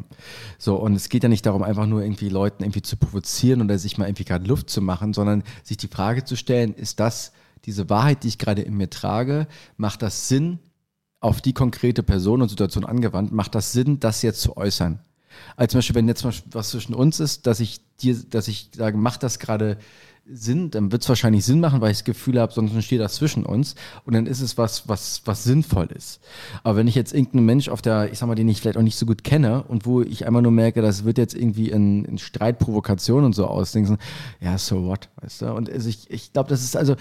[0.59, 3.78] So, und es geht ja nicht darum, einfach nur irgendwie Leuten irgendwie zu provozieren oder
[3.78, 7.32] sich mal irgendwie gerade Luft zu machen, sondern sich die Frage zu stellen, ist das
[7.64, 10.59] diese Wahrheit, die ich gerade in mir trage, macht das Sinn
[11.20, 14.99] auf die konkrete Person und Situation angewandt, macht das Sinn, das jetzt zu äußern?
[15.57, 18.70] Als zum Beispiel, wenn jetzt Beispiel was zwischen uns ist, dass ich dir, dass ich
[18.76, 19.78] sage, macht das gerade
[20.27, 23.16] Sinn, dann wird es wahrscheinlich Sinn machen, weil ich das Gefühl habe, sonst steht das
[23.16, 26.20] zwischen uns und dann ist es was, was, was sinnvoll ist.
[26.62, 28.83] Aber wenn ich jetzt irgendeinen Mensch auf der, ich sag mal, den ich vielleicht auch
[28.83, 32.05] nicht so gut kenne und wo ich einmal nur merke, das wird jetzt irgendwie in,
[32.07, 33.99] in Streit, Provokation und so ausdenken,
[34.41, 35.53] ja, so what, weißt du?
[35.53, 36.97] Und also ich, ich glaube, das ist also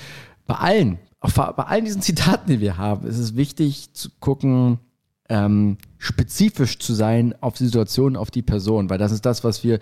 [0.45, 4.79] bei allen, bei allen diesen Zitaten, die wir haben, ist es wichtig zu gucken,
[5.29, 9.63] ähm, spezifisch zu sein auf die Situation, auf die Person, weil das ist das, was
[9.63, 9.75] wir,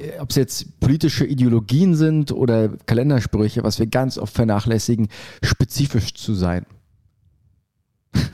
[0.00, 5.08] äh, ob es jetzt politische Ideologien sind oder Kalendersprüche, was wir ganz oft vernachlässigen,
[5.42, 6.66] spezifisch zu sein.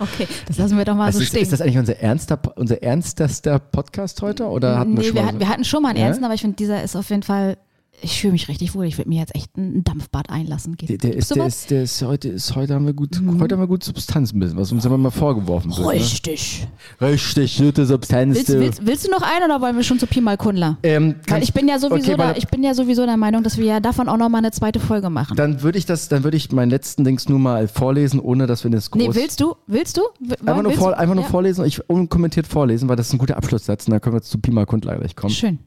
[0.00, 1.42] Okay, das lassen wir doch mal Also so ist, stehen.
[1.42, 4.44] ist das eigentlich unser, ernster, unser ernstester Podcast heute?
[4.46, 6.04] Oder hatten wir nee, schon wir, hatten, wir hatten schon mal einen Ja?
[6.06, 7.56] ernsten, aber ich finde, dieser ist auf jeden Fall.
[8.00, 8.84] Ich fühle mich richtig wohl.
[8.86, 10.76] Ich würde mir jetzt echt ein Dampfbad einlassen.
[10.76, 13.62] Geht, Der, ist, der, ist, der ist heute, ist heute haben wir gut, heute haben
[13.62, 15.88] wir gut Substanz ein bisschen, was uns immer mal vorgeworfen wird.
[15.88, 16.68] Richtig.
[17.00, 17.08] Ne?
[17.08, 18.36] Richtig, gute Substanz.
[18.36, 18.60] Willst, du.
[18.60, 20.78] willst, willst du noch einen oder wollen wir schon zu Pi mal Kundler?
[20.84, 23.58] Ähm, Weil ich bin ja sowieso okay, da, ich bin ja sowieso der Meinung, dass
[23.58, 25.36] wir ja davon auch noch mal eine zweite Folge machen.
[25.36, 28.62] Dann würde ich das, dann würde ich meinen letzten Dings nur mal vorlesen, ohne dass
[28.62, 29.02] wir das groß.
[29.02, 29.56] nee, willst du?
[29.66, 30.02] Willst du?
[30.20, 31.30] W- einfach nur, vor, einfach nur Ja.
[31.30, 34.30] vorlesen, ich unkommentiert vorlesen, weil das ist ein guter Abschlusssatz und dann können wir jetzt
[34.30, 35.34] zu Pima Kundler gleich kommen.
[35.34, 35.58] Schön.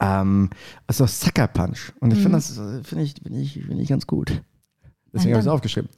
[0.00, 0.50] Ähm,
[0.86, 1.92] also Sucker Punch.
[2.00, 2.22] Und ich Mhm.
[2.22, 4.42] finde das äh, finde ich, finde ich, finde ich ganz gut.
[5.12, 5.90] Deswegen habe ich es aufgeschrieben.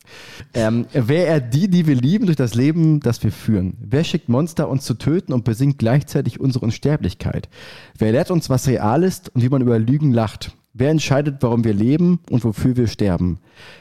[0.55, 3.76] Ähm, wer er die, die wir lieben, durch das Leben, das wir führen?
[3.78, 7.51] Wer schickt Monster, uns zu töten und besingt gleichzeitig unsere Unsterblichkeit?
[7.99, 10.57] Wer lehrt uns, was real ist und wie man über Lügen lacht?
[10.72, 13.39] Wer entscheidet, warum wir leben und wofür wir sterben?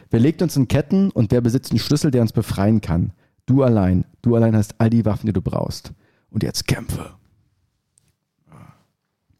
[0.10, 3.14] Wer legt uns in Ketten und wer besitzt einen Schlüssel, der uns befreien kann?
[3.46, 4.04] Du allein.
[4.22, 5.94] Du allein hast all die Waffen, die du brauchst.
[6.30, 7.12] Und jetzt kämpfe.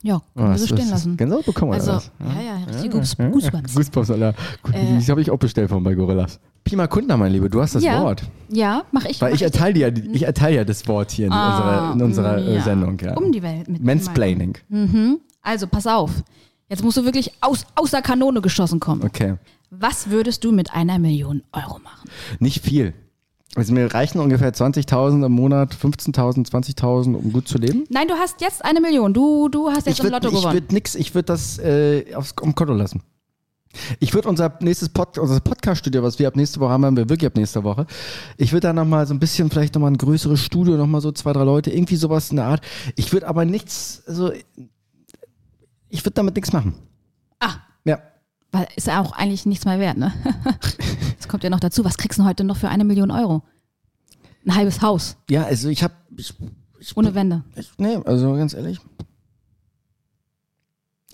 [0.04, 1.16] Ja, können wir so stehen lassen.
[1.18, 2.12] Gänsehaut bekommen Also, oder was?
[2.36, 3.76] ja, ja, richtig Goose- Goosebumps.
[3.76, 4.30] Goosebumps, Alter.
[4.74, 4.96] Äh.
[4.96, 6.40] Das habe ich auch bestellt von bei Gorillas.
[6.64, 8.02] Pima Kundner, mein Lieber, du hast das Ja.
[8.04, 8.24] Wort.
[8.50, 9.20] Ja, mach ich.
[9.22, 11.94] Weil mach ich erteile dir, ja- ich erteile ja das Wort hier in Ah, unserer,
[11.94, 12.62] in unserer äh, ja.
[12.62, 12.98] Sendung.
[13.00, 13.16] Ja.
[13.18, 14.58] Um die Welt mit Mansplaining.
[15.42, 16.12] Also, pass auf.
[16.70, 19.04] Jetzt musst du wirklich aus, aus der Kanone geschossen kommen.
[19.04, 19.36] Okay.
[19.72, 22.10] Was würdest du mit einer Million Euro machen?
[22.40, 22.94] Nicht viel.
[23.56, 27.84] Also mir reichen ungefähr 20.000 im Monat, 15.000, 20.000, um gut zu leben.
[27.90, 29.14] Nein, du hast jetzt eine Million.
[29.14, 30.54] Du, du hast jetzt ich im würde Lotto gewonnen.
[30.54, 33.04] würd nix, ich würde das äh, aufs um Konto lassen.
[34.00, 37.10] Ich würde unser nächstes Pod, unser Podcast-Studio, was wir ab nächste Woche haben, haben wir
[37.10, 37.86] wirklich ab nächster Woche.
[38.38, 41.34] Ich würde da nochmal so ein bisschen, vielleicht nochmal ein größeres Studio, nochmal so zwei,
[41.34, 42.62] drei Leute, irgendwie sowas in der Art.
[42.96, 44.32] Ich würde aber nichts, also
[45.90, 46.76] ich würde damit nichts machen.
[47.40, 47.56] Ah.
[47.86, 48.00] Ja.
[48.52, 50.14] Weil ist ja auch eigentlich nichts mehr wert, ne?
[51.22, 53.44] Jetzt kommt ja noch dazu, was kriegst du heute noch für eine Million Euro?
[54.44, 55.94] Ein halbes Haus, Ja, also ich habe,
[56.96, 57.44] ohne Wände.
[57.56, 58.80] ich, nee, also ganz ehrlich.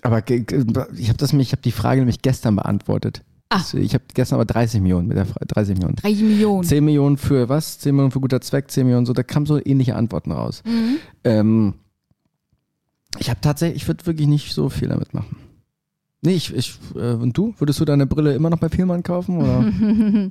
[0.00, 3.22] Aber ich habe das, mich- ich habe die Frage nämlich gestern beantwortet.
[3.50, 3.60] Ah.
[3.74, 5.96] Ich habe gestern aber 30 Millionen mit der Frage, 30 Millionen.
[5.96, 6.64] Drei Millionen.
[6.64, 7.78] 10 Millionen für was?
[7.80, 10.62] 10 Millionen für guter Zweck, 10 Millionen so, da kamen so ähnliche Antworten raus.
[10.64, 10.96] Mhm.
[11.24, 11.74] Ähm,
[13.18, 15.36] ich habe tatsächlich, ich würde wirklich nicht so viel damit machen.
[16.20, 17.54] Nee, ich, ich äh, und du?
[17.58, 19.38] Würdest du deine Brille immer noch bei Vielmann kaufen?
[19.38, 20.30] Oder?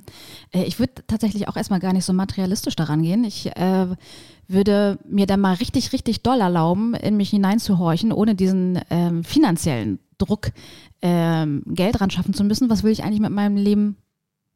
[0.52, 3.24] Äh, Ich würde tatsächlich auch erstmal gar nicht so materialistisch daran gehen.
[3.24, 3.86] Ich äh,
[4.48, 9.98] würde mir dann mal richtig, richtig doll erlauben, in mich hineinzuhorchen, ohne diesen ähm, finanziellen
[10.18, 10.50] Druck
[11.02, 12.68] ähm, Geld ran schaffen zu müssen.
[12.70, 13.96] Was will ich eigentlich mit meinem Leben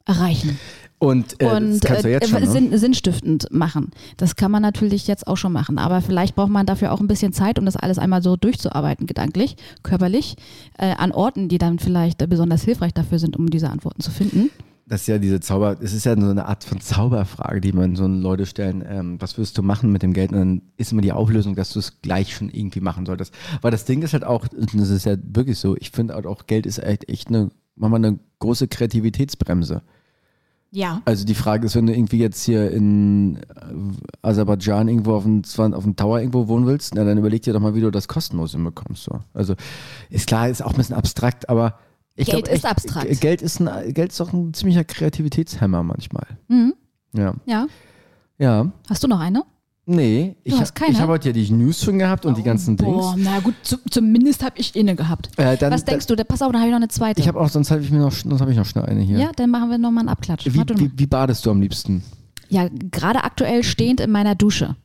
[0.04, 0.58] erreichen?
[1.02, 2.46] Und, äh, und das äh, schon, ne?
[2.48, 3.90] sinn, sinnstiftend machen.
[4.18, 5.78] Das kann man natürlich jetzt auch schon machen.
[5.78, 9.08] Aber vielleicht braucht man dafür auch ein bisschen Zeit, um das alles einmal so durchzuarbeiten,
[9.08, 10.36] gedanklich, körperlich,
[10.78, 14.12] äh, an Orten, die dann vielleicht äh, besonders hilfreich dafür sind, um diese Antworten zu
[14.12, 14.50] finden.
[14.86, 17.96] Das ist ja diese Zauber, es ist ja so eine Art von Zauberfrage, die man
[17.96, 20.30] so Leute stellen, ähm, was wirst du machen mit dem Geld?
[20.30, 23.34] Und dann ist immer die Auflösung, dass du es gleich schon irgendwie machen solltest.
[23.60, 26.46] Weil das Ding ist halt auch, das ist ja wirklich so, ich finde halt auch,
[26.46, 29.82] Geld ist echt, echt eine, manchmal eine große Kreativitätsbremse.
[30.74, 31.02] Ja.
[31.04, 33.40] Also die Frage ist, wenn du irgendwie jetzt hier in äh,
[34.22, 35.42] Aserbaidschan irgendwo auf dem,
[35.74, 38.08] auf dem Tower irgendwo wohnen willst, na, dann überleg dir doch mal, wie du das
[38.08, 39.04] kostenlos hinbekommst.
[39.04, 39.20] So.
[39.34, 39.54] Also
[40.08, 41.78] ist klar, ist auch ein bisschen abstrakt, aber
[42.14, 43.08] ich Geld glaub, ist abstrakt.
[43.08, 46.26] G- Geld ist, ein, Geld ist doch ein ziemlicher Kreativitätshemmer manchmal.
[46.48, 46.74] Mhm.
[47.14, 47.34] Ja.
[47.44, 47.66] Ja.
[48.38, 48.72] Ja.
[48.88, 49.42] Hast du noch eine?
[49.84, 50.92] Nee, ich, hab- keine?
[50.92, 52.90] ich habe heute ja die News schon gehabt und die ganzen Dings.
[52.92, 55.28] Boah, na gut, zu, zumindest habe ich inne gehabt.
[55.36, 56.14] Äh, dann, Was denkst du?
[56.14, 57.20] Da, pass auf, dann habe ich noch eine zweite.
[57.20, 59.18] Ich habe auch, sonst habe ich mir noch, sonst habe ich noch schnell eine hier.
[59.18, 60.46] ja, dann machen wir nochmal einen Abklatsch.
[60.46, 62.04] Wie, wie, wie badest du am liebsten?
[62.48, 64.76] Ja, gerade aktuell stehend in meiner Dusche.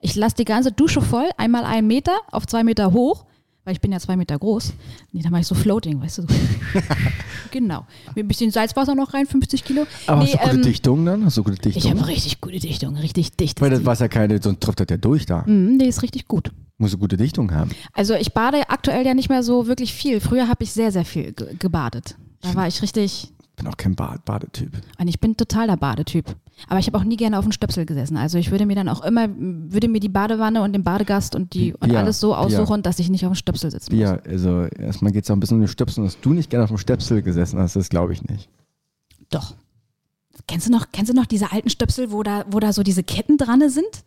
[0.00, 3.26] Ich lasse die ganze Dusche voll, einmal einen Meter auf zwei Meter hoch,
[3.68, 4.72] weil ich bin ja zwei Meter groß.
[5.12, 6.22] Nee, dann mache ich so Floating, weißt du.
[7.50, 7.86] Genau.
[8.14, 9.86] Mit ein bisschen Salzwasser noch rein, 50 Kilo.
[10.06, 11.24] Aber nee, hast du gute ähm, Dichtung dann?
[11.24, 11.82] Hast du gute Dichtung?
[11.82, 13.60] Ich habe richtig gute Dichtung, richtig dicht.
[13.62, 15.44] Weil das Wasser keine, sonst trifft das ja durch da.
[15.46, 16.50] Mhm, nee, ist richtig gut.
[16.76, 17.70] Muss eine gute Dichtung haben.
[17.94, 20.20] Also ich bade aktuell ja nicht mehr so wirklich viel.
[20.20, 22.16] Früher habe ich sehr, sehr viel ge gebadet.
[22.42, 24.70] Da war ich richtig, Bin auch kein Bad Badetyp.
[25.00, 26.24] und ich bin total der Badetyp.
[26.68, 28.16] Aber ich habe auch nie gerne auf dem Stöpsel gesessen.
[28.16, 31.54] Also ich würde mir dann auch immer, würde mir die Badewanne und den Badegast und
[31.54, 32.38] die und Ja, alles so ja.
[32.38, 34.00] aussuchen, dass ich nicht auf dem Stöpsel sitzen muss.
[34.00, 36.04] Ja, also erstmal geht es auch ein bisschen um den Stöpsel.
[36.04, 38.48] Dass du nicht gerne auf dem Stöpsel gesessen hast, das glaube ich nicht.
[39.30, 39.54] Doch.
[40.46, 43.02] Kennst du noch, kennst du noch diese alten Stöpsel, wo da, wo da so diese
[43.02, 44.04] Ketten dran sind?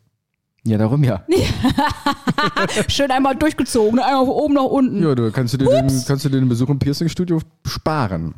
[0.64, 1.26] Ja, darum ja.
[2.88, 5.02] Schön einmal durchgezogen, einmal von oben nach unten.
[5.04, 8.34] Ja, du kannst du dir den, kannst du dir den Besuch im Piercing-Studio sparen.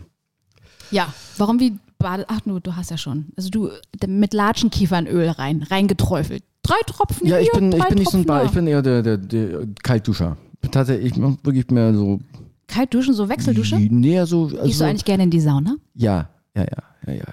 [0.93, 2.25] Ja, warum wie Bade.
[2.27, 3.27] Ach du, du hast ja schon.
[3.35, 3.69] Also du
[4.07, 6.43] mit Latschenkiefernöl rein, reingeträufelt.
[6.61, 8.81] Drei Tropfen Ja, ich hier, bin, ich bin nicht so ein Bad, ich bin eher
[8.81, 10.37] der, der, der Kaltduscher.
[10.71, 12.19] Tatsächlich, ich mach wirklich mehr so.
[12.67, 13.77] Kalt duschen, so Wechseldusche?
[13.77, 14.45] Näher so.
[14.45, 15.75] Also, Gehst du eigentlich gerne in die Sauna?
[15.95, 16.67] ja, ja, ja,
[17.07, 17.23] ja, ja,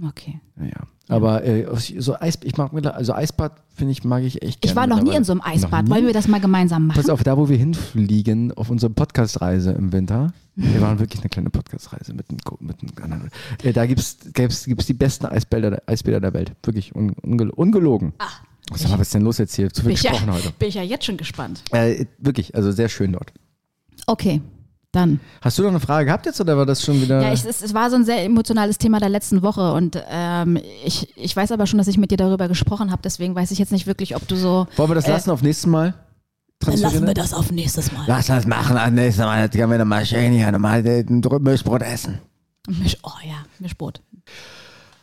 [0.00, 0.40] ja, Okay.
[0.58, 0.80] ja, ja.
[1.08, 1.66] Aber äh,
[1.98, 4.72] so Eis, ich mag also Eisbad finde ich mag ich echt gerne.
[4.72, 5.90] Ich war noch nie in so einem Eisbad.
[5.90, 6.96] Wollen wir das mal gemeinsam machen?
[6.96, 11.28] Pass auf, da wo wir hinfliegen, auf unsere Podcast-Reise im Winter, wir waren wirklich eine
[11.28, 13.30] kleine Podcast-Reise mit einem, mit einem anderen.
[13.62, 16.52] Äh, da gibt es gibt's, gibt's die besten Eisbäder, Eisbäder der Welt.
[16.62, 18.14] Wirklich un, ungel, ungelogen.
[18.74, 19.70] Sag mal, was ist denn los jetzt hier?
[19.70, 20.52] Zu viel ich, ja, gesprochen heute.
[20.58, 21.62] bin ich ja jetzt schon gespannt.
[21.70, 23.32] Äh, wirklich, also sehr schön dort.
[24.06, 24.40] Okay,
[24.94, 25.20] dann.
[25.40, 27.22] Hast du noch eine Frage gehabt jetzt oder war das schon wieder?
[27.22, 30.58] Ja, ich, es, es war so ein sehr emotionales Thema der letzten Woche und ähm,
[30.84, 33.58] ich, ich weiß aber schon, dass ich mit dir darüber gesprochen habe, deswegen weiß ich
[33.58, 34.66] jetzt nicht wirklich, ob du so.
[34.76, 35.94] Wollen wir das äh, lassen auf nächstes Mal?
[36.60, 38.04] Dann lassen wir das auf nächstes Mal.
[38.06, 39.42] Lass das machen, am nächsten Mal.
[39.42, 42.20] Jetzt können wir dann mal schön hier nochmal Mischbrot essen.
[42.68, 44.00] Misch, oh ja, Mischbrot.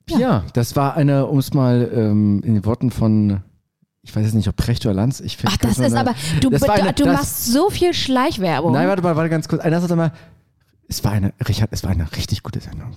[0.07, 0.43] Ja.
[0.53, 3.41] das war eine, um es mal ähm, in den Worten von,
[4.03, 5.19] ich weiß jetzt nicht, ob Precht oder Lanz.
[5.19, 6.15] Ich Ach, das ist aber.
[6.39, 8.73] Du, war eine- du das- machst so viel Schleichwerbung.
[8.73, 9.61] Nein, warte mal, warte ganz kurz.
[9.61, 10.11] Einer sagt mal,
[10.87, 12.95] es war eine, Richard, es war eine richtig gute Sendung.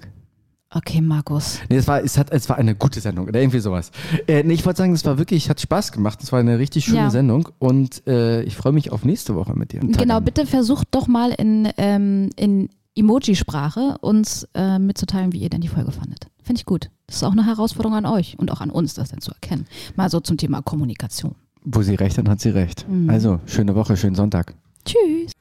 [0.76, 1.60] Okay, Markus.
[1.68, 3.92] Nee, es war, es, hat, es war eine gute Sendung oder irgendwie sowas.
[4.26, 6.20] Äh, nee, ich wollte sagen, es war wirklich, hat Spaß gemacht.
[6.22, 7.10] Es war eine richtig schöne Ja.
[7.10, 9.80] Sendung und äh, ich freue mich auf nächste Woche mit dir.
[9.80, 15.60] Genau, bitte versucht doch mal in, ähm, in Emoji-Sprache uns äh, mitzuteilen, wie ihr denn
[15.60, 16.26] die Folge fandet.
[16.42, 16.90] Finde ich gut.
[17.06, 19.66] Das ist auch eine Herausforderung an euch und auch an uns, das dann zu erkennen.
[19.96, 21.34] Mal so zum Thema Kommunikation.
[21.64, 22.86] Wo sie recht hat, hat sie recht.
[23.08, 24.54] Also, schöne Woche, schönen Sonntag.
[24.84, 25.32] Tschüss.